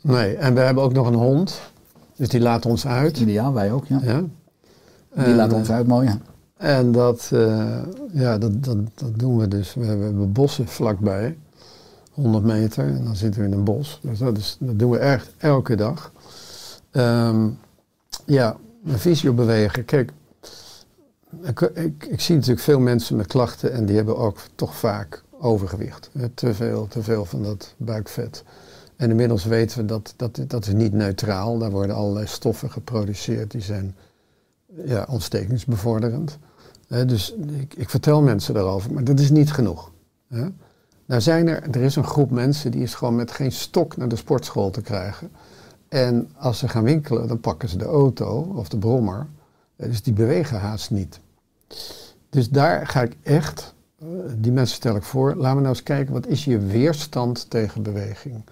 Nee, 0.00 0.36
en 0.36 0.54
we 0.54 0.60
hebben 0.60 0.84
ook 0.84 0.92
nog 0.92 1.06
een 1.06 1.14
hond. 1.14 1.60
Dus 2.16 2.28
die 2.28 2.40
laat 2.40 2.66
ons 2.66 2.86
uit. 2.86 3.18
Ideaal, 3.18 3.52
wij 3.52 3.72
ook, 3.72 3.86
ja. 3.86 4.00
Ja. 4.02 4.20
Die 5.14 5.24
En, 5.24 5.50
eh, 5.50 5.52
ons 5.52 5.70
uit, 5.70 5.86
mooi. 5.86 6.08
Ja. 6.08 6.18
En 6.56 6.92
dat, 6.92 7.30
eh, 7.32 7.78
ja, 8.12 8.38
dat, 8.38 8.64
dat, 8.64 8.76
dat 8.94 9.18
doen 9.18 9.36
we 9.36 9.48
dus. 9.48 9.74
We 9.74 9.84
hebben, 9.84 10.32
bossen 10.32 10.68
vlakbij, 10.68 11.36
100 12.12 12.44
meter, 12.44 12.84
en 12.84 13.04
dan 13.04 13.16
zitten 13.16 13.40
we 13.40 13.46
in 13.46 13.52
een 13.52 13.64
bos. 13.64 13.98
Dus 14.02 14.18
dat, 14.18 14.38
is, 14.38 14.56
dat 14.60 14.78
doen 14.78 14.90
we 14.90 14.98
echt 14.98 15.32
elke 15.38 15.74
dag. 15.74 16.12
Ehm, 16.90 17.48
ja, 18.26 18.56
een 18.84 18.98
visie 18.98 19.30
op 19.30 19.36
bewegen. 19.36 19.84
Kijk, 19.84 20.12
ik, 21.42 21.60
ik, 22.04 22.20
zie 22.20 22.34
natuurlijk 22.34 22.62
veel 22.62 22.80
mensen 22.80 23.16
met 23.16 23.26
klachten 23.26 23.72
en 23.72 23.86
die 23.86 23.96
hebben 23.96 24.16
ook 24.16 24.38
toch 24.54 24.76
vaak 24.76 25.22
overgewicht. 25.38 26.10
Eh, 26.12 26.24
Te 26.34 26.54
veel, 26.54 26.86
te 26.88 27.02
veel 27.02 27.24
van 27.24 27.42
dat 27.42 27.74
buikvet. 27.76 28.44
En 28.96 29.10
inmiddels 29.10 29.44
weten 29.44 29.78
we 29.78 29.84
dat, 29.84 30.14
dat 30.16 30.40
dat 30.46 30.66
is 30.66 30.72
niet 30.72 30.92
neutraal. 30.92 31.58
Daar 31.58 31.70
worden 31.70 31.96
allerlei 31.96 32.26
stoffen 32.26 32.70
geproduceerd 32.70 33.50
die 33.50 33.60
zijn 33.60 33.96
ja, 34.84 35.06
ontstekingsbevorderend. 35.08 36.38
Hè, 36.88 37.04
dus 37.04 37.34
ik, 37.60 37.74
ik 37.74 37.90
vertel 37.90 38.22
mensen 38.22 38.54
daarover, 38.54 38.92
maar 38.92 39.04
dat 39.04 39.20
is 39.20 39.30
niet 39.30 39.52
genoeg. 39.52 39.90
Nou 41.06 41.20
zijn 41.20 41.48
er, 41.48 41.62
er 41.70 41.82
is 41.82 41.96
een 41.96 42.04
groep 42.04 42.30
mensen 42.30 42.70
die 42.70 42.82
is 42.82 42.94
gewoon 42.94 43.14
met 43.14 43.30
geen 43.30 43.52
stok 43.52 43.96
naar 43.96 44.08
de 44.08 44.16
sportschool 44.16 44.70
te 44.70 44.80
krijgen. 44.80 45.30
En 45.88 46.30
als 46.36 46.58
ze 46.58 46.68
gaan 46.68 46.84
winkelen, 46.84 47.28
dan 47.28 47.40
pakken 47.40 47.68
ze 47.68 47.76
de 47.76 47.84
auto 47.84 48.52
of 48.54 48.68
de 48.68 48.78
brommer. 48.78 49.26
Eh, 49.80 49.88
Dus 49.88 50.02
die 50.02 50.12
bewegen 50.12 50.60
haast 50.60 50.90
niet. 50.90 51.20
Dus 52.30 52.48
daar 52.48 52.86
ga 52.86 53.02
ik 53.02 53.16
echt, 53.22 53.74
eh, 53.98 54.06
die 54.36 54.52
mensen 54.52 54.76
stel 54.76 54.96
ik 54.96 55.02
voor, 55.02 55.34
laten 55.34 55.54
we 55.54 55.62
nou 55.62 55.74
eens 55.74 55.82
kijken, 55.82 56.12
wat 56.12 56.26
is 56.26 56.44
je 56.44 56.58
weerstand 56.58 57.50
tegen 57.50 57.82
beweging? 57.82 58.44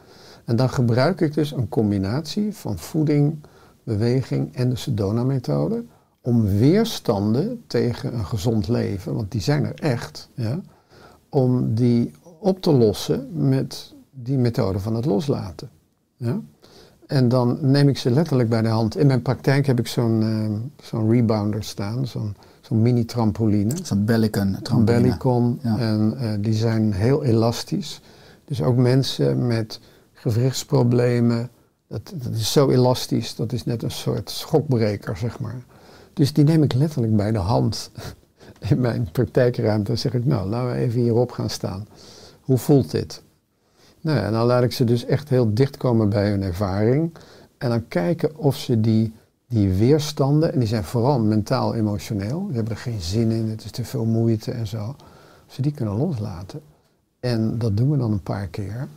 En 0.45 0.57
dan 0.57 0.71
gebruik 0.71 1.21
ik 1.21 1.35
dus 1.35 1.53
een 1.53 1.69
combinatie 1.69 2.55
van 2.55 2.79
voeding, 2.79 3.39
beweging 3.83 4.55
en 4.55 4.69
de 4.69 4.77
Sedona-methode 4.77 5.85
om 6.21 6.59
weerstanden 6.59 7.63
tegen 7.67 8.15
een 8.15 8.27
gezond 8.27 8.69
leven, 8.69 9.15
want 9.15 9.31
die 9.33 9.41
zijn 9.41 9.65
er 9.65 9.75
echt, 9.75 10.29
ja, 10.35 10.61
om 11.29 11.75
die 11.75 12.11
op 12.41 12.63
te 12.63 12.73
lossen 12.73 13.49
met 13.49 13.95
die 14.11 14.39
methode 14.39 14.79
van 14.79 14.95
het 14.95 15.05
loslaten. 15.05 15.71
Ja. 16.17 16.41
En 17.09 17.29
dan 17.29 17.59
neem 17.61 17.89
ik 17.89 17.99
ze 17.99 18.11
letterlijk 18.11 18.49
bij 18.49 18.63
de 18.63 18.69
hand. 18.69 18.97
In 18.97 19.07
mijn 19.07 19.23
praktijk 19.23 19.67
heb 19.67 19.79
ik 19.79 19.87
zo'n 19.87 20.23
eh, 20.23 20.85
zo'n 20.87 21.11
rebounder 21.11 21.65
staan, 21.65 22.07
zo'n 22.07 22.35
zo'n 22.61 22.83
mini-trampoline. 22.83 23.75
Zo'n 23.83 24.05
Bellicon 24.05 24.57
trampoline. 24.63 25.03
Bellicon. 25.03 25.61
Ja. 25.63 25.79
En 25.79 26.15
eh, 26.19 26.31
die 26.41 26.53
zijn 26.53 26.93
heel 26.93 27.25
elastisch. 27.25 28.01
Dus 28.45 28.63
ook 28.63 28.77
mensen 28.77 29.47
met 29.47 29.81
gewrichtsproblemen, 30.13 31.51
dat, 31.87 32.13
dat 32.15 32.35
is 32.35 32.53
zo 32.53 32.71
elastisch, 32.71 33.35
dat 33.35 33.53
is 33.53 33.65
net 33.65 33.83
een 33.83 33.91
soort 33.91 34.31
schokbreker, 34.31 35.17
zeg 35.17 35.41
maar. 35.41 35.63
Dus 36.13 36.33
die 36.33 36.45
neem 36.45 36.63
ik 36.63 36.75
letterlijk 36.75 37.17
bij 37.17 37.33
de 37.33 37.39
hand 37.39 37.91
in 38.71 38.81
mijn 38.81 39.09
praktijkruimte. 39.13 39.85
Dan 39.85 39.99
zeg 39.99 40.15
ik, 40.15 40.25
nou, 40.25 40.49
laten 40.49 40.71
we 40.71 40.77
even 40.77 41.01
hierop 41.01 41.31
gaan 41.31 41.51
staan. 41.51 41.87
Hoe 42.41 42.59
voelt 42.59 42.91
dit? 42.91 43.23
Nou 44.01 44.19
ja, 44.19 44.25
en 44.25 44.33
dan 44.33 44.47
laat 44.47 44.63
ik 44.63 44.73
ze 44.73 44.85
dus 44.85 45.05
echt 45.05 45.29
heel 45.29 45.55
dicht 45.55 45.77
komen 45.77 46.09
bij 46.09 46.31
hun 46.31 46.43
ervaring. 46.43 47.15
En 47.59 47.69
dan 47.69 47.89
kijken 47.89 48.37
of 48.37 48.57
ze 48.57 48.81
die, 48.81 49.13
die 49.47 49.73
weerstanden, 49.73 50.53
en 50.53 50.59
die 50.59 50.69
zijn 50.69 50.85
vooral 50.85 51.21
mentaal 51.21 51.75
emotioneel, 51.75 52.47
die 52.47 52.57
hebben 52.57 52.73
er 52.73 52.81
geen 52.81 53.01
zin 53.01 53.31
in, 53.31 53.49
het 53.49 53.65
is 53.65 53.71
te 53.71 53.85
veel 53.85 54.05
moeite 54.05 54.51
en 54.53 54.67
zo, 54.67 54.89
of 55.47 55.55
ze 55.55 55.63
die 55.63 55.73
kunnen 55.73 55.97
loslaten. 55.97 56.61
En 57.21 57.59
dat 57.59 57.77
doen 57.77 57.91
we 57.91 57.97
dan 57.97 58.13
een 58.13 58.23
paar 58.23 58.47
keer. 58.47 58.89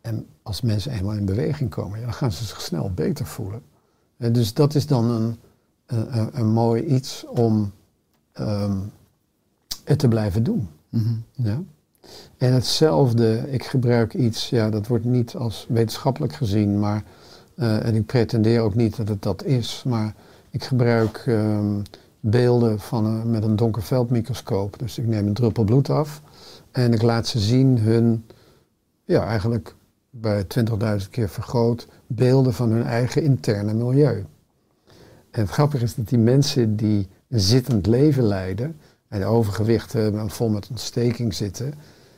En 0.00 0.26
als 0.42 0.60
mensen 0.60 0.92
eenmaal 0.92 1.14
in 1.14 1.24
beweging 1.24 1.70
komen, 1.70 1.98
ja, 1.98 2.04
dan 2.04 2.14
gaan 2.14 2.32
ze 2.32 2.44
zich 2.44 2.60
snel 2.60 2.90
beter 2.94 3.26
voelen. 3.26 3.62
En 4.16 4.32
dus 4.32 4.54
dat 4.54 4.74
is 4.74 4.86
dan 4.86 5.10
een, 5.10 5.36
een, 5.86 6.18
een, 6.18 6.28
een 6.32 6.52
mooi 6.52 6.82
iets 6.82 7.24
om 7.26 7.72
ehm, 8.32 8.76
het 9.84 9.98
te 9.98 10.08
blijven 10.08 10.42
doen. 10.42 10.68
Mhm. 10.88 11.14
Ja. 11.32 11.62
En 12.36 12.52
hetzelfde, 12.52 13.44
ik 13.50 13.64
gebruik 13.64 14.14
iets, 14.14 14.48
ja, 14.50 14.70
dat 14.70 14.86
wordt 14.86 15.04
niet 15.04 15.34
als 15.34 15.66
wetenschappelijk 15.68 16.32
gezien, 16.32 16.78
maar, 16.78 17.02
eh, 17.56 17.86
en 17.86 17.94
ik 17.94 18.06
pretendeer 18.06 18.60
ook 18.60 18.74
niet 18.74 18.96
dat 18.96 19.08
het 19.08 19.22
dat 19.22 19.44
is, 19.44 19.82
maar 19.86 20.14
ik 20.50 20.64
gebruik 20.64 21.22
ehm, 21.26 21.80
beelden 22.20 22.80
van, 22.80 23.04
een- 23.04 23.30
met 23.30 23.42
een 23.44 23.56
donkerveldmicroscoop. 23.56 24.78
Dus 24.78 24.98
ik 24.98 25.06
neem 25.06 25.26
een 25.26 25.34
druppel 25.34 25.64
bloed 25.64 25.90
af 25.90 26.22
en 26.70 26.92
ik 26.92 27.02
laat 27.02 27.26
ze 27.26 27.38
zien 27.38 27.78
hun, 27.78 28.24
ja, 29.04 29.26
eigenlijk 29.26 29.74
bij 30.10 30.44
20.000 30.44 31.10
keer 31.10 31.28
vergroot, 31.28 31.86
beelden 32.06 32.54
van 32.54 32.70
hun 32.70 32.82
eigen 32.84 33.22
interne 33.22 33.74
milieu. 33.74 34.24
En 35.30 35.40
het 35.40 35.50
grappige 35.50 35.84
is 35.84 35.94
dat 35.94 36.08
die 36.08 36.18
mensen 36.18 36.76
die 36.76 37.08
een 37.28 37.40
zittend 37.40 37.86
leven 37.86 38.22
leiden 38.24 38.76
en 39.08 39.24
overgewicht 39.24 39.92
hebben 39.92 40.20
en 40.20 40.30
vol 40.30 40.48
met 40.48 40.68
ontsteking 40.70 41.34
zitten, 41.34 41.74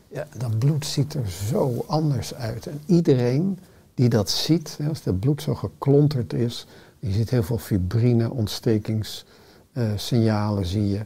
ja, 0.09 0.27
dat 0.37 0.59
bloed 0.59 0.87
ziet 0.87 1.15
er 1.15 1.29
zo 1.29 1.85
anders 1.87 2.35
uit. 2.35 2.67
En 2.67 2.81
iedereen 2.87 3.59
die 3.95 4.09
dat 4.09 4.31
ziet, 4.31 4.79
als 4.89 5.03
dat 5.03 5.21
bloed 5.21 5.43
zo 5.43 5.55
geklonterd 5.55 6.33
is, 6.33 6.67
je 6.99 7.13
ziet 7.13 7.31
heel 7.31 7.43
veel 7.43 7.59
fibrine, 7.59 8.31
ontstekingssignalen 8.31 10.67
zie 10.67 10.89
je 10.89 11.01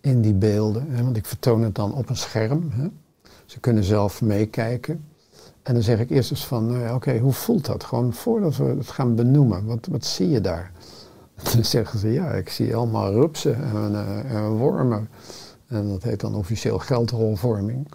in 0.00 0.20
die 0.20 0.34
beelden. 0.34 0.90
Hè, 0.90 1.02
want 1.02 1.16
ik 1.16 1.26
vertoon 1.26 1.62
het 1.62 1.74
dan 1.74 1.94
op 1.94 2.08
een 2.08 2.16
scherm. 2.16 2.70
Hè. 2.72 2.88
Ze 3.46 3.60
kunnen 3.60 3.84
zelf 3.84 4.22
meekijken. 4.22 5.04
En 5.62 5.74
dan 5.74 5.82
zeg 5.82 6.00
ik 6.00 6.10
eerst 6.10 6.30
eens 6.30 6.46
van, 6.46 6.72
ja, 6.72 6.94
oké, 6.94 7.18
hoe 7.18 7.32
voelt 7.32 7.66
dat? 7.66 7.84
Gewoon 7.84 8.12
voordat 8.12 8.56
we 8.56 8.64
het 8.64 8.90
gaan 8.90 9.14
benoemen, 9.14 9.64
wat, 9.64 9.88
wat 9.90 10.04
zie 10.04 10.28
je 10.28 10.40
daar? 10.40 10.72
Dan 11.52 11.64
zeggen 11.64 11.98
ze, 11.98 12.12
ja, 12.12 12.30
ik 12.30 12.48
zie 12.48 12.76
allemaal 12.76 13.12
rupsen 13.12 13.54
en, 13.54 13.94
eh, 13.94 14.34
en 14.34 14.48
wormen. 14.48 15.08
En 15.66 15.88
dat 15.88 16.02
heet 16.02 16.20
dan 16.20 16.34
officieel 16.34 16.78
geldrolvorming. 16.78 17.86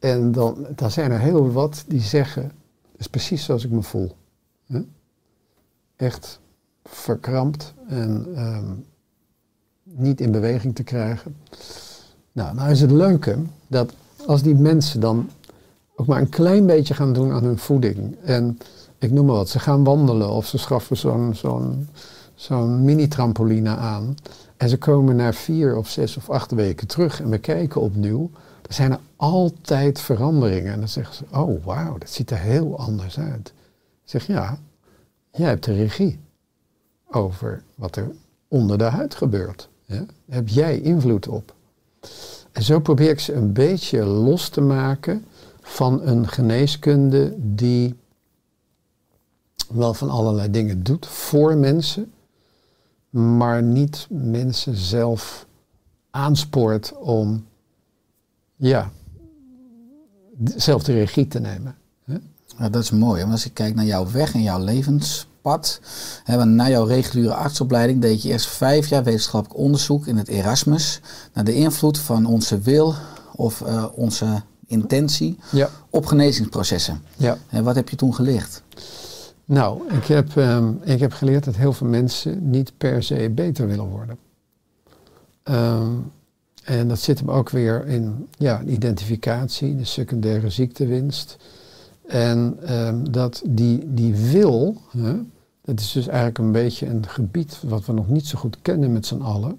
En 0.00 0.32
dan, 0.32 0.66
dan 0.74 0.90
zijn 0.90 1.10
er 1.10 1.18
heel 1.18 1.52
wat 1.52 1.84
die 1.86 2.00
zeggen, 2.00 2.42
het 2.42 3.00
is 3.00 3.06
precies 3.06 3.44
zoals 3.44 3.64
ik 3.64 3.70
me 3.70 3.82
voel. 3.82 4.16
Hè? 4.66 4.80
Echt 5.96 6.40
verkrampt 6.84 7.74
en 7.88 8.26
ehm, 8.34 8.72
niet 9.82 10.20
in 10.20 10.30
beweging 10.30 10.74
te 10.74 10.82
krijgen. 10.82 11.36
Nou, 12.32 12.54
nou 12.54 12.70
is 12.70 12.80
het 12.80 12.90
leuke 12.90 13.38
dat 13.66 13.92
als 14.26 14.42
die 14.42 14.54
mensen 14.54 15.00
dan 15.00 15.30
ook 15.96 16.06
maar 16.06 16.20
een 16.20 16.28
klein 16.28 16.66
beetje 16.66 16.94
gaan 16.94 17.12
doen 17.12 17.32
aan 17.32 17.44
hun 17.44 17.58
voeding. 17.58 18.16
En 18.24 18.58
ik 18.98 19.10
noem 19.10 19.26
maar 19.26 19.36
wat, 19.36 19.48
ze 19.48 19.58
gaan 19.58 19.84
wandelen 19.84 20.30
of 20.30 20.46
ze 20.46 20.58
schaffen 20.58 20.96
zo'n 20.96 21.34
zo'n 21.34 21.88
zo'n 22.34 22.84
mini-trampoline 22.84 23.76
aan. 23.76 24.14
En 24.56 24.68
ze 24.68 24.78
komen 24.78 25.16
na 25.16 25.32
vier 25.32 25.76
of 25.76 25.88
zes 25.88 26.16
of 26.16 26.30
acht 26.30 26.50
weken 26.50 26.86
terug 26.86 27.20
en 27.20 27.30
we 27.30 27.38
kijken 27.38 27.80
opnieuw. 27.80 28.30
Zijn 28.72 28.92
er 28.92 29.00
altijd 29.16 30.00
veranderingen. 30.00 30.72
En 30.72 30.78
dan 30.78 30.88
zeggen 30.88 31.14
ze, 31.14 31.24
oh 31.32 31.64
wauw, 31.64 31.98
dat 31.98 32.10
ziet 32.10 32.30
er 32.30 32.38
heel 32.38 32.78
anders 32.78 33.18
uit. 33.18 33.48
Ik 34.04 34.10
zeg, 34.10 34.26
ja, 34.26 34.58
jij 35.32 35.48
hebt 35.48 35.64
de 35.64 35.74
regie 35.74 36.18
over 37.08 37.62
wat 37.74 37.96
er 37.96 38.10
onder 38.48 38.78
de 38.78 38.84
huid 38.84 39.14
gebeurt. 39.14 39.68
Heb 40.28 40.48
jij 40.48 40.80
invloed 40.80 41.28
op. 41.28 41.54
En 42.52 42.62
zo 42.62 42.80
probeer 42.80 43.10
ik 43.10 43.20
ze 43.20 43.32
een 43.32 43.52
beetje 43.52 44.04
los 44.04 44.48
te 44.48 44.60
maken 44.60 45.24
van 45.60 46.06
een 46.06 46.28
geneeskunde 46.28 47.34
die 47.36 47.94
wel 49.68 49.94
van 49.94 50.10
allerlei 50.10 50.50
dingen 50.50 50.82
doet 50.82 51.06
voor 51.06 51.56
mensen, 51.56 52.12
maar 53.10 53.62
niet 53.62 54.06
mensen 54.10 54.76
zelf 54.76 55.46
aanspoort 56.10 56.92
om 56.98 57.46
ja, 58.60 58.90
zelf 60.56 60.82
de 60.82 60.92
regie 60.92 61.28
te 61.28 61.38
nemen. 61.40 61.74
hè. 62.04 62.16
Ja, 62.58 62.68
dat 62.68 62.82
is 62.82 62.90
mooi. 62.90 63.20
Want 63.20 63.32
als 63.32 63.46
ik 63.46 63.54
kijk 63.54 63.74
naar 63.74 63.84
jouw 63.84 64.10
weg 64.10 64.34
en 64.34 64.42
jouw 64.42 64.64
levenspad. 64.64 65.80
Hè, 66.24 66.36
want 66.36 66.50
na 66.50 66.68
jouw 66.68 66.84
reguliere 66.84 67.34
artsopleiding 67.34 68.00
deed 68.00 68.22
je 68.22 68.28
eerst 68.28 68.46
vijf 68.46 68.86
jaar 68.86 69.04
wetenschappelijk 69.04 69.60
onderzoek 69.60 70.06
in 70.06 70.16
het 70.16 70.28
Erasmus. 70.28 71.00
Naar 71.32 71.44
de 71.44 71.54
invloed 71.54 71.98
van 71.98 72.26
onze 72.26 72.58
wil 72.58 72.94
of 73.34 73.60
eh, 73.60 73.84
onze 73.94 74.42
intentie 74.66 75.38
Ja. 75.52 75.68
op 75.90 76.06
genezingsprocessen. 76.06 77.02
ja. 77.16 77.38
En 77.48 77.64
wat 77.64 77.74
heb 77.74 77.88
je 77.88 77.96
toen 77.96 78.14
geleerd? 78.14 78.62
Nou, 79.44 79.92
ik 79.94 80.04
heb, 80.04 80.36
ehm, 80.36 80.72
ik 80.82 81.00
heb 81.00 81.12
geleerd 81.12 81.44
dat 81.44 81.56
heel 81.56 81.72
veel 81.72 81.86
mensen 81.86 82.50
niet 82.50 82.72
per 82.78 83.02
se 83.02 83.30
beter 83.34 83.66
willen 83.66 83.84
worden. 83.88 84.18
Ehm, 85.42 85.88
en 86.64 86.88
dat 86.88 86.98
zit 86.98 87.18
hem 87.18 87.30
ook 87.30 87.50
weer 87.50 87.86
in 87.86 88.28
ja, 88.38 88.62
identificatie, 88.62 89.76
de 89.76 89.84
secundaire 89.84 90.50
ziektewinst. 90.50 91.36
En 92.06 92.56
ehm, 92.62 93.04
dat 93.10 93.42
die, 93.48 93.94
die 93.94 94.14
wil, 94.14 94.76
hè, 94.96 95.14
dat 95.64 95.80
is 95.80 95.92
dus 95.92 96.06
eigenlijk 96.06 96.38
een 96.38 96.52
beetje 96.52 96.86
een 96.86 97.06
gebied 97.06 97.60
wat 97.62 97.86
we 97.86 97.92
nog 97.92 98.08
niet 98.08 98.26
zo 98.26 98.38
goed 98.38 98.58
kennen 98.62 98.92
met 98.92 99.06
z'n 99.06 99.20
allen. 99.20 99.58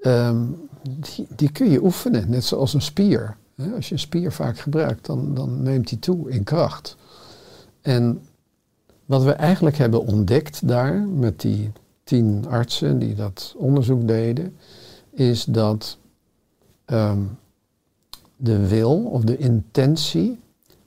Ehm, 0.00 0.42
die, 0.82 1.26
die 1.36 1.52
kun 1.52 1.70
je 1.70 1.84
oefenen, 1.84 2.30
net 2.30 2.44
zoals 2.44 2.74
een 2.74 2.82
spier. 2.82 3.36
Hè. 3.54 3.70
Als 3.74 3.88
je 3.88 3.94
een 3.94 4.00
spier 4.00 4.32
vaak 4.32 4.58
gebruikt, 4.58 5.06
dan, 5.06 5.34
dan 5.34 5.62
neemt 5.62 5.88
die 5.88 5.98
toe 5.98 6.30
in 6.30 6.44
kracht. 6.44 6.96
En 7.80 8.22
wat 9.06 9.22
we 9.22 9.32
eigenlijk 9.32 9.76
hebben 9.76 10.06
ontdekt 10.06 10.68
daar 10.68 10.94
met 10.94 11.40
die 11.40 11.72
tien 12.04 12.44
artsen 12.48 12.98
die 12.98 13.14
dat 13.14 13.54
onderzoek 13.56 14.08
deden, 14.08 14.56
is 15.10 15.44
dat 15.44 15.98
ehm, 16.84 17.18
de 18.36 18.66
wil 18.68 18.96
of 19.04 19.22
de 19.22 19.36
intentie 19.36 20.38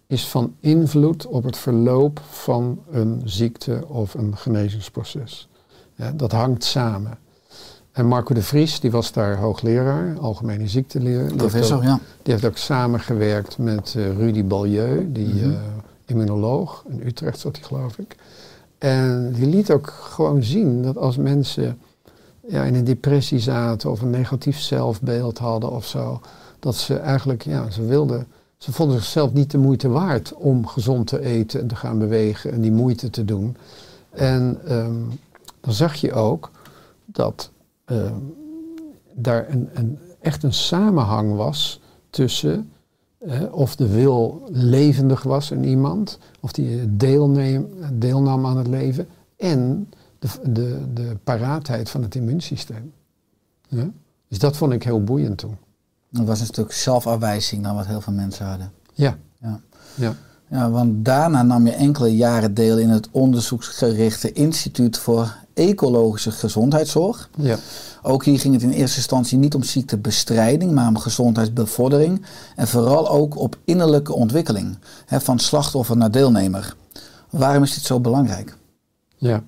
is 0.08 0.28
van 0.28 0.56
invloed 0.60 1.26
op 1.28 1.44
het 1.44 1.58
verloop 1.58 2.20
van 2.30 2.80
een 2.92 3.22
ziekte 3.26 3.84
of 3.88 4.14
een 4.14 4.38
genezingsproces. 4.38 5.48
Ja, 5.96 6.12
dat 6.12 6.32
hangt 6.32 6.64
samen. 6.64 7.18
En 7.92 8.06
Marco 8.08 8.34
de 8.34 8.42
Vries, 8.42 8.80
die 8.80 8.92
was 8.92 9.12
daar 9.12 9.38
hoogleraar, 9.38 10.18
algemene 10.20 10.68
ziekteleer. 10.68 11.14
Die 11.18 11.24
heeft 11.26 11.36
Professor, 11.36 11.78
ook- 11.78 11.84
ja. 11.84 12.00
die 12.24 12.34
heeft 12.34 12.46
ook 12.46 12.58
samengewerkt 12.58 13.58
met 13.58 13.94
eh, 13.98 14.18
Rudy 14.18 14.44
Balieu, 14.46 15.12
die 15.12 15.34
Mhm. 15.34 15.52
eh, 15.52 15.60
immunoloog. 16.06 16.84
In 16.88 17.02
Utrecht 17.08 17.40
zat 17.40 17.56
hij, 17.56 17.66
geloof 17.66 17.98
ik. 17.98 18.16
En 18.78 19.32
die 19.34 19.48
liet 19.48 19.72
ook 19.72 19.88
gewoon 19.90 20.44
zien 20.44 20.82
dat 20.82 20.98
als 20.98 21.18
mensen 21.18 21.78
ja, 22.48 22.64
in 22.64 22.76
een 22.76 22.84
depressie 22.84 23.40
zaten 23.40 23.92
of 23.92 24.02
een 24.02 24.10
negatief 24.10 24.60
zelfbeeld 24.60 25.38
hadden 25.38 25.72
of 25.72 25.86
zo, 25.86 26.22
dat 26.60 26.76
ze 26.76 26.98
eigenlijk, 26.98 27.44
ja, 27.44 27.70
ze 27.70 27.86
wilden, 27.86 28.28
ze 28.58 28.72
vonden 28.72 28.98
zichzelf 28.98 29.34
niet 29.34 29.52
de 29.52 29.58
moeite 29.58 29.90
waard 29.90 30.34
om 30.34 30.68
gezond 30.68 31.08
te 31.08 31.22
eten 31.22 31.60
en 31.60 31.68
te 31.68 31.76
gaan 31.76 32.00
bewegen 32.00 32.52
en 32.52 32.62
die 32.62 32.72
moeite 32.72 33.10
te 33.10 33.26
doen. 33.26 33.56
En 34.10 34.60
ehm, 34.68 35.02
dan 35.60 35.74
zag 35.74 35.96
je 35.96 36.14
ook 36.14 36.52
dat 37.06 37.52
ehm, 37.86 38.14
daar 39.14 39.50
een, 39.50 39.70
een, 39.74 40.00
echt 40.20 40.44
een 40.44 40.54
samenhang 40.54 41.36
was 41.36 41.82
tussen 42.10 42.72
eh, 43.18 43.42
of 43.52 43.76
de 43.76 43.88
wil 43.88 44.48
levendig 44.52 45.24
was 45.24 45.52
in 45.52 45.64
iemand, 45.64 46.20
of 46.40 46.52
die 46.52 46.96
deelneem, 46.96 47.68
deelnam 47.94 48.46
aan 48.46 48.58
het 48.58 48.68
leven, 48.68 49.08
en 49.38 49.90
de, 50.24 50.52
de, 50.52 50.94
de 50.94 51.18
paraatheid 51.24 51.90
van 51.90 52.02
het 52.02 52.16
immuunsysteem. 52.16 52.94
Ja? 53.68 53.90
Dus 54.28 54.40
dat 54.40 54.58
vond 54.58 54.74
ik 54.74 54.84
heel 54.84 55.04
boeiend 55.04 55.38
toen. 55.38 55.58
Dat 56.10 56.26
was 56.26 56.40
een 56.40 56.46
stuk 56.46 56.72
zelfafwijzing 56.72 57.64
dan 57.64 57.76
wat 57.76 57.86
heel 57.86 58.02
veel 58.02 58.14
mensen 58.14 58.46
hadden. 58.46 58.72
Ja, 58.94 59.18
Ja. 59.40 59.60
ja, 59.96 60.16
Ja, 60.48 60.70
want 60.70 61.06
daarna 61.06 61.44
nam 61.44 61.66
je 61.66 61.72
enkele 61.72 62.16
jaren 62.16 62.54
deel 62.54 62.78
in 62.78 62.90
het 62.90 63.08
onderzoeksgerichte 63.12 64.32
Instituut 64.32 64.98
voor 64.98 65.36
Ecologische 65.54 66.32
Gezondheidszorg. 66.32 67.30
ja, 67.38 67.58
Ook 68.02 68.26
hier 68.26 68.40
ging 68.40 68.54
het 68.54 68.64
in 68.64 68.70
eerste 68.70 68.98
instantie 68.98 69.38
niet 69.38 69.56
om 69.56 69.64
ziektebestrijding, 69.64 70.72
maar 70.72 70.88
om 70.88 70.98
gezondheidsbevordering. 70.98 72.26
En 72.56 72.68
vooral 72.68 73.10
ook 73.10 73.38
op 73.38 73.58
innerlijke 73.64 74.14
ontwikkeling, 74.14 74.78
hè, 75.06 75.22
van 75.22 75.40
slachtoffer 75.40 75.98
naar 75.98 76.12
deelnemer. 76.12 76.76
Waarom 77.30 77.64
is 77.64 77.74
dit 77.74 77.84
zo 77.84 78.00
belangrijk? 78.00 78.58
ja. 79.18 79.44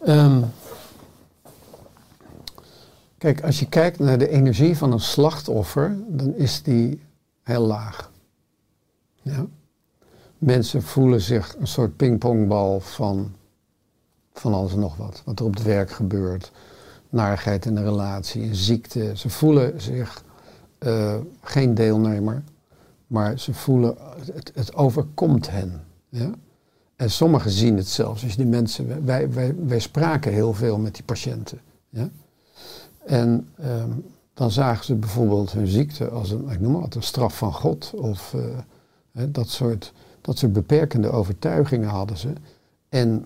Ehm, 0.00 0.42
kijk, 3.18 3.42
als 3.44 3.58
je 3.58 3.68
kijkt 3.68 3.98
naar 3.98 4.18
de 4.18 4.28
energie 4.28 4.76
van 4.76 4.92
een 4.92 5.00
slachtoffer, 5.00 5.96
dan 6.08 6.34
is 6.34 6.62
die 6.62 7.02
heel 7.42 7.66
laag. 7.66 8.10
Ja? 9.22 9.46
Mensen 10.38 10.82
voelen 10.82 11.20
zich 11.20 11.56
een 11.58 11.66
soort 11.66 11.96
pingpongbal 11.96 12.80
van 12.80 13.32
van 14.40 14.54
alles 14.54 14.72
en 14.72 14.78
nog 14.78 14.96
wat. 14.96 15.22
Wat 15.24 15.38
er 15.38 15.44
op 15.44 15.54
het 15.54 15.62
werk 15.62 15.90
gebeurt. 15.90 16.52
Narigheid 17.08 17.64
in 17.64 17.74
de 17.74 17.82
relatie, 17.82 18.42
een 18.42 18.54
ziekte. 18.54 19.12
Ze 19.16 19.28
voelen 19.28 19.80
zich 19.80 20.24
eh, 20.78 21.16
geen 21.42 21.74
deelnemer, 21.74 22.42
maar 23.06 23.38
ze 23.38 23.54
voelen, 23.54 23.96
het, 24.32 24.52
het 24.54 24.74
overkomt 24.74 25.50
hen. 25.50 25.84
Ja? 26.08 26.30
En 27.00 27.10
sommigen 27.10 27.50
zien 27.50 27.76
het 27.76 27.88
zelfs. 27.88 28.22
Dus 28.22 28.36
die 28.36 28.46
mensen, 28.46 29.04
wij, 29.04 29.30
wij, 29.30 29.54
wij 29.66 29.78
spraken 29.78 30.32
heel 30.32 30.52
veel 30.52 30.78
met 30.78 30.94
die 30.94 31.04
patiënten. 31.04 31.60
Ja? 31.88 32.08
En 33.06 33.48
ehm, 33.56 33.90
dan 34.34 34.50
zagen 34.50 34.84
ze 34.84 34.94
bijvoorbeeld 34.94 35.52
hun 35.52 35.66
ziekte 35.66 36.08
als 36.08 36.30
een, 36.30 36.48
ik 36.48 36.60
noem 36.60 36.72
maar 36.72 36.86
een 36.88 37.02
straf 37.02 37.36
van 37.36 37.52
God. 37.52 37.92
Of 37.94 38.34
eh, 38.34 39.24
dat, 39.28 39.48
soort, 39.48 39.92
dat 40.20 40.38
soort 40.38 40.52
beperkende 40.52 41.10
overtuigingen 41.10 41.88
hadden 41.88 42.16
ze. 42.16 42.32
En 42.88 43.24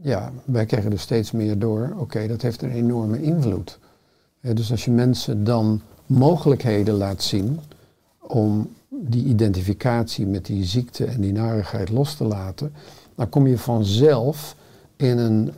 ja, 0.00 0.32
wij 0.44 0.66
kregen 0.66 0.92
er 0.92 0.98
steeds 0.98 1.32
meer 1.32 1.58
door. 1.58 1.94
Oké, 1.98 2.26
dat 2.26 2.42
heeft 2.42 2.62
een 2.62 2.72
enorme 2.72 3.22
invloed. 3.22 3.78
Dus 4.40 4.70
als 4.70 4.84
je 4.84 4.90
mensen 4.90 5.44
dan 5.44 5.80
mogelijkheden 6.06 6.94
laat 6.94 7.22
zien 7.22 7.60
om 8.20 8.68
die 9.00 9.24
identificatie 9.24 10.26
met 10.26 10.46
die 10.46 10.64
ziekte 10.64 11.04
en 11.04 11.20
die 11.20 11.32
narigheid 11.32 11.88
los 11.88 12.14
te 12.14 12.24
laten, 12.24 12.72
dan 13.14 13.28
kom 13.28 13.46
je 13.46 13.58
vanzelf 13.58 14.56
in 14.96 15.18
een, 15.18 15.52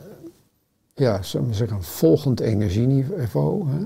ja, 0.95 1.23
zeggen, 1.23 1.77
een 1.77 1.83
volgend 1.83 2.41
energieniveau. 2.41 3.69
Hè? 3.69 3.79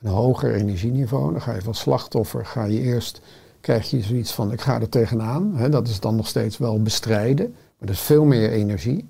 Een 0.00 0.12
hoger 0.12 0.54
energieniveau. 0.54 1.32
Dan 1.32 1.42
ga 1.42 1.54
je 1.54 1.62
van 1.62 1.74
slachtoffer, 1.74 2.46
ga 2.46 2.64
je 2.64 2.80
eerst, 2.80 3.20
krijg 3.60 3.90
je 3.90 4.02
zoiets 4.02 4.32
van, 4.32 4.52
ik 4.52 4.60
ga 4.60 4.80
er 4.80 4.88
tegenaan. 4.88 5.56
Hè? 5.56 5.68
Dat 5.68 5.88
is 5.88 6.00
dan 6.00 6.16
nog 6.16 6.26
steeds 6.26 6.58
wel 6.58 6.82
bestrijden, 6.82 7.50
maar 7.50 7.88
dat 7.88 7.96
is 7.96 8.00
veel 8.00 8.24
meer 8.24 8.50
energie. 8.50 9.08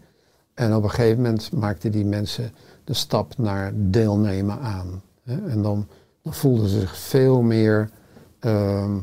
En 0.55 0.75
op 0.75 0.83
een 0.83 0.91
gegeven 0.91 1.23
moment 1.23 1.53
maakten 1.53 1.93
die 1.93 2.05
mensen 2.05 2.53
de 2.85 2.95
stap 2.95 3.39
naar 3.39 3.73
deelnemen 3.75 4.61
aan. 4.61 5.03
Hè? 5.23 5.49
En 5.49 5.63
dan, 5.63 5.87
dan 6.23 6.35
voelden 6.35 6.69
ze 6.69 6.81
zich 6.81 6.97
veel 6.97 7.43
meer 7.43 7.91
ehm, 8.39 8.99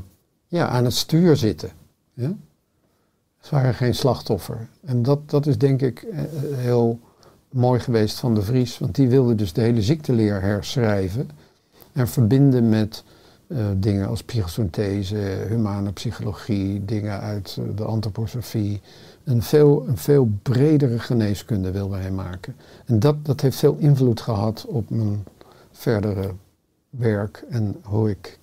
ja, 0.54 0.68
aan 0.68 0.84
het 0.84 0.94
stuur 0.94 1.36
zitten. 1.36 1.70
Ja? 2.14 2.36
Ze 3.40 3.56
waren 3.56 3.74
geen 3.74 3.96
slachtoffer. 3.96 4.68
En 4.86 5.04
dat, 5.04 5.30
dat 5.30 5.46
is 5.46 5.58
denk 5.58 5.82
ik 5.82 6.02
eh, 6.02 6.22
heel 6.56 7.00
mooi 7.50 7.80
geweest 7.80 8.20
van 8.20 8.36
de 8.36 8.42
Vries. 8.42 8.80
Want 8.80 8.96
die 8.96 9.10
wilde 9.10 9.36
dus 9.36 9.54
de 9.54 9.62
hele 9.62 9.82
ziekteleer 9.82 10.42
herschrijven. 10.42 11.30
En 11.92 12.08
verbinden 12.08 12.70
met 12.70 13.04
eh, 13.48 13.58
dingen 13.78 14.08
als 14.08 14.24
psychosynthese, 14.24 15.46
humane 15.48 15.92
psychologie, 15.92 16.86
dingen 16.86 17.20
uit 17.20 17.58
eh, 17.60 17.66
de 17.76 17.84
antroposofie. 17.84 18.82
Een 19.24 19.42
veel, 19.42 19.88
een 19.88 19.98
veel 19.98 20.30
bredere 20.42 21.00
geneeskunde 21.00 21.72
wilde 21.72 21.98
hij 21.98 22.12
maken. 22.12 22.56
En 22.86 23.00
dat, 23.00 23.26
dat 23.26 23.42
heeft 23.42 23.58
veel 23.58 23.76
invloed 23.80 24.22
gehad 24.22 24.66
op 24.68 24.90
mijn 24.90 25.24
verdere 25.72 26.32
werk 26.90 27.44
en 27.50 27.76
hoe 27.82 28.10
ik 28.10 28.40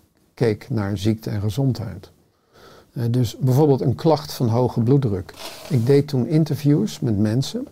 naar 0.69 0.99
ziekte 0.99 1.31
en 1.31 1.41
gezondheid. 1.41 2.11
Eh, 2.93 3.05
dus 3.11 3.37
bijvoorbeeld 3.37 3.81
een 3.81 3.95
klacht 3.95 4.33
van 4.33 4.49
hoge 4.49 4.81
bloeddruk. 4.81 5.35
Ik 5.69 5.87
deed 5.87 6.09
toen 6.09 6.27
interviews 6.27 7.01
met 7.01 7.19
mensen. 7.19 7.67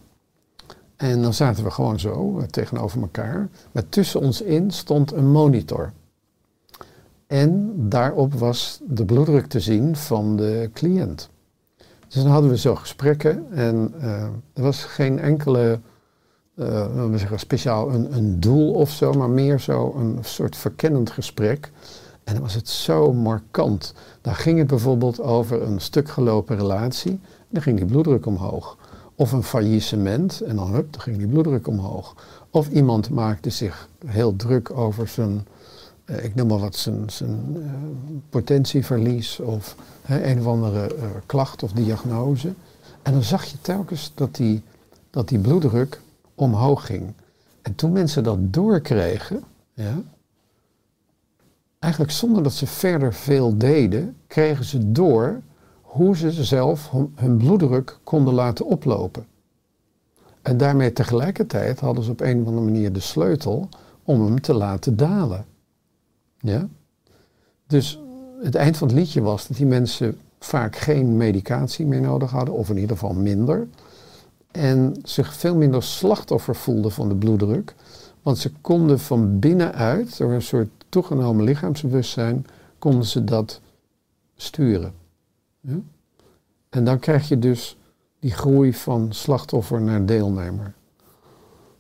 En 0.97 1.23
dan 1.23 1.35
zaten 1.35 1.65
we 1.65 1.71
gewoon 1.71 2.01
zo 2.01 2.39
eh, 2.39 2.45
tegenover 2.45 3.01
elkaar. 3.01 3.49
Maar 3.73 3.89
tussen 3.89 4.21
ons 4.21 4.43
in 4.43 4.71
stond 4.71 5.13
een 5.13 5.31
monitor. 5.31 5.93
En 7.27 7.73
daarop 7.89 8.35
was 8.35 8.81
de 8.87 9.05
bloeddruk 9.05 9.47
te 9.47 9.61
zien 9.61 9.97
van 9.97 10.37
de 10.37 10.71
cliënt. 10.73 11.31
Dus 12.09 12.23
dan 12.23 12.33
hadden 12.33 12.51
we 12.51 12.59
zo 12.59 12.75
gesprekken 12.75 13.47
en 13.51 13.93
eh, 14.01 14.23
er 14.53 14.63
was 14.63 14.85
geen 14.85 15.19
enkele, 15.19 15.81
laten 16.55 17.11
we 17.11 17.19
zeggen, 17.19 17.39
speciaal 17.39 17.91
een, 17.91 18.17
een 18.17 18.41
doel 18.41 18.73
of 18.73 18.91
zo, 18.91 19.13
maar 19.13 19.31
meer 19.31 19.61
zo 19.61 19.95
een 19.97 20.19
soort 20.21 20.57
verkennend 20.57 21.11
gesprek. 21.11 21.71
En 22.29 22.35
dan 22.35 22.43
was 22.43 22.55
het 22.55 22.69
zo 22.69 23.13
markant. 23.13 23.95
Dan 24.21 24.35
ging 24.35 24.59
het 24.59 24.67
bijvoorbeeld 24.67 25.21
over 25.21 25.63
een 25.63 25.81
stuk 25.81 26.09
gelopen 26.09 26.57
relatie, 26.57 27.11
en 27.11 27.49
dan 27.49 27.63
ging 27.63 27.77
die 27.77 27.87
bloeddruk 27.87 28.27
omhoog. 28.27 28.77
Of 29.15 29.33
een 29.33 29.43
faillissement, 29.43 30.41
en 30.41 30.57
dan 30.57 30.73
hup, 30.73 30.93
dan 30.93 31.01
ging 31.01 31.17
die 31.17 31.27
bloeddruk 31.27 31.67
omhoog. 31.67 32.15
Of 32.51 32.69
iemand 32.69 33.11
maakte 33.11 33.51
zich 33.51 33.89
heel 34.07 34.37
druk 34.37 34.71
over 34.71 35.09
zijn, 35.09 35.47
eh, 36.05 36.25
ik 36.25 36.35
noem 36.35 36.47
maar 36.47 36.59
wat, 36.59 36.77
zijn, 36.77 37.11
zijn 37.11 37.57
eh, 37.57 37.71
potentieverlies 38.31 39.41
of 39.41 39.77
hè, 40.03 40.25
een 40.31 40.39
of 40.39 40.47
andere 40.47 40.95
eh, 40.95 41.05
klacht 41.27 41.63
of 41.63 41.73
diagnose. 41.73 42.53
En 43.03 43.13
dan 43.13 43.23
zag 43.23 43.45
je 43.45 43.61
telkens 43.61 44.13
dat 44.15 44.35
die, 44.35 44.63
dat 45.11 45.29
die 45.29 45.39
bloeddruk 45.39 46.01
omhoog 46.35 46.87
ging. 46.87 47.13
En 47.63 47.75
toen 47.75 47.93
mensen 47.93 48.25
dat 48.25 48.39
doorkregen, 48.41 49.45
ja, 49.75 50.03
eigenlijk 51.79 52.13
zonder 52.13 52.43
dat 52.43 52.53
ze 52.53 52.67
verder 52.67 53.15
veel 53.15 53.59
deden, 53.59 54.17
kregen 54.27 54.65
ze 54.65 54.93
door 54.93 55.41
hoe 55.83 56.17
ze 56.17 56.45
zelf 56.45 56.91
hun- 57.15 57.37
bloeddruk 57.37 57.99
konden 58.05 58.35
laten 58.35 58.67
oplopen. 58.67 59.27
En 60.43 60.57
daarmee 60.57 60.93
tegelijkertijd 60.93 61.81
hadden 61.81 62.05
ze 62.05 62.11
op 62.11 62.21
een 62.21 62.41
of 62.41 62.47
andere 62.47 62.65
manier 62.65 62.93
de 62.93 63.01
sleutel 63.01 63.69
om 64.03 64.25
hem 64.25 64.41
te 64.41 64.55
laten 64.55 64.97
dalen. 64.97 65.45
Ja? 66.41 66.69
Dus 67.67 68.01
het 68.43 68.55
eind 68.55 68.77
van 68.77 68.89
het 68.89 68.97
liedje 68.97 69.21
was 69.21 69.47
dat 69.47 69.57
die 69.57 69.67
mensen 69.67 70.19
vaak 70.39 70.77
geen 70.77 71.17
medicatie 71.17 71.87
meer 71.87 72.01
nodig 72.01 72.31
hadden, 72.31 72.55
of 72.55 72.71
in 72.71 72.79
ieder 72.79 72.97
geval 72.97 73.15
minder. 73.15 73.69
En 74.51 74.97
zich 75.03 75.35
veel 75.35 75.55
minder 75.57 75.83
slachtoffer 75.83 76.57
voelden 76.57 76.93
van 76.93 77.09
de 77.09 77.17
bloeddruk. 77.17 77.75
Want 78.23 78.39
ze 78.39 78.53
konden 78.61 79.01
van 79.01 79.39
binnenuit, 79.39 80.19
door 80.19 80.33
een 80.33 80.43
soort 80.43 80.78
toegenomen 80.89 81.45
lichaamsbewustzijn, 81.45 82.47
konden 82.79 83.05
ze 83.05 83.25
dat 83.25 83.61
sturen. 84.37 84.93
Ja? 85.61 85.77
En 86.69 86.85
dan 86.85 86.99
krijg 86.99 87.29
je 87.29 87.39
dus 87.39 87.77
die 88.21 88.33
groei 88.33 88.75
van 88.75 89.09
slachtoffer 89.11 89.81
naar 89.81 90.07
deelnemer. 90.07 90.75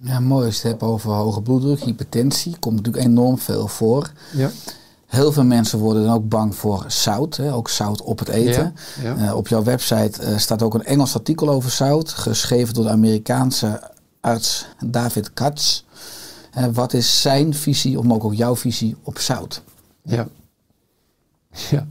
Ja, 0.00 0.20
mooi 0.20 0.46
als 0.46 0.54
je 0.54 0.68
het 0.68 0.70
hebt 0.70 0.92
over 0.92 1.11
hoge 1.11 1.42
bloeddruk, 1.42 1.80
hypertensie. 1.80 2.59
Komt 2.59 2.76
natuurlijk 2.76 3.04
enorm 3.04 3.38
veel 3.38 3.66
voor. 3.66 4.12
Ja, 4.32 4.50
Heel 5.09 5.32
veel 5.32 5.44
mensen 5.44 5.78
worden 5.78 6.04
dan 6.04 6.14
ook 6.14 6.28
bang 6.28 6.54
voor 6.54 6.84
zout, 6.86 7.36
hè, 7.36 7.54
ook 7.54 7.68
zout 7.68 8.02
op 8.02 8.18
het 8.18 8.28
eten. 8.28 8.74
Ja, 9.02 9.14
ja. 9.14 9.26
Eh, 9.26 9.36
op 9.36 9.48
jouw 9.48 9.62
website 9.62 10.22
eh, 10.22 10.36
staat 10.36 10.62
ook 10.62 10.74
een 10.74 10.84
Engels 10.84 11.14
artikel 11.14 11.48
over 11.48 11.70
zout, 11.70 12.11
geschreven 12.11 12.74
door 12.74 12.84
de 12.84 12.90
Amerikaanse 12.90 13.90
arts 14.20 14.66
David 14.86 15.32
Katz. 15.32 15.82
Eh, 16.59 16.66
wat 16.72 16.92
is 16.92 17.20
zijn 17.22 17.54
visie, 17.54 17.98
of 17.98 18.11
ook 18.11 18.34
jouw 18.34 18.56
visie 18.56 18.96
op 19.02 19.18
zout? 19.18 19.62
Ja. 20.02 20.28
Ja. 21.70 21.86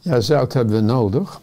Ja, 0.00 0.20
zout 0.20 0.52
hebben 0.52 0.74
we 0.74 0.80
nodig. 0.80 1.40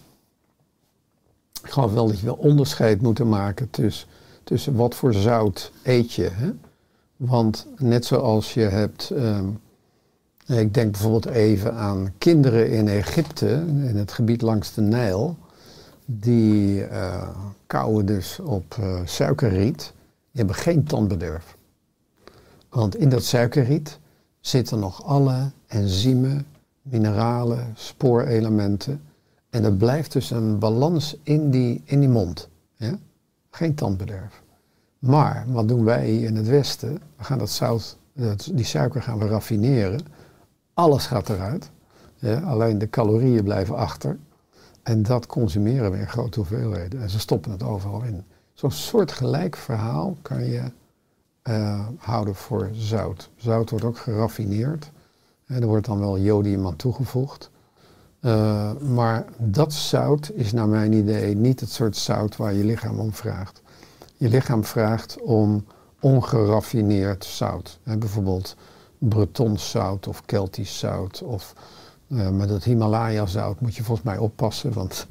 Ik 1.63 1.69
geloof 1.69 1.93
wel 1.93 2.07
dat 2.07 2.19
je 2.19 2.25
wel 2.25 2.35
onderscheid 2.35 3.01
moet 3.01 3.23
maken 3.23 3.69
tussen, 3.69 4.07
tussen 4.43 4.75
wat 4.75 4.95
voor 4.95 5.13
zout 5.13 5.71
eet 5.83 6.13
je. 6.13 6.29
Hè? 6.31 6.51
Want 7.15 7.67
net 7.77 8.05
zoals 8.05 8.53
je 8.53 8.61
hebt, 8.61 9.09
ehm, 9.09 9.47
ik 10.45 10.73
denk 10.73 10.91
bijvoorbeeld 10.91 11.25
even 11.25 11.73
aan 11.73 12.13
kinderen 12.17 12.71
in 12.71 12.87
Egypte, 12.87 13.49
in 13.67 13.95
het 13.97 14.11
gebied 14.11 14.41
langs 14.41 14.73
de 14.73 14.81
Nijl, 14.81 15.37
die 16.05 16.85
kauwen 17.67 18.05
dus 18.05 18.39
op 18.39 18.75
eh, 18.79 18.99
suikerriet, 19.05 19.93
die 20.31 20.41
hebben 20.41 20.55
geen 20.55 20.83
tandbederf. 20.83 21.55
Want 22.73 22.95
in 22.95 23.09
dat 23.09 23.23
suikerriet 23.23 23.99
zitten 24.39 24.79
nog 24.79 25.03
alle 25.03 25.51
enzymen, 25.67 26.45
mineralen, 26.81 27.71
spoorelementen. 27.75 29.01
En 29.49 29.63
er 29.63 29.73
blijft 29.73 30.11
dus 30.11 30.31
een 30.31 30.59
balans 30.59 31.17
in 31.23 31.49
die, 31.49 31.81
in 31.85 31.99
die 31.99 32.09
mond. 32.09 32.49
Geen 33.49 33.75
tandbederf. 33.75 34.41
Maar 34.99 35.45
wat 35.47 35.67
doen 35.67 35.83
wij 35.83 36.17
in 36.17 36.35
het 36.35 36.47
Westen? 36.47 36.93
We 37.17 37.23
gaan 37.23 37.37
dat 37.37 37.49
zout, 37.49 37.97
die 38.51 38.65
suiker 38.65 39.01
gaan 39.01 39.19
we 39.19 39.27
raffineren. 39.27 39.99
Alles 40.73 41.05
gaat 41.05 41.29
eruit. 41.29 41.69
Alleen 42.45 42.77
de 42.77 42.89
calorieën 42.89 43.43
blijven 43.43 43.75
achter. 43.75 44.17
En 44.83 45.03
dat 45.03 45.25
consumeren 45.25 45.91
we 45.91 45.97
in 45.97 46.07
grote 46.07 46.39
hoeveelheden. 46.39 47.01
En 47.01 47.09
ze 47.09 47.19
stoppen 47.19 47.51
het 47.51 47.63
overal 47.63 48.03
in. 48.03 48.23
Zo'n 48.53 48.71
soort 48.71 49.11
gelijk 49.11 49.55
verhaal 49.55 50.17
kan 50.21 50.45
je 50.45 50.63
eh, 51.43 51.87
houden 51.97 52.35
voor 52.35 52.69
zout. 52.71 53.29
Zout 53.35 53.69
wordt 53.69 53.85
ook 53.85 53.97
geraffineerd. 53.97 54.91
Er 55.45 55.65
wordt 55.65 55.85
dan 55.85 55.99
wel 55.99 56.19
jodium 56.19 56.65
aan 56.65 56.75
toegevoegd. 56.75 57.51
Eh, 58.19 58.71
maar 58.75 59.25
dat 59.37 59.73
zout 59.73 60.31
is 60.33 60.51
naar 60.51 60.67
mijn 60.67 60.93
idee 60.93 61.35
niet 61.35 61.59
het 61.59 61.69
soort 61.69 61.97
zout 61.97 62.35
waar 62.35 62.53
je 62.53 62.63
lichaam 62.63 62.99
om 62.99 63.13
vraagt. 63.13 63.61
Je 64.17 64.29
lichaam 64.29 64.63
vraagt 64.63 65.21
om 65.21 65.65
ongeraffineerd 65.99 67.25
zout. 67.25 67.79
Hè, 67.83 67.97
bijvoorbeeld 67.97 68.55
Bretons 68.97 69.69
zout 69.69 70.07
of 70.07 70.25
Keltisch 70.25 70.79
zout. 70.79 71.21
Of 71.21 71.53
eh, 72.07 72.29
met 72.29 72.49
het 72.49 72.63
Himalaya 72.63 73.25
zout 73.25 73.61
moet 73.61 73.75
je 73.75 73.83
volgens 73.83 74.07
mij 74.07 74.17
oppassen. 74.17 74.73
Want 74.73 75.07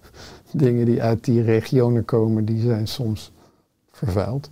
dingen 0.52 0.84
die 0.84 1.02
uit 1.02 1.24
die 1.24 1.42
regionen 1.42 2.04
komen, 2.04 2.44
die 2.44 2.62
zijn 2.62 2.88
soms 2.88 3.32
vervuild. 3.90 4.50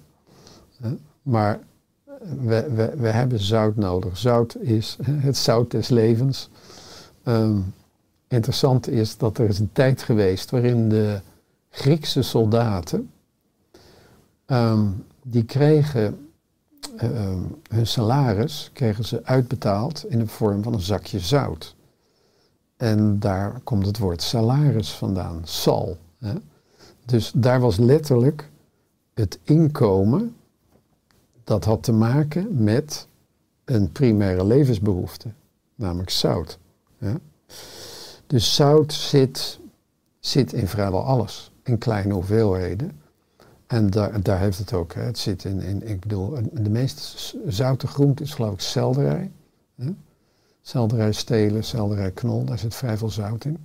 Hè. 0.81 0.97
Maar 1.23 1.61
we, 2.41 2.71
we, 2.75 2.93
we 2.97 3.09
hebben 3.09 3.39
zout 3.39 3.77
nodig. 3.77 4.16
Zout 4.18 4.57
is 4.57 4.97
het 5.27 5.37
zout 5.37 5.71
des 5.71 5.89
levens. 5.89 6.51
Ehm, 7.23 7.59
interessant 8.29 8.89
is 8.89 9.16
dat 9.16 9.39
er 9.39 9.49
is 9.49 9.59
een 9.59 9.73
tijd 9.73 10.03
geweest 10.03 10.51
waarin 10.51 10.89
de 10.89 11.21
Griekse 11.71 12.23
soldaten, 12.23 13.11
ehm, 14.47 14.87
die 15.23 15.45
kregen 15.45 16.31
ehm, 16.97 17.43
hun 17.68 17.87
salaris 17.87 18.71
kregen 18.73 19.05
ze 19.05 19.25
uitbetaald 19.25 20.05
in 20.09 20.18
de 20.18 20.27
vorm 20.27 20.62
van 20.62 20.73
een 20.73 20.81
zakje 20.81 21.21
zout. 21.21 21.75
En 22.77 23.18
daar 23.18 23.61
komt 23.64 23.87
het 23.87 23.99
woord 23.99 24.23
salaris 24.23 24.91
vandaan, 24.91 25.41
sal. 25.45 25.97
Hè? 26.18 26.33
Dus 27.07 27.33
daar 27.35 27.61
was 27.61 27.77
letterlijk 27.77 28.51
het 29.14 29.39
inkomen 29.43 30.37
dat 31.45 31.64
had 31.64 31.82
te 31.82 31.93
maken 31.93 32.62
met 32.64 33.07
een 33.64 33.93
primaire 33.93 34.45
levensbehoefte, 34.45 35.28
namelijk 35.74 36.11
zout. 36.11 36.59
Ja? 36.99 37.18
Dus 38.26 38.55
zout 38.55 38.93
zit, 38.93 39.59
zit 40.18 40.53
in 40.53 40.68
vrijwel 40.68 41.05
alles, 41.05 41.53
in 41.62 41.78
kleine 41.78 42.14
hoeveelheden. 42.14 43.01
En 43.66 43.91
daar, 43.91 44.22
daar 44.22 44.38
heeft 44.38 44.59
het 44.59 44.72
ook. 44.72 44.95
Hè. 44.95 45.03
Het 45.03 45.18
zit 45.18 45.45
in, 45.45 45.61
in, 45.61 45.88
ik 45.88 46.01
bedoel, 46.01 46.38
de 46.53 46.70
meest 46.70 47.34
zoute 47.47 47.86
groente 47.86 48.22
is 48.22 48.34
geloof 48.34 48.53
ik 48.53 48.61
selderij. 48.61 49.30
Hè? 49.74 49.95
Selderij 50.62 51.12
stelen, 51.12 51.64
selderij 51.64 52.11
knol, 52.11 52.45
daar 52.45 52.59
zit 52.59 52.74
vrij 52.74 52.97
veel 52.97 53.11
zout 53.11 53.45
in. 53.45 53.59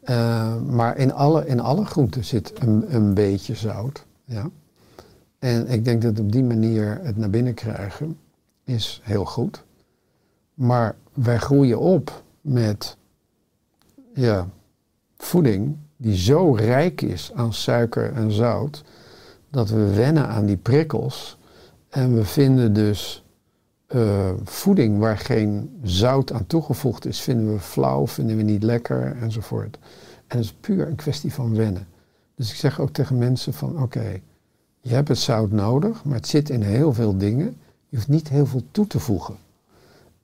Eh, 0.00 0.56
maar 0.60 0.96
in 0.96 1.12
alle, 1.12 1.46
in 1.46 1.60
alle 1.60 1.84
groenten 1.84 2.24
zit 2.24 2.52
een, 2.62 2.94
een 2.94 3.14
beetje 3.14 3.54
zout. 3.54 4.06
Ja? 4.24 4.50
En 5.42 5.68
ik 5.68 5.84
denk 5.84 6.02
dat 6.02 6.20
op 6.20 6.32
die 6.32 6.42
manier 6.42 6.98
het 7.02 7.16
naar 7.16 7.30
binnen 7.30 7.54
krijgen 7.54 8.18
is 8.64 9.00
heel 9.02 9.24
goed. 9.24 9.64
Maar 10.54 10.96
wij 11.12 11.38
groeien 11.38 11.78
op 11.78 12.22
met 12.40 12.96
ja, 14.14 14.48
voeding 15.16 15.76
die 15.96 16.16
zo 16.16 16.52
rijk 16.52 17.00
is 17.00 17.32
aan 17.34 17.52
suiker 17.52 18.12
en 18.12 18.30
zout, 18.32 18.84
dat 19.50 19.70
we 19.70 19.94
wennen 19.94 20.28
aan 20.28 20.46
die 20.46 20.56
prikkels. 20.56 21.38
En 21.88 22.14
we 22.14 22.24
vinden 22.24 22.72
dus 22.72 23.24
eh, 23.86 24.30
voeding 24.44 24.98
waar 24.98 25.18
geen 25.18 25.78
zout 25.82 26.32
aan 26.32 26.46
toegevoegd 26.46 27.06
is, 27.06 27.20
vinden 27.20 27.52
we 27.52 27.60
flauw, 27.60 28.06
vinden 28.06 28.36
we 28.36 28.42
niet 28.42 28.62
lekker 28.62 29.16
enzovoort. 29.20 29.78
En 30.26 30.36
het 30.36 30.46
is 30.46 30.52
puur 30.60 30.88
een 30.88 30.94
kwestie 30.94 31.32
van 31.32 31.56
wennen. 31.56 31.86
Dus 32.34 32.50
ik 32.50 32.56
zeg 32.56 32.80
ook 32.80 32.90
tegen 32.90 33.18
mensen 33.18 33.52
van 33.52 33.82
oké, 33.82 34.20
je 34.82 34.94
hebt 34.94 35.08
het 35.08 35.18
zout 35.18 35.50
nodig, 35.50 36.04
maar 36.04 36.16
het 36.16 36.28
zit 36.28 36.50
in 36.50 36.62
heel 36.62 36.92
veel 36.92 37.16
dingen. 37.16 37.56
Je 37.88 37.96
hoeft 37.96 38.08
niet 38.08 38.28
heel 38.28 38.46
veel 38.46 38.62
toe 38.70 38.86
te 38.86 38.98
voegen. 39.00 39.36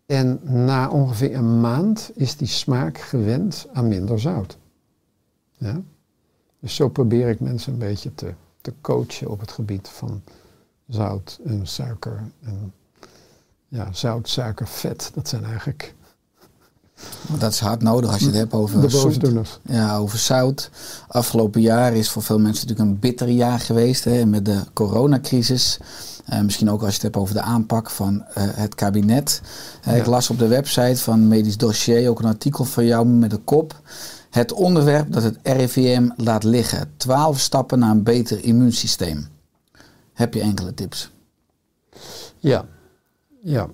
En 0.07 0.41
na 0.43 0.91
ongeveer 0.91 1.35
een 1.35 1.61
maand 1.61 2.11
is 2.15 2.37
die 2.37 2.49
smaak 2.49 2.99
gewend 2.99 3.67
aan 3.73 3.89
minder 3.89 4.21
zout. 4.21 4.59
Ja? 5.57 5.81
Dus 6.61 6.75
zo 6.75 6.89
probeer 6.89 7.29
ik 7.29 7.41
mensen 7.41 7.73
een 7.73 7.79
beetje 7.79 8.15
te, 8.15 8.35
te 8.61 8.73
coachen 8.81 9.31
op 9.31 9.41
het 9.41 9.51
gebied 9.51 9.89
van 9.89 10.23
zout 10.89 11.41
en 11.45 11.67
suiker. 11.67 12.23
En 12.41 12.73
ja, 13.69 13.93
zout, 13.93 14.29
suiker, 14.29 14.67
vet, 14.67 15.11
dat 15.15 15.29
zijn 15.29 15.45
eigenlijk 15.45 15.95
Want 17.27 17.41
dat 17.41 17.53
is 17.53 17.61
hard 17.61 17.83
nodig 17.83 18.11
als 18.11 18.21
je 18.21 18.27
het 18.27 18.35
hebt 18.35 18.53
over 18.53 18.81
boosdoeners. 18.81 19.59
Ja, 19.63 19.97
over 19.97 20.19
zout. 20.19 20.71
Afgelopen 21.09 21.61
jaar 21.61 21.95
is 21.95 22.11
voor 22.11 22.23
veel 22.23 22.39
mensen 22.39 22.67
natuurlijk 22.69 22.95
een 22.95 23.01
bitter 23.01 23.29
jaar 23.29 23.61
geweest 23.61 24.05
hè, 24.05 24.27
met 24.27 24.45
de 24.45 24.61
coronacrisis. 24.73 25.79
Eh, 26.25 26.41
misschien 26.41 26.71
ook 26.71 26.81
als 26.81 26.89
je 26.89 26.95
het 26.95 27.03
hebt 27.03 27.17
over 27.17 27.35
de 27.35 27.41
aanpak 27.41 27.91
van 27.91 28.25
eh, 28.25 28.43
het 28.47 28.75
kabinet. 28.75 29.41
Eh, 29.83 29.97
Ik 29.97 30.07
las 30.07 30.31
op 30.31 30.39
de 30.39 30.47
website 30.47 30.97
van 31.03 31.29
Medisch 31.29 31.57
Dossier 31.57 32.09
ook 32.11 32.19
een 32.19 32.25
artikel 32.25 32.65
van 32.65 32.85
jou 32.85 33.07
met 33.07 33.31
de 33.31 33.37
kop. 33.37 33.81
Het 34.31 34.53
onderwerp 34.53 35.13
dat 35.13 35.23
het 35.23 35.39
RIVM 35.43 36.09
laat 36.17 36.45
liggen. 36.45 36.91
12 36.97 37.41
stappen 37.41 37.79
naar 37.79 37.91
een 37.91 38.03
beter 38.03 38.45
immuunsysteem. 38.45 39.29
Heb 40.13 40.35
je 40.35 40.41
enkele 40.41 40.75
tips? 40.75 41.11
Ja, 42.39 42.65
ja. 43.43 43.69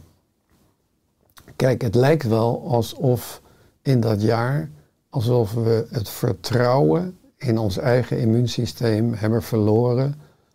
Kijk, 1.64 1.82
het 1.82 1.94
lijkt 1.94 2.26
wel 2.26 2.68
alsof 2.68 3.42
in 3.82 4.00
dat 4.00 4.22
jaar, 4.22 4.70
alsof 5.08 5.52
we 5.52 5.86
het 5.90 6.08
vertrouwen 6.08 7.18
in 7.36 7.58
ons 7.58 7.76
eigen 7.78 8.18
immuunsysteem 8.18 9.14
hebben 9.14 9.42
verloren. 9.42 10.14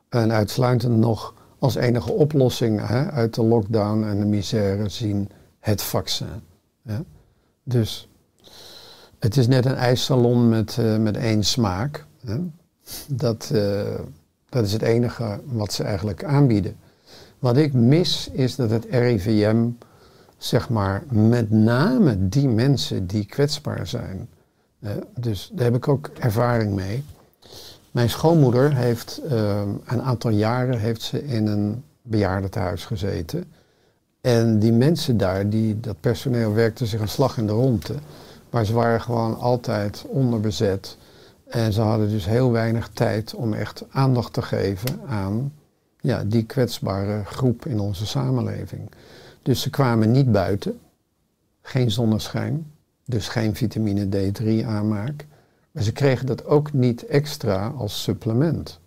En 0.10 0.32
uitsluitend 0.32 0.97
nog 0.97 1.34
als 1.60 1.76
enige 1.76 2.12
oplossing 2.12 2.88
hè, 2.88 3.12
uit 3.12 3.34
de 3.34 3.43
lockdown 3.43 4.03
en 4.03 4.20
de 4.20 4.26
misère 4.26 4.89
zien 4.89 5.30
het 5.60 5.82
vaccin. 5.82 6.41
Dus 7.64 8.10
het 9.20 9.38
is 9.38 9.47
net 9.47 9.66
een 9.66 9.76
ijssalon 9.76 10.49
met, 10.49 10.78
eh, 10.78 10.97
met 10.97 11.18
één 11.18 11.43
smaak. 11.43 12.05
Hè? 12.26 12.38
Dat, 13.07 13.49
eh, 13.53 13.99
dat 14.49 14.66
is 14.66 14.74
het 14.74 14.82
enige 14.82 15.41
wat 15.45 15.74
ze 15.74 15.84
eigenlijk 15.84 16.24
aanbieden. 16.24 16.76
Wat 17.39 17.57
ik 17.57 17.74
mis 17.74 18.30
is 18.32 18.55
dat 18.55 18.70
het 18.70 18.86
RIVM, 18.89 19.68
zeg 20.39 20.69
maar, 20.69 21.03
met 21.09 21.51
name 21.51 22.29
die 22.29 22.47
mensen 22.47 23.07
die 23.07 23.25
kwetsbaar 23.25 23.87
zijn. 23.87 24.29
eh, 24.79 24.91
dus 25.15 25.51
daar 25.53 25.65
heb 25.65 25.75
ik 25.75 25.87
ook 25.87 26.09
ervaring 26.19 26.73
mee. 26.73 27.03
Mijn 27.91 28.09
schoonmoeder 28.09 28.75
heeft 28.75 29.21
eh, 29.29 29.61
een 29.85 30.01
aantal 30.01 30.31
jaren 30.31 30.79
heeft 30.79 31.01
ze 31.01 31.25
in 31.25 31.47
een 31.47 31.83
bejaardentehuis 32.01 32.85
gezeten. 32.85 33.43
En 34.21 34.59
die 34.59 34.71
mensen 34.71 35.17
daar, 35.17 35.49
die, 35.49 35.79
dat 35.79 35.99
personeel 35.99 36.53
werkte 36.53 36.85
zich 36.85 36.99
een 36.99 37.07
slag 37.07 37.37
in 37.37 37.45
de 37.45 37.51
ronde. 37.51 37.95
Maar 38.49 38.65
ze 38.65 38.73
waren 38.73 39.01
gewoon 39.01 39.39
altijd 39.39 40.05
onderbezet. 40.07 40.97
En 41.47 41.73
ze 41.73 41.81
hadden 41.81 42.09
dus 42.09 42.25
heel 42.25 42.51
weinig 42.51 42.89
tijd 42.93 43.33
om 43.33 43.53
echt 43.53 43.83
aandacht 43.89 44.33
te 44.33 44.41
geven 44.41 44.99
aan 45.07 45.53
ja, 46.01 46.23
die 46.23 46.43
kwetsbare 46.43 47.25
groep 47.25 47.65
in 47.65 47.79
onze 47.79 48.05
samenleving. 48.05 48.89
Dus 49.49 49.61
ze 49.61 49.69
kwamen 49.69 50.11
niet 50.11 50.31
buiten, 50.31 50.79
geen 51.61 51.91
zonneschijn, 51.91 52.71
dus 53.05 53.27
geen 53.27 53.55
vitamine 53.55 54.05
D3 54.05 54.65
aanmaak. 54.65 55.25
Maar 55.71 55.83
ze 55.83 55.91
kregen 55.91 56.25
dat 56.25 56.45
ook 56.45 56.73
niet 56.73 57.05
extra 57.05 57.67
als 57.67 58.03
supplement. 58.03 58.79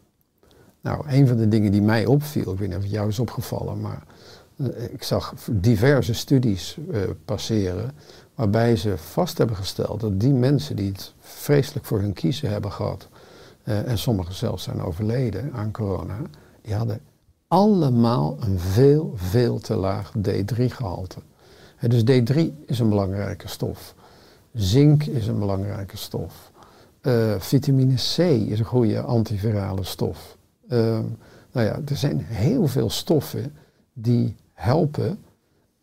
Nou, 0.81 1.09
een 1.09 1.27
van 1.27 1.37
de 1.37 1.49
dingen 1.49 1.73
die 1.73 1.83
mij 1.83 2.07
opviel, 2.07 2.53
ik 2.53 2.59
weet 2.59 2.69
niet 2.69 2.77
of 2.77 2.83
het 2.83 2.93
jou 2.93 3.09
is 3.09 3.19
opgevallen, 3.19 3.81
maar 3.81 4.03
eh, 4.57 4.93
ik 4.93 5.03
zag 5.03 5.35
diverse 5.51 6.15
studies 6.15 6.77
eh, 6.91 7.01
passeren 7.25 7.93
waarbij 8.35 8.77
ze 8.77 8.99
vast 8.99 9.39
hebben 9.39 9.57
gesteld 9.57 10.01
dat 10.01 10.21
die 10.21 10.33
mensen 10.33 10.77
die 10.77 10.89
het 10.89 11.15
vreselijk 11.21 11.87
voor 11.87 12.01
hun 12.01 12.13
kiezen 12.13 12.51
hebben 12.51 12.73
gehad, 12.73 13.09
eh, 13.63 13.89
en 13.89 13.99
sommigen 13.99 14.35
zelfs 14.35 14.63
zijn 14.63 14.83
overleden 14.83 15.53
aan 15.53 15.71
corona, 15.71 16.19
die 16.61 16.75
hadden 16.75 17.01
allemaal 17.53 18.37
een 18.41 18.59
veel, 18.59 19.13
veel 19.15 19.59
te 19.59 19.75
laag 19.75 20.13
D3-gehalte. 20.29 21.19
dus 21.81 22.03
D3 22.03 22.37
is 22.67 22.79
een 22.79 22.89
belangrijke 22.89 23.49
stof. 23.49 23.95
Zink 24.53 25.05
is 25.05 25.27
een 25.27 25.39
belangrijke 25.39 25.97
stof. 25.97 26.51
Eh, 27.01 27.35
vitamine 27.39 27.95
C 27.95 28.19
is 28.19 28.59
een 28.59 28.65
goede 28.65 29.01
antivirale 29.01 29.85
stof. 29.85 30.37
Ehm, 30.69 31.05
nou 31.53 31.67
ja, 31.67 31.81
er 31.85 31.97
zijn 31.97 32.19
heel 32.21 32.67
veel 32.67 32.91
stoffen 32.91 33.55
die 33.93 34.37
helpen, 34.53 35.19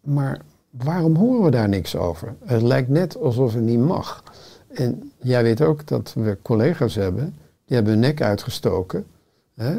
maar 0.01 0.41
waarom 0.69 1.15
horen 1.15 1.43
we 1.43 1.51
daar 1.51 1.69
niks 1.69 1.95
over? 1.95 2.35
Het 2.45 2.61
lijkt 2.61 2.89
net 2.89 3.17
alsof 3.17 3.53
het 3.53 3.63
niet 3.63 3.79
mag. 3.79 4.23
En 4.67 5.11
jij 5.17 5.43
weet 5.43 5.61
ook 5.61 5.87
dat 5.87 6.13
we 6.13 6.37
collega's 6.41 6.95
hebben, 6.95 7.35
die 7.65 7.75
hebben 7.75 7.93
hun 7.93 8.01
nek 8.01 8.21
uitgestoken. 8.21 9.05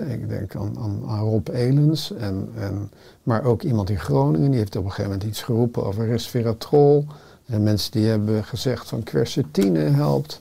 Ik 0.08 0.28
denk 0.28 0.56
aan, 0.56 0.78
aan, 0.78 1.20
Rob 1.20 1.48
Elens, 1.48 2.12
en, 2.12 2.48
en, 2.56 2.90
maar 3.22 3.44
ook 3.44 3.62
iemand 3.62 3.90
in 3.90 3.98
Groningen, 3.98 4.50
die 4.50 4.58
heeft 4.58 4.76
op 4.76 4.84
een 4.84 4.90
gegeven 4.90 5.10
moment 5.10 5.28
iets 5.28 5.42
geroepen 5.42 5.84
over 5.84 6.06
resveratrol. 6.06 7.06
En 7.46 7.62
mensen 7.62 7.92
die 7.92 8.06
hebben 8.06 8.44
gezegd 8.44 8.88
van 8.88 9.02
quercetine 9.02 9.78
helpt, 9.78 10.40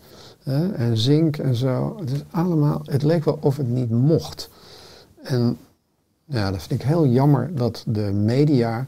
en 0.74 0.98
zink 0.98 1.38
en 1.38 1.56
zo. 1.56 1.98
Het 2.00 2.12
is 2.12 2.24
allemaal, 2.32 2.82
het 2.86 3.04
leek 3.04 3.24
wel 3.24 3.38
of 3.42 3.58
het 3.58 3.70
niet 3.70 3.90
mocht. 3.90 4.50
En 5.24 5.58
ja, 6.26 6.52
dat 6.52 6.64
vind 6.64 6.82
ik 6.82 6.88
heel 6.88 7.08
jammer 7.08 7.56
dat 7.56 7.84
de 7.88 8.12
media 8.14 8.88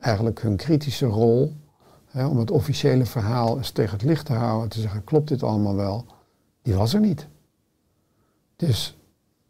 eigenlijk 0.00 0.42
hun 0.42 0.56
kritische 0.56 1.06
rol, 1.06 1.52
om 2.14 2.38
het 2.38 2.50
officiële 2.50 3.06
verhaal 3.06 3.56
eens 3.56 3.70
tegen 3.70 3.92
het 3.92 4.06
licht 4.06 4.26
te 4.26 4.32
houden 4.32 4.62
en 4.62 4.68
te 4.68 4.80
zeggen, 4.80 5.04
klopt 5.04 5.28
dit 5.28 5.42
allemaal 5.42 5.76
wel, 5.76 6.04
die 6.62 6.74
was 6.74 6.94
er 6.94 7.00
niet. 7.00 7.26
Dus 8.56 8.95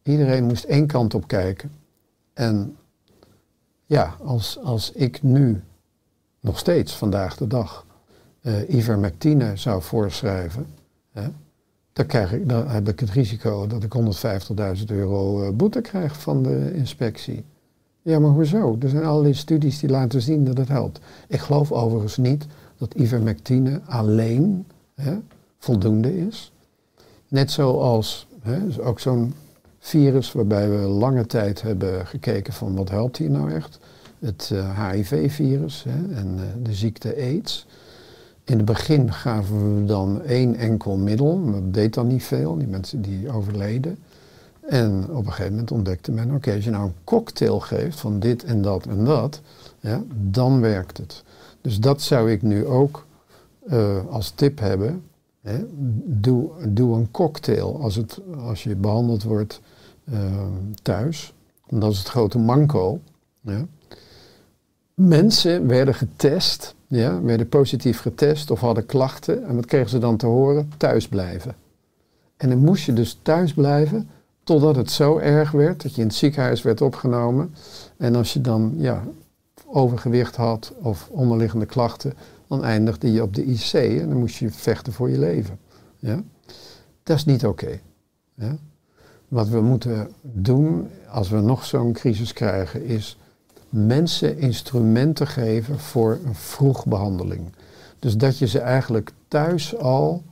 iedereen 0.06 0.44
moest 0.44 0.64
één 0.64 0.86
kant 0.86 1.14
op 1.14 1.26
kijken. 1.26 1.70
En 2.32 2.76
ja, 3.86 4.14
als, 4.24 4.58
als 4.62 4.92
ik 4.92 5.22
nu 5.22 5.62
nog 6.40 6.58
steeds 6.58 6.96
vandaag 6.96 7.36
de 7.36 7.46
dag 7.46 7.86
uh, 8.42 8.68
ivermectine 8.68 9.56
zou 9.56 9.82
voorschrijven, 9.82 10.66
hè, 11.12 11.28
dan, 11.92 12.06
krijg 12.06 12.32
ik, 12.32 12.48
dan 12.48 12.68
heb 12.68 12.88
ik 12.88 13.00
het 13.00 13.10
risico 13.10 13.66
dat 13.66 13.82
ik 13.82 13.94
150.000 14.78 14.84
euro 14.86 15.42
uh, 15.42 15.50
boete 15.50 15.80
krijg 15.80 16.20
van 16.20 16.42
de 16.42 16.72
inspectie. 16.74 17.44
Ja, 18.02 18.18
maar 18.18 18.30
hoezo? 18.30 18.76
Er 18.80 18.88
zijn 18.88 19.04
allerlei 19.04 19.34
studies 19.34 19.78
die 19.78 19.90
laten 19.90 20.22
zien 20.22 20.44
dat 20.44 20.56
het 20.56 20.68
helpt. 20.68 21.00
Ik 21.28 21.40
geloof 21.40 21.72
overigens 21.72 22.16
niet 22.16 22.46
dat 22.76 22.94
ivermectine 22.94 23.80
alleen 23.86 24.66
hè, 24.94 25.18
voldoende 25.58 26.26
is. 26.26 26.52
Net 27.28 27.50
zoals 27.50 28.26
hè, 28.42 28.58
ook 28.80 29.00
zo'n 29.00 29.34
virus 29.86 30.32
waarbij 30.32 30.70
we 30.70 30.76
lange 30.76 31.26
tijd 31.26 31.62
hebben 31.62 32.06
gekeken 32.06 32.52
van 32.52 32.76
wat 32.76 32.88
helpt 32.88 33.16
hier 33.16 33.30
nou 33.30 33.52
echt. 33.52 33.78
Het 34.18 34.52
HIV-virus 34.92 35.84
en 36.10 36.34
uh, 36.36 36.42
de 36.62 36.74
ziekte 36.74 37.16
AIDS. 37.16 37.66
In 38.44 38.56
het 38.56 38.64
begin 38.64 39.12
gaven 39.12 39.80
we 39.80 39.84
dan 39.84 40.22
één 40.22 40.54
enkel 40.54 40.96
middel, 40.96 41.36
maar 41.36 41.52
dat 41.52 41.74
deed 41.74 41.94
dan 41.94 42.06
niet 42.06 42.24
veel, 42.24 42.56
die 42.56 42.66
mensen 42.66 43.02
die 43.02 43.32
overleden. 43.32 43.98
En 44.60 45.06
op 45.10 45.26
een 45.26 45.32
gegeven 45.32 45.50
moment 45.50 45.70
ontdekte 45.70 46.12
men, 46.12 46.34
oké, 46.34 46.54
als 46.54 46.64
je 46.64 46.70
nou 46.70 46.84
een 46.84 46.94
cocktail 47.04 47.60
geeft 47.60 48.00
van 48.00 48.18
dit 48.18 48.44
en 48.44 48.62
dat 48.62 48.86
en 48.86 49.04
dat, 49.04 49.40
ja, 49.80 50.02
dan 50.30 50.60
werkt 50.60 50.98
het. 50.98 51.22
Dus 51.60 51.78
dat 51.80 52.02
zou 52.02 52.32
ik 52.32 52.42
nu 52.42 52.66
ook 52.66 53.06
uh, 53.72 54.06
als 54.10 54.30
tip 54.30 54.58
hebben. 54.58 55.02
Hè. 55.40 55.64
Doe, 56.04 56.50
doe 56.68 56.96
een 56.96 57.10
cocktail 57.10 57.80
als, 57.80 57.96
het, 57.96 58.20
als 58.38 58.62
je 58.62 58.76
behandeld 58.76 59.22
wordt 59.22 59.60
uh, 60.12 60.42
thuis. 60.82 61.34
En 61.66 61.80
dat 61.80 61.92
is 61.92 61.98
het 61.98 62.08
grote 62.08 62.38
manco. 62.38 63.00
Ja. 63.40 63.66
Mensen 64.94 65.66
werden 65.66 65.94
getest, 65.94 66.74
ja, 66.86 67.22
werden 67.22 67.48
positief 67.48 68.00
getest 68.00 68.50
of 68.50 68.60
hadden 68.60 68.86
klachten. 68.86 69.46
En 69.46 69.54
wat 69.54 69.66
kregen 69.66 69.90
ze 69.90 69.98
dan 69.98 70.16
te 70.16 70.26
horen? 70.26 70.72
Thuis 70.76 71.08
blijven. 71.08 71.54
En 72.36 72.48
dan 72.48 72.58
moest 72.58 72.84
je 72.84 72.92
dus 72.92 73.18
thuis 73.22 73.54
blijven 73.54 74.08
totdat 74.46 74.76
het 74.76 74.90
zo 74.90 75.18
erg 75.18 75.50
werd 75.50 75.82
dat 75.82 75.94
je 75.94 76.00
in 76.00 76.06
het 76.06 76.16
ziekenhuis 76.16 76.62
werd 76.62 76.80
opgenomen. 76.80 77.54
En 77.96 78.14
als 78.14 78.32
je 78.32 78.40
dan 78.40 78.74
ja, 78.76 79.04
overgewicht 79.66 80.36
had 80.36 80.72
of 80.82 81.08
onderliggende 81.10 81.66
klachten, 81.66 82.14
dan 82.48 82.64
eindigde 82.64 83.12
je 83.12 83.22
op 83.22 83.34
de 83.34 83.44
IC 83.44 83.72
en 83.72 84.08
dan 84.08 84.18
moest 84.18 84.36
je 84.36 84.50
vechten 84.50 84.92
voor 84.92 85.10
je 85.10 85.18
leven. 85.18 85.58
Ja? 85.98 86.22
Dat 87.02 87.16
is 87.16 87.24
niet 87.24 87.46
oké. 87.46 87.80
Ja? 88.34 88.56
Wat 89.28 89.48
we 89.48 89.60
moeten 89.60 90.08
doen 90.22 90.88
als 91.08 91.28
we 91.28 91.40
nog 91.40 91.64
zo'n 91.64 91.92
crisis 91.92 92.32
krijgen, 92.32 92.84
is 92.84 93.18
mensen 93.68 94.38
instrumenten 94.38 95.26
geven 95.26 95.78
voor 95.78 96.18
een 96.24 96.34
vroegbehandeling. 96.34 97.52
Dus 97.98 98.16
dat 98.16 98.38
je 98.38 98.46
ze 98.46 98.58
eigenlijk 98.58 99.12
thuis 99.28 99.76
al 99.76 100.22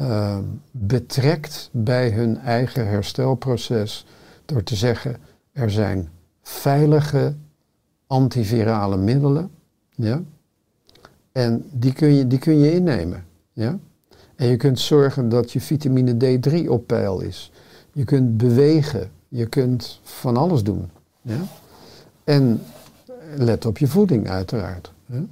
uh, 0.00 0.38
betrekt 0.70 1.68
bij 1.72 2.10
hun 2.10 2.38
eigen 2.38 2.86
herstelproces 2.86 4.06
door 4.44 4.62
te 4.62 4.76
zeggen 4.76 5.16
er 5.52 5.70
zijn 5.70 6.08
veilige 6.42 7.34
antivirale 8.06 8.96
middelen. 8.96 9.50
Ja? 9.94 10.22
En 11.32 11.64
die 11.72 11.92
kun, 11.92 12.14
je, 12.14 12.26
die 12.26 12.38
kun 12.38 12.58
je 12.58 12.72
innemen. 12.72 13.24
Ja? 13.52 13.78
En 14.36 14.46
je 14.46 14.56
kunt 14.56 14.80
zorgen 14.80 15.28
dat 15.28 15.52
je 15.52 15.60
vitamine 15.60 16.38
D3 16.38 16.68
op 16.68 16.86
peil 16.86 17.20
is. 17.20 17.52
Je 17.92 18.04
kunt 18.04 18.36
bewegen. 18.36 19.10
Je 19.28 19.46
kunt 19.46 20.00
van 20.02 20.36
alles 20.36 20.62
doen. 20.62 20.90
Ja? 21.22 21.40
En 22.24 22.62
let 23.36 23.66
op 23.66 23.78
je 23.78 23.86
voeding 23.86 24.28
uiteraard. 24.28 24.92
Ja? 25.06 25.22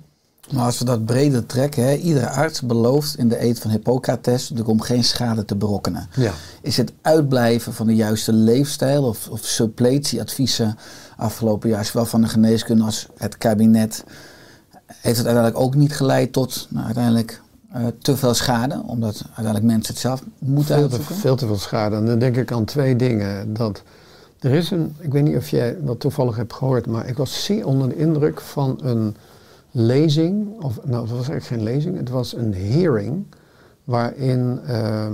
Maar 0.53 0.65
als 0.65 0.79
we 0.79 0.85
dat 0.85 1.05
breder 1.05 1.47
trekken, 1.47 1.85
hè, 1.85 1.95
iedere 1.95 2.29
arts 2.29 2.63
belooft 2.63 3.19
in 3.19 3.29
de 3.29 3.43
eet 3.43 3.59
van 3.59 3.71
Hippocrates 3.71 4.53
om 4.65 4.81
geen 4.81 5.05
schade 5.05 5.45
te 5.45 5.57
berokkenen. 5.57 6.09
Ja. 6.17 6.33
Is 6.63 6.77
het 6.77 6.93
uitblijven 7.03 7.73
van 7.73 7.87
de 7.87 7.95
juiste 7.95 8.33
leefstijl 8.33 9.05
of, 9.05 9.29
of 9.29 9.41
suppletieadviezen 9.41 10.77
afgelopen 11.17 11.69
jaar, 11.69 11.85
zowel 11.85 12.07
van 12.07 12.21
de 12.21 12.29
geneeskunde 12.29 12.85
als 12.85 13.09
het 13.17 13.39
kabinet, 13.39 14.05
heeft 14.87 15.17
het 15.17 15.27
uiteindelijk 15.27 15.59
ook 15.59 15.75
niet 15.75 15.97
geleid 15.97 16.33
tot 16.33 16.67
nou, 16.71 16.85
uiteindelijk 16.85 17.43
uh, 17.79 17.87
te 17.99 18.17
veel 18.17 18.35
schade, 18.35 18.83
omdat 18.87 19.23
uiteindelijk 19.25 19.65
mensen 19.65 19.95
het 19.95 20.03
zelf 20.03 20.23
moeten 20.39 20.77
veel? 20.77 20.89
Te, 20.89 21.03
veel 21.03 21.37
te 21.37 21.47
veel 21.47 21.57
schade. 21.57 21.97
En 21.97 22.07
dan 22.07 22.19
denk 22.19 22.37
ik 22.37 22.53
aan 22.53 22.65
twee 22.65 22.97
dingen. 22.97 23.55
Dat 23.55 23.83
er 24.39 24.51
is 24.51 24.71
een, 24.71 24.95
ik 24.99 25.13
weet 25.13 25.23
niet 25.23 25.37
of 25.37 25.49
jij 25.49 25.77
dat 25.81 26.01
toevallig 26.01 26.37
hebt 26.37 26.53
gehoord, 26.53 26.87
maar 26.87 27.07
ik 27.07 27.17
was 27.17 27.45
zeer 27.45 27.67
onder 27.67 27.89
de 27.89 27.97
indruk 27.97 28.41
van 28.41 28.79
een 28.83 29.17
lezing, 29.71 30.63
of 30.63 30.79
nou 30.85 31.03
het 31.03 31.11
was 31.11 31.29
eigenlijk 31.29 31.45
geen 31.45 31.63
lezing, 31.63 31.97
het 31.97 32.09
was 32.09 32.37
een 32.37 32.55
hearing 32.55 33.25
waarin 33.85 34.61
uh, 34.67 35.07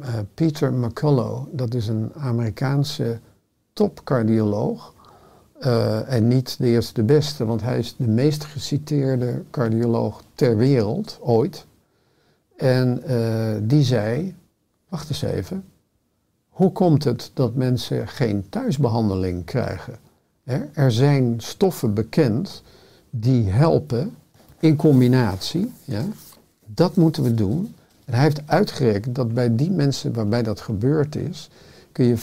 uh, 0.00 0.08
Peter 0.34 0.72
McCullough, 0.72 1.46
dat 1.52 1.74
is 1.74 1.88
een 1.88 2.12
Amerikaanse 2.16 3.18
topcardioloog, 3.72 4.96
Eh, 5.58 6.12
en 6.12 6.28
niet 6.28 6.58
de 6.58 6.66
eerste 6.66 6.94
de 6.94 7.02
beste, 7.02 7.44
want 7.44 7.62
hij 7.62 7.78
is 7.78 7.94
de 7.96 8.06
meest 8.06 8.44
geciteerde 8.44 9.42
cardioloog 9.50 10.22
ter 10.34 10.56
wereld 10.56 11.18
ooit. 11.20 11.66
En 12.58 13.02
eh, 13.02 13.56
die 13.62 13.82
zei, 13.82 14.34
wacht 14.88 15.08
eens 15.08 15.22
even, 15.22 15.64
hoe 16.48 16.72
komt 16.72 17.04
het 17.04 17.30
dat 17.34 17.54
mensen 17.54 18.08
geen 18.08 18.48
thuisbehandeling 18.48 19.44
krijgen? 19.44 19.96
Hè, 20.44 20.58
Er 20.72 20.92
zijn 20.92 21.34
stoffen 21.36 21.94
bekend 21.94 22.62
die 23.10 23.50
helpen 23.50 24.14
in 24.58 24.76
combinatie. 24.76 25.72
Ja? 25.84 26.02
Dat 26.66 26.96
moeten 26.96 27.22
we 27.22 27.34
doen. 27.34 27.74
En 28.04 28.14
hij 28.14 28.22
heeft 28.22 28.42
uitgerekend 28.46 29.14
dat 29.14 29.34
bij 29.34 29.56
die 29.56 29.70
mensen 29.70 30.12
waarbij 30.12 30.42
dat 30.42 30.60
gebeurd 30.60 31.16
is, 31.16 31.50
kun 31.92 32.04
je 32.04 32.18
85% 32.18 32.20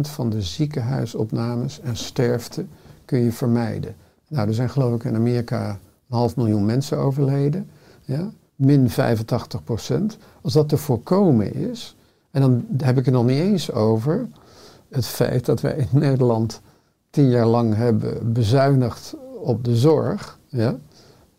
van 0.00 0.30
de 0.30 0.42
ziekenhuisopnames 0.42 1.80
en 1.80 1.96
sterfte 1.96 2.64
kun 3.04 3.18
je 3.18 3.32
vermijden. 3.32 3.94
Nou, 4.28 4.48
er 4.48 4.54
zijn 4.54 4.70
geloof 4.70 4.94
ik 4.94 5.04
in 5.04 5.14
Amerika 5.14 5.70
een 5.70 6.16
half 6.16 6.36
miljoen 6.36 6.64
mensen 6.64 6.98
overleden. 6.98 7.68
Ja? 8.04 8.30
Min 8.58 8.88
85%. 8.90 8.94
Als 10.42 10.52
dat 10.52 10.68
te 10.68 10.76
voorkomen 10.76 11.54
is, 11.54 11.96
en 12.30 12.40
dan 12.40 12.66
heb 12.76 12.98
ik 12.98 13.04
het 13.04 13.14
nog 13.14 13.26
niet 13.26 13.40
eens 13.40 13.72
over 13.72 14.28
het 14.88 15.06
feit 15.06 15.44
dat 15.44 15.60
wij 15.60 15.76
in 15.76 15.98
Nederland 15.98 16.60
tien 17.10 17.28
jaar 17.28 17.46
lang 17.46 17.74
hebben 17.74 18.32
bezuinigd 18.32 19.16
op 19.40 19.64
de 19.64 19.76
zorg. 19.76 20.38
Ja? 20.46 20.78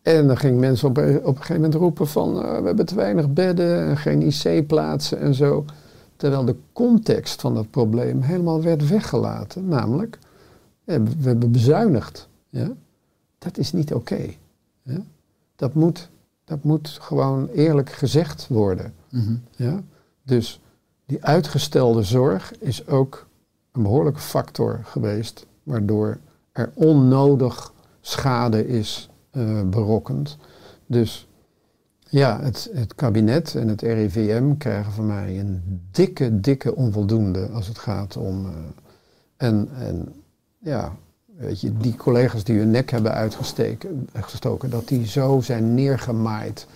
En 0.01 0.27
dan 0.27 0.37
gingen 0.37 0.59
mensen 0.59 0.87
op, 0.87 0.97
op 0.97 1.05
een 1.05 1.23
gegeven 1.23 1.55
moment 1.55 1.73
roepen 1.73 2.07
van 2.07 2.43
eh, 2.43 2.59
we 2.59 2.65
hebben 2.65 2.85
te 2.85 2.95
weinig 2.95 3.33
bedden 3.33 3.87
en 3.87 3.97
geen 3.97 4.21
IC-plaatsen 4.21 5.19
en 5.19 5.33
zo. 5.33 5.65
Terwijl 6.15 6.45
de 6.45 6.55
context 6.73 7.41
van 7.41 7.53
dat 7.53 7.69
probleem 7.69 8.21
helemaal 8.21 8.61
werd 8.61 8.87
weggelaten. 8.87 9.67
Namelijk, 9.67 10.19
ja, 10.83 11.03
we 11.03 11.29
hebben 11.29 11.51
bezuinigd. 11.51 12.27
Ja? 12.49 12.71
Dat 13.37 13.57
is 13.57 13.71
niet 13.71 13.93
oké. 13.93 14.33
dat, 15.55 15.73
moet, 15.73 16.09
dat 16.49 16.63
moet 16.63 16.97
gewoon 17.01 17.47
eerlijk 17.47 17.89
gezegd 17.89 18.47
worden. 18.47 18.93
Mhm. 19.09 19.35
Ja? 19.55 19.81
Dus 20.23 20.61
die 21.05 21.25
uitgestelde 21.25 22.03
zorg 22.03 22.57
is 22.59 22.87
ook 22.87 23.27
een 23.71 23.83
behoorlijke 23.83 24.19
factor 24.19 24.79
geweest, 24.83 25.45
waardoor 25.63 26.17
er 26.51 26.71
onnodig 26.73 27.73
schade 28.01 28.67
is 28.67 29.09
eh, 29.31 29.61
berokkend. 29.69 30.37
Dus 30.85 31.27
ja, 32.09 32.41
het, 32.41 32.69
het 32.73 32.95
kabinet 32.95 33.55
en 33.55 33.67
het 33.67 33.81
RIVM 33.81 34.57
krijgen 34.57 34.91
van 34.91 35.05
mij 35.05 35.39
een 35.39 35.81
dikke, 35.91 36.39
dikke 36.39 36.75
onvoldoende 36.75 37.49
als 37.49 37.67
het 37.67 37.77
gaat 37.77 38.17
om. 38.17 38.45
eh, 38.45 38.51
en, 39.37 39.69
en 39.73 40.13
ja, 40.57 40.95
weet 41.39 41.61
je, 41.61 41.77
die 41.77 41.95
collega's 41.95 42.43
die 42.43 42.57
hun 42.57 42.71
nek 42.71 42.91
hebben 42.91 43.13
uitgesteken, 43.13 44.07
gestoken, 44.13 44.69
dat 44.69 44.87
die 44.87 45.07
zo 45.07 45.41
zijn 45.41 45.73
neergemaaid. 45.73 46.67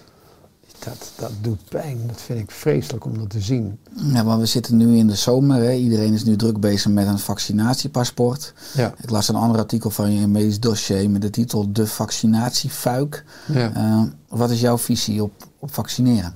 Dat, 0.79 1.11
dat 1.15 1.31
doet 1.41 1.69
pijn. 1.69 1.97
Dat 2.07 2.21
vind 2.21 2.39
ik 2.39 2.51
vreselijk 2.51 3.05
om 3.05 3.17
dat 3.17 3.29
te 3.29 3.41
zien. 3.41 3.79
Ja, 4.13 4.23
maar 4.23 4.39
we 4.39 4.45
zitten 4.45 4.77
nu 4.77 4.97
in 4.97 5.07
de 5.07 5.15
zomer. 5.15 5.61
Hè. 5.61 5.71
Iedereen 5.73 6.13
is 6.13 6.23
nu 6.23 6.35
druk 6.35 6.59
bezig 6.59 6.91
met 6.91 7.07
een 7.07 7.19
vaccinatiepaspoort. 7.19 8.53
Ja, 8.73 8.93
Ik 9.01 9.09
las 9.09 9.27
een 9.29 9.35
ander 9.35 9.57
artikel 9.57 9.89
van 9.89 10.11
je 10.13 10.27
medisch 10.27 10.59
dossier 10.59 11.09
met 11.09 11.21
de 11.21 11.29
titel 11.29 11.71
De 11.73 11.87
vaccinatiefuik. 11.87 13.23
ja. 13.47 13.73
Eh, 13.73 14.01
wat 14.27 14.49
is 14.49 14.61
jouw 14.61 14.77
visie 14.77 15.23
op, 15.23 15.31
op 15.59 15.73
vaccineren? 15.73 16.33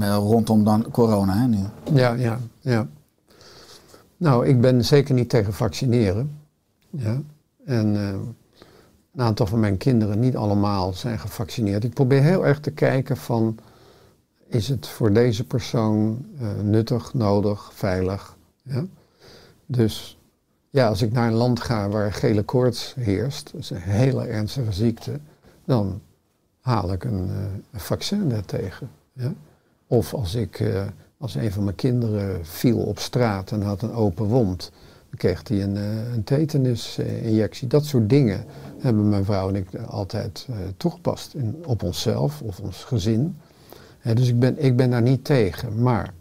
Rondom 0.00 0.64
dan 0.64 0.90
corona 0.90 1.36
hè, 1.36 1.46
nu. 1.46 1.58
Ja, 1.94 2.12
ja, 2.12 2.38
ja. 2.60 2.86
Nou, 4.16 4.46
ik 4.46 4.60
ben 4.60 4.84
zeker 4.84 5.14
niet 5.14 5.28
tegen 5.28 5.52
vaccineren. 5.52 6.30
Ja. 6.90 7.20
En 7.66 7.96
eh, 7.96 8.08
een 9.14 9.22
aantal 9.22 9.46
van 9.46 9.60
mijn 9.60 9.76
kinderen, 9.76 10.20
niet 10.20 10.36
allemaal, 10.36 10.92
zijn 10.92 11.18
gevaccineerd. 11.18 11.84
Ik 11.84 11.94
probeer 11.94 12.22
heel 12.22 12.46
erg 12.46 12.60
te 12.60 12.70
kijken 12.70 13.16
van, 13.16 13.58
is 14.48 14.68
het 14.68 14.86
voor 14.86 15.12
deze 15.12 15.44
persoon 15.44 16.26
eh, 16.40 16.48
nuttig, 16.62 17.14
nodig, 17.14 17.70
veilig? 17.74 18.36
Ja? 18.62 18.84
Dus 19.66 20.18
ja, 20.70 20.88
als 20.88 21.02
ik 21.02 21.12
naar 21.12 21.28
een 21.28 21.36
land 21.36 21.60
ga 21.60 21.88
waar 21.88 22.12
gele 22.12 22.42
koorts 22.42 22.94
heerst, 22.98 23.52
dat 23.52 23.60
is 23.60 23.70
een 23.70 23.76
hele 23.76 24.26
ernstige 24.26 24.72
ziekte, 24.72 25.20
dan 25.64 26.00
haal 26.60 26.92
ik 26.92 27.04
een, 27.04 27.30
eh, 27.30 27.80
vaccin 27.80 28.28
daartegen. 28.28 28.90
Ja? 29.12 29.32
Of 29.86 30.14
als 30.14 30.34
ik, 30.34 30.64
als 31.18 31.34
een 31.34 31.52
van 31.52 31.64
mijn 31.64 31.76
kinderen 31.76 32.46
viel 32.46 32.78
op 32.78 32.98
straat 32.98 33.50
en 33.50 33.62
had 33.62 33.82
een 33.82 33.92
open 33.92 34.26
wond, 34.26 34.70
kreeg 35.16 35.48
hij 35.48 35.62
een, 35.62 35.76
eh, 35.76 36.12
een 36.12 36.24
tetanusinjectie. 36.24 37.68
Dat 37.68 37.84
soort 37.84 38.08
dingen 38.08 38.44
hebben 38.78 39.08
mijn 39.08 39.24
vrouw 39.24 39.48
en 39.48 39.54
ik 39.54 39.74
altijd 39.74 40.46
eh, 40.50 40.56
toegepast 40.76 41.34
in, 41.34 41.56
op 41.66 41.82
onszelf 41.82 42.42
of 42.42 42.60
ons 42.60 42.84
gezin. 42.84 43.36
Dus 44.14 44.28
ik 44.28 44.38
ben, 44.38 44.64
ik 44.64 44.76
ben 44.76 44.90
daar 44.90 45.02
niet 45.02 45.24
tegen. 45.24 45.82
Maar 45.82 46.14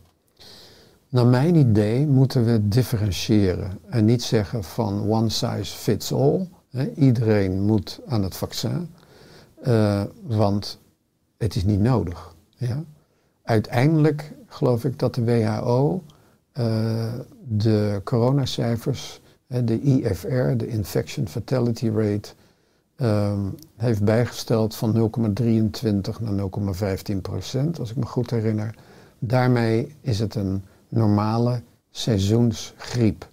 naar 1.09 1.27
mijn 1.27 1.55
idee 1.55 2.07
moeten 2.07 2.45
we 2.45 2.67
differentiëren 2.67 3.79
en 3.89 4.05
niet 4.05 4.23
zeggen 4.23 4.63
van 4.63 5.09
one 5.09 5.29
size 5.29 5.75
fits 5.75 6.13
all. 6.13 6.47
Iedereen 6.95 7.61
moet 7.61 7.99
aan 8.07 8.23
het 8.23 8.35
vaccin, 8.35 8.89
eh, 9.61 10.03
want 10.21 10.79
het 11.37 11.55
is 11.55 11.63
niet 11.63 11.79
nodig. 11.79 12.35
Ja? 12.57 12.83
Uiteindelijk 13.43 14.31
geloof 14.47 14.85
ik 14.85 14.99
dat 14.99 15.15
de 15.15 15.23
WHO 15.23 16.03
de 17.47 18.01
coronacijfers, 18.03 19.21
de 19.47 19.81
IFR, 19.81 20.55
de 20.57 20.67
Infection 20.67 21.27
Fatality 21.27 21.89
Rate, 21.89 22.29
ehm, 22.95 23.39
heeft 23.75 24.03
bijgesteld 24.03 24.75
van 24.75 24.93
0,23 24.93 26.19
naar 26.19 26.33
0,15 26.33 27.21
procent, 27.21 27.79
als 27.79 27.89
ik 27.89 27.95
me 27.95 28.05
goed 28.05 28.29
herinner. 28.29 28.75
Daarmee 29.19 29.95
is 30.01 30.19
het 30.19 30.35
een 30.35 30.63
normale 30.89 31.61
seizoensgriep. 31.91 33.29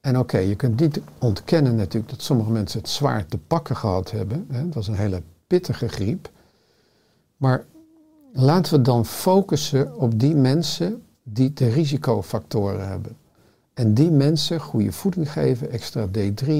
En 0.00 0.18
oké, 0.18 0.38
je 0.38 0.54
kunt 0.54 0.80
niet 0.80 1.00
ontkennen 1.18 1.76
natuurlijk 1.76 2.12
dat 2.12 2.22
sommige 2.22 2.50
mensen 2.50 2.80
het 2.80 2.88
zwaar 2.88 3.26
te 3.26 3.38
pakken 3.38 3.76
gehad 3.76 4.10
hebben. 4.10 4.46
Het 4.50 4.74
was 4.74 4.88
een 4.88 4.94
hele 4.94 5.22
pittige 5.46 5.88
griep. 5.88 6.30
Maar 7.36 7.64
laten 8.32 8.74
we 8.74 8.82
dan 8.82 9.06
focussen 9.06 9.96
op 9.96 10.18
die 10.18 10.34
mensen 10.34 11.02
die 11.24 11.52
de 11.52 11.68
risicofactoren 11.68 12.88
hebben. 12.88 13.16
En 13.74 13.94
die 13.94 14.10
mensen 14.10 14.60
goede 14.60 14.92
voeding 14.92 15.32
geven, 15.32 15.70
extra 15.70 16.06
D3, 16.18 16.50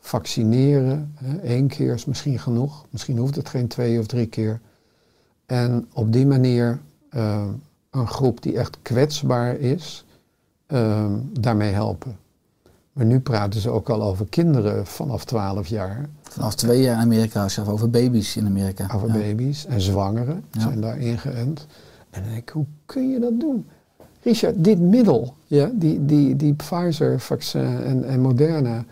vaccineren. 0.00 1.12
Hè, 1.14 1.36
één 1.38 1.66
keer 1.68 1.94
is 1.94 2.04
misschien 2.04 2.38
genoeg. 2.38 2.84
Misschien 2.90 3.18
hoeft 3.18 3.34
het 3.36 3.48
geen 3.48 3.68
twee 3.68 3.98
of 3.98 4.06
drie 4.06 4.26
keer. 4.26 4.60
En 5.46 5.86
op 5.92 6.12
die 6.12 6.26
manier 6.26 6.80
eh, 7.08 7.48
een 7.90 8.06
groep 8.08 8.42
die 8.42 8.58
echt 8.58 8.78
kwetsbaar 8.82 9.56
is, 9.56 10.04
eh, 10.66 11.06
daarmee 11.40 11.72
helpen. 11.72 12.16
Maar 12.92 13.04
nu 13.06 13.20
praten 13.20 13.60
ze 13.60 13.70
ook 13.70 13.88
al 13.90 14.02
over 14.02 14.26
kinderen 14.26 14.86
vanaf 14.86 15.24
12 15.24 15.66
jaar. 15.66 16.08
Vanaf 16.22 16.54
twee 16.54 16.82
jaar 16.82 16.94
in 16.94 17.00
Amerika, 17.02 17.48
zelf 17.48 17.68
over 17.68 17.90
baby's 17.90 18.36
in 18.36 18.46
Amerika. 18.46 18.90
Over 18.94 19.08
Ja. 19.08 19.14
baby's 19.14 19.66
en 19.66 19.80
zwangeren 19.80 20.44
Ja. 20.50 20.60
zijn 20.60 20.80
daar 20.80 20.98
ingeënt. 20.98 21.66
En 22.10 22.22
dan 22.22 22.30
denk 22.30 22.42
ik, 22.42 22.48
hoe 22.48 22.66
kun 22.86 23.10
je 23.10 23.18
dat 23.20 23.40
doen? 23.40 23.66
Richard, 24.22 24.64
dit 24.64 24.80
middel, 24.80 25.34
ja, 25.46 25.70
die, 25.74 26.04
die, 26.04 26.36
die 26.36 26.54
Pfizer-vaccin 26.54 27.78
en, 27.84 28.04
en 28.04 28.20
Moderna 28.20 28.84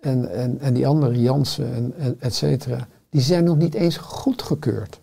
en, 0.00 0.30
en, 0.30 0.60
en 0.60 0.74
die 0.74 0.86
andere 0.86 1.20
Janssen 1.20 1.74
en, 1.74 1.92
en 1.98 2.16
et 2.18 2.34
cetera, 2.34 2.88
die 3.08 3.20
zijn 3.20 3.44
nog 3.44 3.56
niet 3.56 3.74
eens 3.74 3.96
goedgekeurd. 3.96 5.00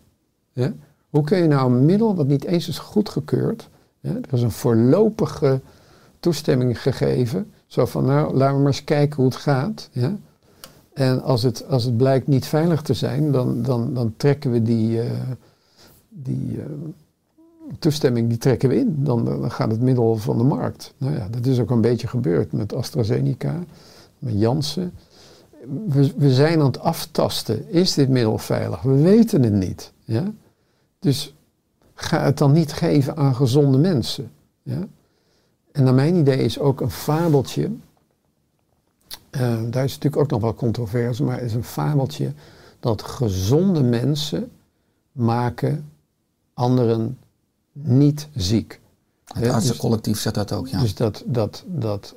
Ja? 0.52 0.74
Hoe 1.10 1.24
kun 1.24 1.38
je 1.38 1.48
nou 1.48 1.74
een 1.74 1.86
middel 1.86 2.16
wat 2.16 2.28
niet 2.28 2.44
eens 2.44 2.68
is 2.68 2.80
goedgekeurd, 2.80 3.70
ja, 4.00 4.10
er 4.10 4.34
is 4.34 4.42
een 4.42 4.52
voorlopige 4.52 5.62
toestemming 6.20 6.82
gegeven, 6.82 7.52
zo 7.66 7.86
van 7.86 8.06
nou, 8.06 8.34
laten 8.34 8.56
we 8.56 8.62
maar 8.62 8.72
eens 8.72 8.84
kijken 8.84 9.16
hoe 9.16 9.26
het 9.26 9.36
gaat. 9.36 9.90
Ja? 9.92 10.16
En 10.94 11.22
als 11.22 11.44
het, 11.44 11.68
als 11.68 11.84
het 11.84 11.98
blijkt 11.98 12.28
niet 12.28 12.46
veilig 12.46 12.82
te 12.82 12.94
zijn, 12.94 13.32
dan, 13.32 13.62
dan, 13.62 13.94
dan 13.94 14.14
trekken 14.18 14.52
we 14.52 14.62
die, 14.62 15.02
eh, 15.02 15.12
die 16.10 16.58
eh, 16.60 16.66
toestemming 17.80 18.30
die 18.30 18.38
trekken 18.38 18.70
we 18.70 18.76
in. 18.76 19.04
Dan, 19.04 19.26
dan 19.26 19.52
gaat 19.52 19.72
het 19.72 19.82
middel 19.82 20.16
van 20.16 20.38
de 20.38 20.44
markt. 20.44 20.94
Nou 20.98 21.16
ja, 21.16 21.28
dat 21.30 21.46
is 21.46 21.60
ook 21.60 21.70
een 21.70 21.82
beetje 21.82 22.08
gebeurd 22.08 22.52
met 22.52 22.74
AstraZeneca, 22.74 23.64
met 24.20 24.34
Janssen. 24.40 24.94
We, 25.88 26.14
we 26.18 26.34
zijn 26.34 26.60
aan 26.60 26.66
het 26.66 26.80
aftasten. 26.80 27.70
Is 27.70 27.94
dit 27.94 28.10
middel 28.10 28.38
veilig? 28.38 28.82
We 28.82 29.02
weten 29.02 29.44
het 29.44 29.54
niet. 29.54 29.92
Ja? 30.04 30.32
Dus 31.00 31.36
ga 31.94 32.24
het 32.24 32.38
dan 32.38 32.52
niet 32.52 32.74
geven 32.74 33.18
aan 33.18 33.36
gezonde 33.36 33.78
mensen. 33.78 34.32
Ja? 34.64 34.88
En 35.72 35.84
naar 35.84 35.94
mijn 35.94 36.16
idee 36.16 36.38
is 36.38 36.60
ook 36.60 36.82
een 36.82 36.92
fabeltje. 36.92 37.72
eh, 39.30 39.62
daar 39.70 39.84
is 39.84 39.94
natuurlijk 39.94 40.22
ook 40.22 40.30
nog 40.30 40.42
wel 40.42 40.56
controverse, 40.56 41.24
maar 41.24 41.42
is 41.42 41.54
een 41.54 41.64
fabeltje 41.64 42.34
dat 42.80 43.02
gezonde 43.02 43.84
mensen 43.84 44.52
maken 45.12 45.90
anderen 46.54 47.18
niet 47.72 48.28
ziek. 48.36 48.80
Het 49.26 49.50
artsencollectief 49.50 50.20
zegt 50.20 50.36
dat 50.36 50.52
ook, 50.52 50.68
ja. 50.68 50.80
Dus 50.80 50.96
dat, 50.96 51.24
dat, 51.26 51.64
dat 51.68 52.16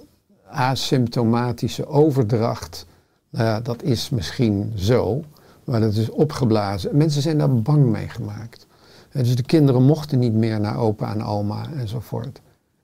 asymptomatische 0.50 1.86
overdracht, 1.86 2.86
ja, 3.30 3.60
dat 3.60 3.82
is 3.82 4.10
misschien 4.10 4.72
zo, 4.76 5.24
maar 5.64 5.80
dat 5.80 5.94
is 5.94 6.10
opgeblazen. 6.10 6.96
Mensen 6.96 7.22
zijn 7.22 7.38
daar 7.38 7.62
bang 7.62 7.86
mee 7.86 8.08
gemaakt. 8.08 8.66
Dus 9.12 9.36
de 9.36 9.42
kinderen 9.42 9.82
mochten 9.82 10.18
niet 10.18 10.34
meer 10.34 10.60
naar 10.60 10.78
opa 10.78 11.12
en 11.12 11.22
oma 11.22 11.72
enzovoort. 11.72 12.40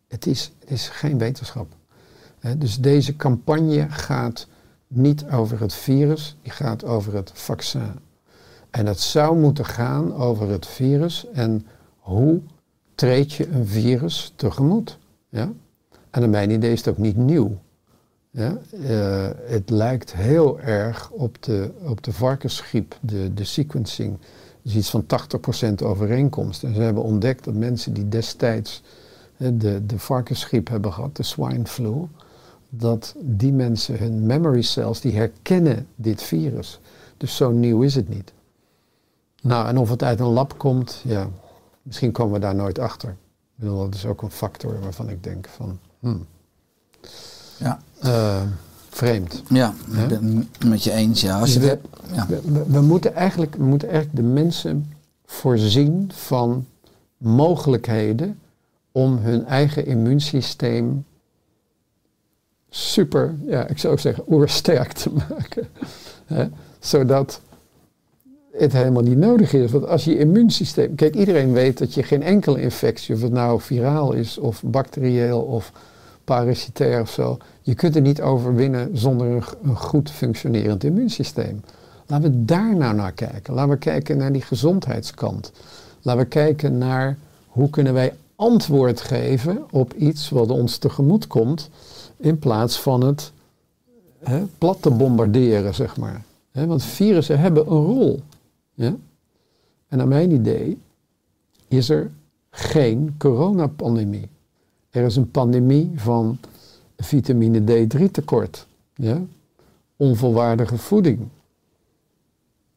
Het 0.08 0.26
is, 0.26 0.52
het 0.58 0.70
is 0.70 0.88
geen 0.88 1.18
wetenschap. 1.18 1.66
Dus 2.58 2.78
deze 2.78 3.16
campagne 3.16 3.86
gaat 3.90 4.46
niet 4.86 5.24
over 5.30 5.60
het 5.60 5.74
virus, 5.74 6.36
die 6.42 6.52
gaat 6.52 6.84
over 6.84 7.14
het 7.14 7.30
vaccin. 7.34 7.92
En 8.70 8.86
het 8.86 9.00
zou 9.00 9.38
moeten 9.38 9.64
gaan 9.64 10.14
over 10.14 10.48
het 10.48 10.66
virus 10.66 11.26
en 11.32 11.66
hoe 11.98 12.40
treed 13.00 13.32
je 13.32 13.48
een 13.48 13.66
virus 13.66 14.32
tegemoet. 14.36 14.98
Ja? 15.28 15.52
En 16.10 16.20
naar 16.20 16.28
mijn 16.28 16.50
idee 16.50 16.72
is 16.72 16.78
het 16.78 16.88
ook 16.88 16.98
niet 16.98 17.16
nieuw. 17.16 17.58
Ja? 18.30 18.58
Eh, 18.82 19.28
het 19.44 19.70
lijkt 19.70 20.14
heel 20.14 20.60
erg 20.60 21.10
op 21.10 21.42
de, 21.42 21.70
op 21.82 22.04
de 22.04 22.12
varkensgriep, 22.12 22.98
de, 23.00 23.34
de 23.34 23.44
sequencing. 23.44 24.18
Dus 24.62 24.74
iets 24.74 24.90
van 24.90 25.04
80% 25.82 25.84
overeenkomst. 25.84 26.62
En 26.64 26.74
ze 26.74 26.80
hebben 26.80 27.02
ontdekt 27.02 27.44
dat 27.44 27.54
mensen 27.54 27.92
die 27.92 28.08
destijds 28.08 28.82
de, 29.36 29.86
de 29.86 29.98
varkensgriep 29.98 30.68
hebben 30.68 30.92
gehad, 30.92 31.16
de 31.16 31.22
swine 31.22 31.66
flu, 31.66 32.06
dat 32.68 33.14
die 33.18 33.52
mensen 33.52 33.98
hun 33.98 34.26
memory 34.26 34.62
cells, 34.62 35.00
die 35.00 35.14
herkennen 35.14 35.86
dit 35.94 36.22
virus. 36.22 36.80
Dus 37.16 37.36
zo 37.36 37.50
nieuw 37.50 37.82
is 37.82 37.94
het 37.94 38.08
niet. 38.08 38.32
Nou, 39.42 39.68
en 39.68 39.78
of 39.78 39.90
het 39.90 40.02
uit 40.02 40.20
een 40.20 40.26
lab 40.26 40.58
komt, 40.58 41.00
ja, 41.04 41.28
misschien 41.82 42.12
komen 42.12 42.32
we 42.34 42.38
daar 42.40 42.54
nooit 42.54 42.78
achter. 42.78 43.08
Ik 43.10 43.16
bedoel, 43.66 43.78
dat 43.84 43.94
is 43.94 44.06
ook 44.06 44.22
een 44.22 44.30
factor 44.30 44.80
waarvan 44.80 45.08
ik 45.08 45.22
denk 45.24 45.48
van, 45.48 45.78
hmm, 46.00 46.26
Ja, 47.56 47.80
eh, 48.00 48.42
vreemd. 48.88 49.42
ja 49.48 49.74
Ja. 49.88 50.02
ik 50.02 50.08
ben 50.08 50.36
het 50.58 50.64
met 50.68 50.84
je 50.84 50.92
eens. 50.92 51.20
Ja, 51.20 51.40
als 51.40 51.52
je 51.52 51.58
Dus 51.60 51.68
het 51.70 51.80
we, 51.80 51.88
hebt, 52.14 52.14
ja. 52.16 52.26
we, 52.26 52.52
we- 52.52 52.70
we 52.70 52.80
moeten 52.80 53.14
eigenlijk, 53.14 53.54
we 53.54 53.64
moeten 53.64 53.88
eigenlijk 53.88 54.16
de 54.16 54.32
mensen 54.32 54.92
voorzien 55.26 56.10
van 56.14 56.66
mogelijkheden 57.16 58.38
om 58.92 59.16
hun 59.18 59.44
eigen 59.46 59.86
immuunsysteem 59.86 61.04
super, 62.70 63.34
ja, 63.46 63.66
ik 63.66 63.78
zou 63.78 63.92
ook 63.92 63.98
zeggen, 64.00 64.24
oersterk 64.28 64.92
te 64.92 65.10
maken. 65.28 65.68
Zodat 66.78 67.40
het 68.52 68.72
helemaal 68.72 69.02
niet 69.02 69.16
nodig 69.16 69.52
is. 69.52 69.70
Want 69.70 69.86
als 69.86 70.04
je 70.04 70.18
immuunsysteem. 70.18 70.94
Kijk, 70.94 71.14
iedereen 71.14 71.52
weet 71.52 71.78
dat 71.78 71.94
je 71.94 72.02
geen 72.02 72.22
enkele 72.22 72.60
infectie, 72.60 73.14
of 73.14 73.22
het 73.22 73.32
nou 73.32 73.60
viraal 73.60 74.12
is, 74.12 74.38
of 74.38 74.62
bacterieel, 74.64 75.40
of 75.40 75.72
parasitair 76.24 77.00
of 77.00 77.10
zo. 77.10 77.38
Je 77.62 77.74
kunt 77.74 77.94
er 77.96 78.00
niet 78.00 78.20
overwinnen 78.20 78.98
zonder 78.98 79.26
een, 79.62 79.76
goed 79.76 80.10
functionerend 80.10 80.84
immuunsysteem. 80.84 81.62
Laten 82.06 82.30
we 82.30 82.44
daar 82.44 82.76
nou 82.76 82.94
naar 82.94 83.12
kijken. 83.12 83.54
Laten 83.54 83.70
we 83.70 83.76
kijken 83.76 84.16
naar 84.16 84.32
die 84.32 84.42
gezondheidskant. 84.42 85.52
Laten 86.02 86.22
we 86.22 86.28
kijken 86.28 86.78
naar 86.78 87.18
hoe 87.46 87.70
kunnen 87.70 87.92
wij 87.92 88.14
antwoord 88.36 89.00
geven 89.00 89.64
op 89.70 89.92
iets 89.94 90.28
wat 90.28 90.50
ons 90.50 90.76
tegemoet 90.76 91.26
komt, 91.26 91.70
in 92.16 92.38
plaats 92.38 92.80
van 92.80 93.04
het 93.04 93.32
hè, 94.18 94.42
plat 94.58 94.82
te 94.82 94.90
bombarderen, 94.90 95.74
zeg 95.74 95.96
maar. 95.96 96.22
Want 96.52 96.82
virussen 96.82 97.40
hebben 97.40 97.62
een 97.62 97.84
rol. 97.84 98.22
Ja? 98.80 98.96
En 99.88 99.98
naar 99.98 100.08
mijn 100.08 100.30
idee 100.30 100.78
is 101.68 101.88
er 101.88 102.10
geen 102.50 103.14
coronapandemie. 103.18 104.28
Er 104.90 105.04
is 105.04 105.16
een 105.16 105.30
pandemie 105.30 105.90
van 105.94 106.38
vitamine 106.96 107.60
D3 107.60 108.10
tekort. 108.10 108.66
Ja? 108.94 109.22
Onvolwaardige 109.96 110.78
voeding. 110.78 111.28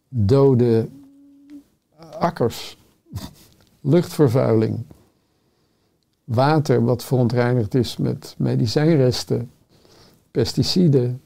Dode 0.08 0.88
akkers. 2.20 2.78
Luchtvervuiling. 3.82 4.80
Water 6.24 6.84
wat 6.84 7.04
verontreinigd 7.04 7.76
is 7.76 7.98
met 7.98 8.36
medicijnresten. 8.38 9.52
Pesticiden. 10.32 11.22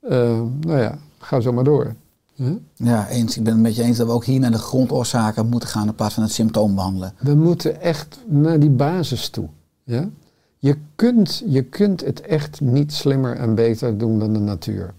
Eh, 0.00 0.42
nou 0.60 0.78
ja, 0.78 0.98
ga 1.18 1.40
zo 1.40 1.52
maar 1.52 1.64
door. 1.64 1.94
Ja? 2.42 2.56
ja, 2.74 3.08
eens. 3.08 3.36
Ik 3.36 3.44
ben 3.44 3.52
het 3.52 3.62
met 3.62 3.76
je 3.76 3.82
eens 3.82 3.96
dat 3.96 4.06
we 4.06 4.12
ook 4.12 4.24
hier 4.24 4.40
naar 4.40 4.50
de 4.50 4.58
grondoorzaken 4.58 5.48
moeten 5.48 5.68
gaan 5.68 5.86
in 5.86 5.94
plaats 5.94 6.14
van 6.14 6.22
het 6.22 6.32
symptoom 6.32 6.74
behandelen. 6.74 7.14
We 7.18 7.34
moeten 7.34 7.80
echt 7.80 8.18
naar 8.26 8.60
die 8.60 8.70
basis 8.70 9.28
toe. 9.28 9.48
Ja? 9.84 10.08
Je, 10.58 10.76
kunt, 10.94 11.42
je 11.46 11.62
kunt 11.62 12.00
het 12.00 12.20
echt 12.20 12.60
niet 12.60 12.92
slimmer 12.92 13.36
en 13.36 13.54
beter 13.54 13.98
doen 13.98 14.18
dan 14.18 14.32
de 14.32 14.38
natuur. 14.38 14.94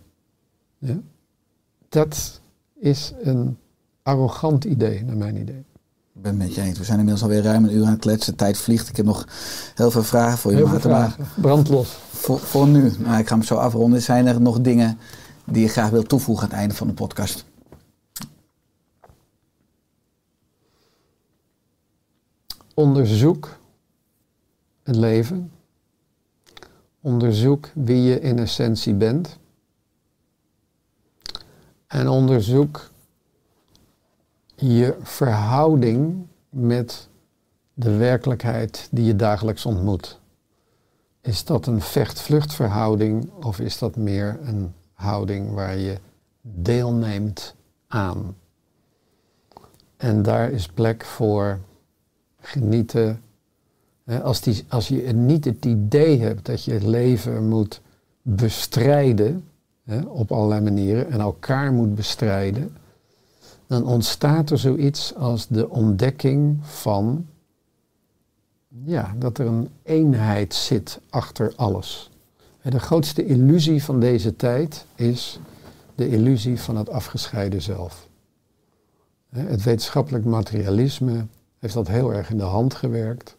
Ja? 0.78 0.98
Dat 1.90 2.42
is 2.80 3.14
een 3.22 3.58
arrogant 4.04 4.64
idee, 4.64 5.04
naar 5.04 5.18
mijn 5.18 5.36
idee. 5.36 5.64
Ik 6.16 6.22
ben 6.22 6.32
het 6.32 6.42
met 6.42 6.56
je 6.56 6.62
eens. 6.62 6.78
We 6.78 6.84
zijn 6.84 7.00
inmiddels 7.00 7.24
alweer 7.24 7.44
ruim 7.44 7.64
een 7.64 7.76
uur 7.76 7.86
aan 7.86 7.92
het 7.92 8.00
kletsen. 8.00 8.36
Tijd 8.36 8.58
vliegt. 8.58 8.90
Ik 8.90 8.96
heb 8.96 9.06
nog 9.06 9.28
heel 9.76 9.92
veel 9.92 10.04
vragen 10.04 10.38
voor 10.38 10.52
je, 10.52 10.58
Heel 10.58 10.68
veel 10.68 10.80
vragen. 10.80 11.26
Brandlos. 11.42 11.98
Voor, 12.12 12.40
voor 12.40 12.68
nu, 12.68 12.92
nou, 13.00 13.20
ik 13.20 13.28
ga 13.28 13.36
hem 13.36 13.44
zo 13.44 13.56
afronden. 13.56 14.02
Zijn 14.02 14.28
er 14.28 14.42
nog 14.42 14.62
dingen 14.62 14.98
die 15.46 15.62
je 15.62 15.68
graag 15.68 15.90
wilt 15.90 16.10
toevoegen 16.10 16.44
aan 16.44 16.50
het 16.50 16.60
einde 16.60 16.76
van 16.76 16.88
de 16.88 16.94
podcast? 16.94 17.46
Onderzoek 22.74 23.58
het 24.84 24.96
leven. 24.96 25.52
Onderzoek 27.02 27.70
wie 27.74 28.02
je 28.02 28.20
in 28.20 28.40
essentie 28.40 28.94
bent. 28.94 29.38
En 31.88 32.08
onderzoek 32.08 32.92
je 34.56 34.98
verhouding 35.02 36.28
met 36.50 37.08
de 37.74 37.98
werkelijkheid 37.98 38.88
die 38.92 39.06
je 39.06 39.16
dagelijks 39.16 39.66
ontmoet. 39.66 40.20
Is 41.22 41.46
dat 41.46 41.68
een 41.68 41.82
vecht-vlucht 41.82 42.54
verhouding 42.54 43.32
of 43.32 43.60
is 43.60 43.78
dat 43.78 43.96
meer 43.96 44.40
een 44.44 44.74
houding 45.04 45.54
waar 45.54 45.78
je 45.78 45.98
deelneemt 46.42 47.56
aan? 47.88 48.36
En 49.98 50.22
daar 50.22 50.52
is 50.52 50.68
plek 50.68 51.06
voor 51.06 51.60
genieten. 52.40 53.22
Als, 54.24 54.42
die, 54.42 54.66
als 54.70 54.88
je 54.88 55.02
niet 55.02 55.46
het 55.46 55.66
idee 55.66 56.20
hebt 56.20 56.46
dat 56.46 56.64
je 56.64 56.72
het 56.72 56.84
leven 56.84 57.48
moet 57.48 57.82
bestrijden, 58.22 59.48
op 60.08 60.32
allerlei 60.32 60.62
manieren, 60.62 61.12
en 61.12 61.20
elkaar 61.20 61.74
moet 61.74 61.96
bestrijden, 61.96 62.78
dan 63.68 63.86
ontstaat 63.86 64.50
er 64.50 64.58
zoiets 64.58 65.16
als 65.16 65.48
de 65.48 65.70
ontdekking 65.70 66.58
van 66.62 67.26
ja, 68.86 69.16
dat 69.18 69.38
er 69.38 69.46
een 69.46 69.70
eenheid 69.84 70.54
zit 70.54 71.00
achter 71.10 71.54
alles. 71.56 72.12
De 72.70 72.80
grootste 72.80 73.26
illusie 73.26 73.84
van 73.84 74.00
deze 74.00 74.36
tijd 74.36 74.86
is 74.96 75.40
de 75.96 76.10
illusie 76.10 76.60
van 76.60 76.78
het 76.78 76.90
afgescheiden 76.90 77.62
zelf. 77.62 78.08
Het 79.30 79.64
wetenschappelijk 79.64 80.26
materialisme 80.26 81.26
heeft 81.60 81.74
dat 81.74 81.88
heel 81.88 82.14
erg 82.14 82.30
in 82.30 82.38
de 82.38 82.44
hand 82.44 82.74
gewerkt. 82.74 83.36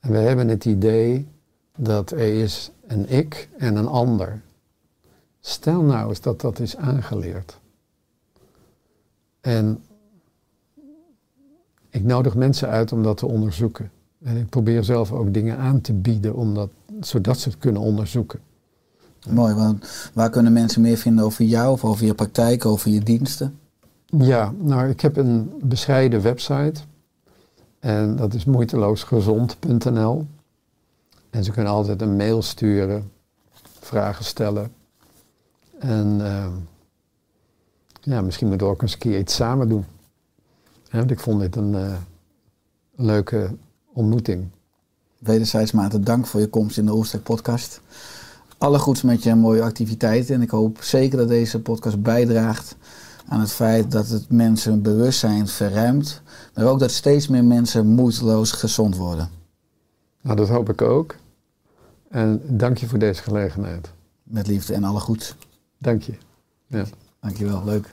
En 0.00 0.10
we 0.10 0.18
hebben 0.18 0.48
het 0.48 0.64
idee 0.64 1.26
dat 1.76 2.10
er 2.10 2.40
is 2.42 2.70
een 2.86 3.10
ik 3.10 3.48
en 3.56 3.76
een 3.76 3.86
ander. 3.86 4.40
Stel 5.40 5.82
nou 5.82 6.08
eens 6.08 6.20
dat 6.20 6.40
dat 6.40 6.58
is 6.58 6.76
aangeleerd. 6.76 7.58
En 9.40 9.82
ik 11.90 12.04
nodig 12.04 12.34
mensen 12.34 12.68
uit 12.68 12.92
om 12.92 13.02
dat 13.02 13.16
te 13.16 13.26
onderzoeken. 13.26 13.90
En 14.22 14.36
ik 14.36 14.48
probeer 14.48 14.84
zelf 14.84 15.12
ook 15.12 15.34
dingen 15.34 15.58
aan 15.58 15.80
te 15.80 15.92
bieden, 15.92 16.34
om 16.34 16.54
dat, 16.54 16.70
zodat 17.00 17.38
ze 17.38 17.48
het 17.48 17.58
kunnen 17.58 17.82
onderzoeken. 17.82 18.40
Mooi, 19.26 19.54
want 19.54 20.10
waar 20.14 20.30
kunnen 20.30 20.52
mensen 20.52 20.82
meer 20.82 20.96
vinden 20.96 21.24
over 21.24 21.44
jou 21.44 21.72
of 21.72 21.84
over 21.84 22.06
je 22.06 22.14
praktijk, 22.14 22.66
over 22.66 22.90
je 22.90 23.00
diensten? 23.00 23.58
Ja, 24.06 24.52
nou, 24.58 24.88
ik 24.88 25.00
heb 25.00 25.16
een 25.16 25.52
bescheiden 25.62 26.22
website. 26.22 26.80
En 27.78 28.16
dat 28.16 28.34
is 28.34 28.44
moeiteloosgezond.nl. 28.44 30.26
En 31.30 31.44
ze 31.44 31.50
kunnen 31.50 31.72
altijd 31.72 32.02
een 32.02 32.16
mail 32.16 32.42
sturen, 32.42 33.10
vragen 33.80 34.24
stellen. 34.24 34.72
En 35.78 36.20
eh, 36.20 36.46
ja, 38.00 38.20
misschien 38.20 38.48
moeten 38.48 38.66
we 38.66 38.72
ook 38.72 38.82
eens 38.82 38.92
een 38.92 38.98
keer 38.98 39.18
iets 39.18 39.34
samen 39.34 39.68
doen. 39.68 39.84
Ja, 40.90 40.98
want 40.98 41.10
ik 41.10 41.20
vond 41.20 41.40
dit 41.40 41.56
een 41.56 41.74
eh, 41.74 41.96
leuke 42.94 43.50
ontmoeting. 43.92 44.48
Wederzijds 45.18 45.72
Maarten, 45.72 46.04
dank 46.04 46.26
voor 46.26 46.40
je 46.40 46.48
komst 46.48 46.78
in 46.78 46.86
de 46.86 46.92
Oerstek 46.92 47.22
podcast. 47.22 47.80
Alle 48.58 48.78
goeds 48.78 49.02
met 49.02 49.22
je 49.22 49.34
mooie 49.34 49.62
activiteiten. 49.62 50.34
En 50.34 50.42
ik 50.42 50.50
hoop 50.50 50.82
zeker 50.82 51.18
dat 51.18 51.28
deze 51.28 51.60
podcast 51.60 52.02
bijdraagt 52.02 52.76
aan 53.28 53.40
het 53.40 53.52
feit 53.52 53.90
dat 53.90 54.08
het 54.08 54.30
mensen 54.30 54.72
hun 54.72 54.82
bewustzijn 54.82 55.48
verruimt. 55.48 56.22
Maar 56.54 56.66
ook 56.66 56.78
dat 56.78 56.90
steeds 56.90 57.28
meer 57.28 57.44
mensen 57.44 57.86
moeiteloos 57.86 58.52
gezond 58.52 58.96
worden. 58.96 59.28
Nou, 60.22 60.36
dat 60.36 60.48
hoop 60.48 60.68
ik 60.68 60.82
ook. 60.82 61.14
En 62.08 62.42
dank 62.44 62.78
je 62.78 62.88
voor 62.88 62.98
deze 62.98 63.22
gelegenheid. 63.22 63.90
Met 64.22 64.46
liefde 64.46 64.74
en 64.74 64.84
alle 64.84 65.00
goed. 65.00 65.36
Dank 65.78 66.02
je. 66.02 66.12
Ja. 66.66 66.84
Dankjewel, 67.20 67.64
leuk. 67.64 67.92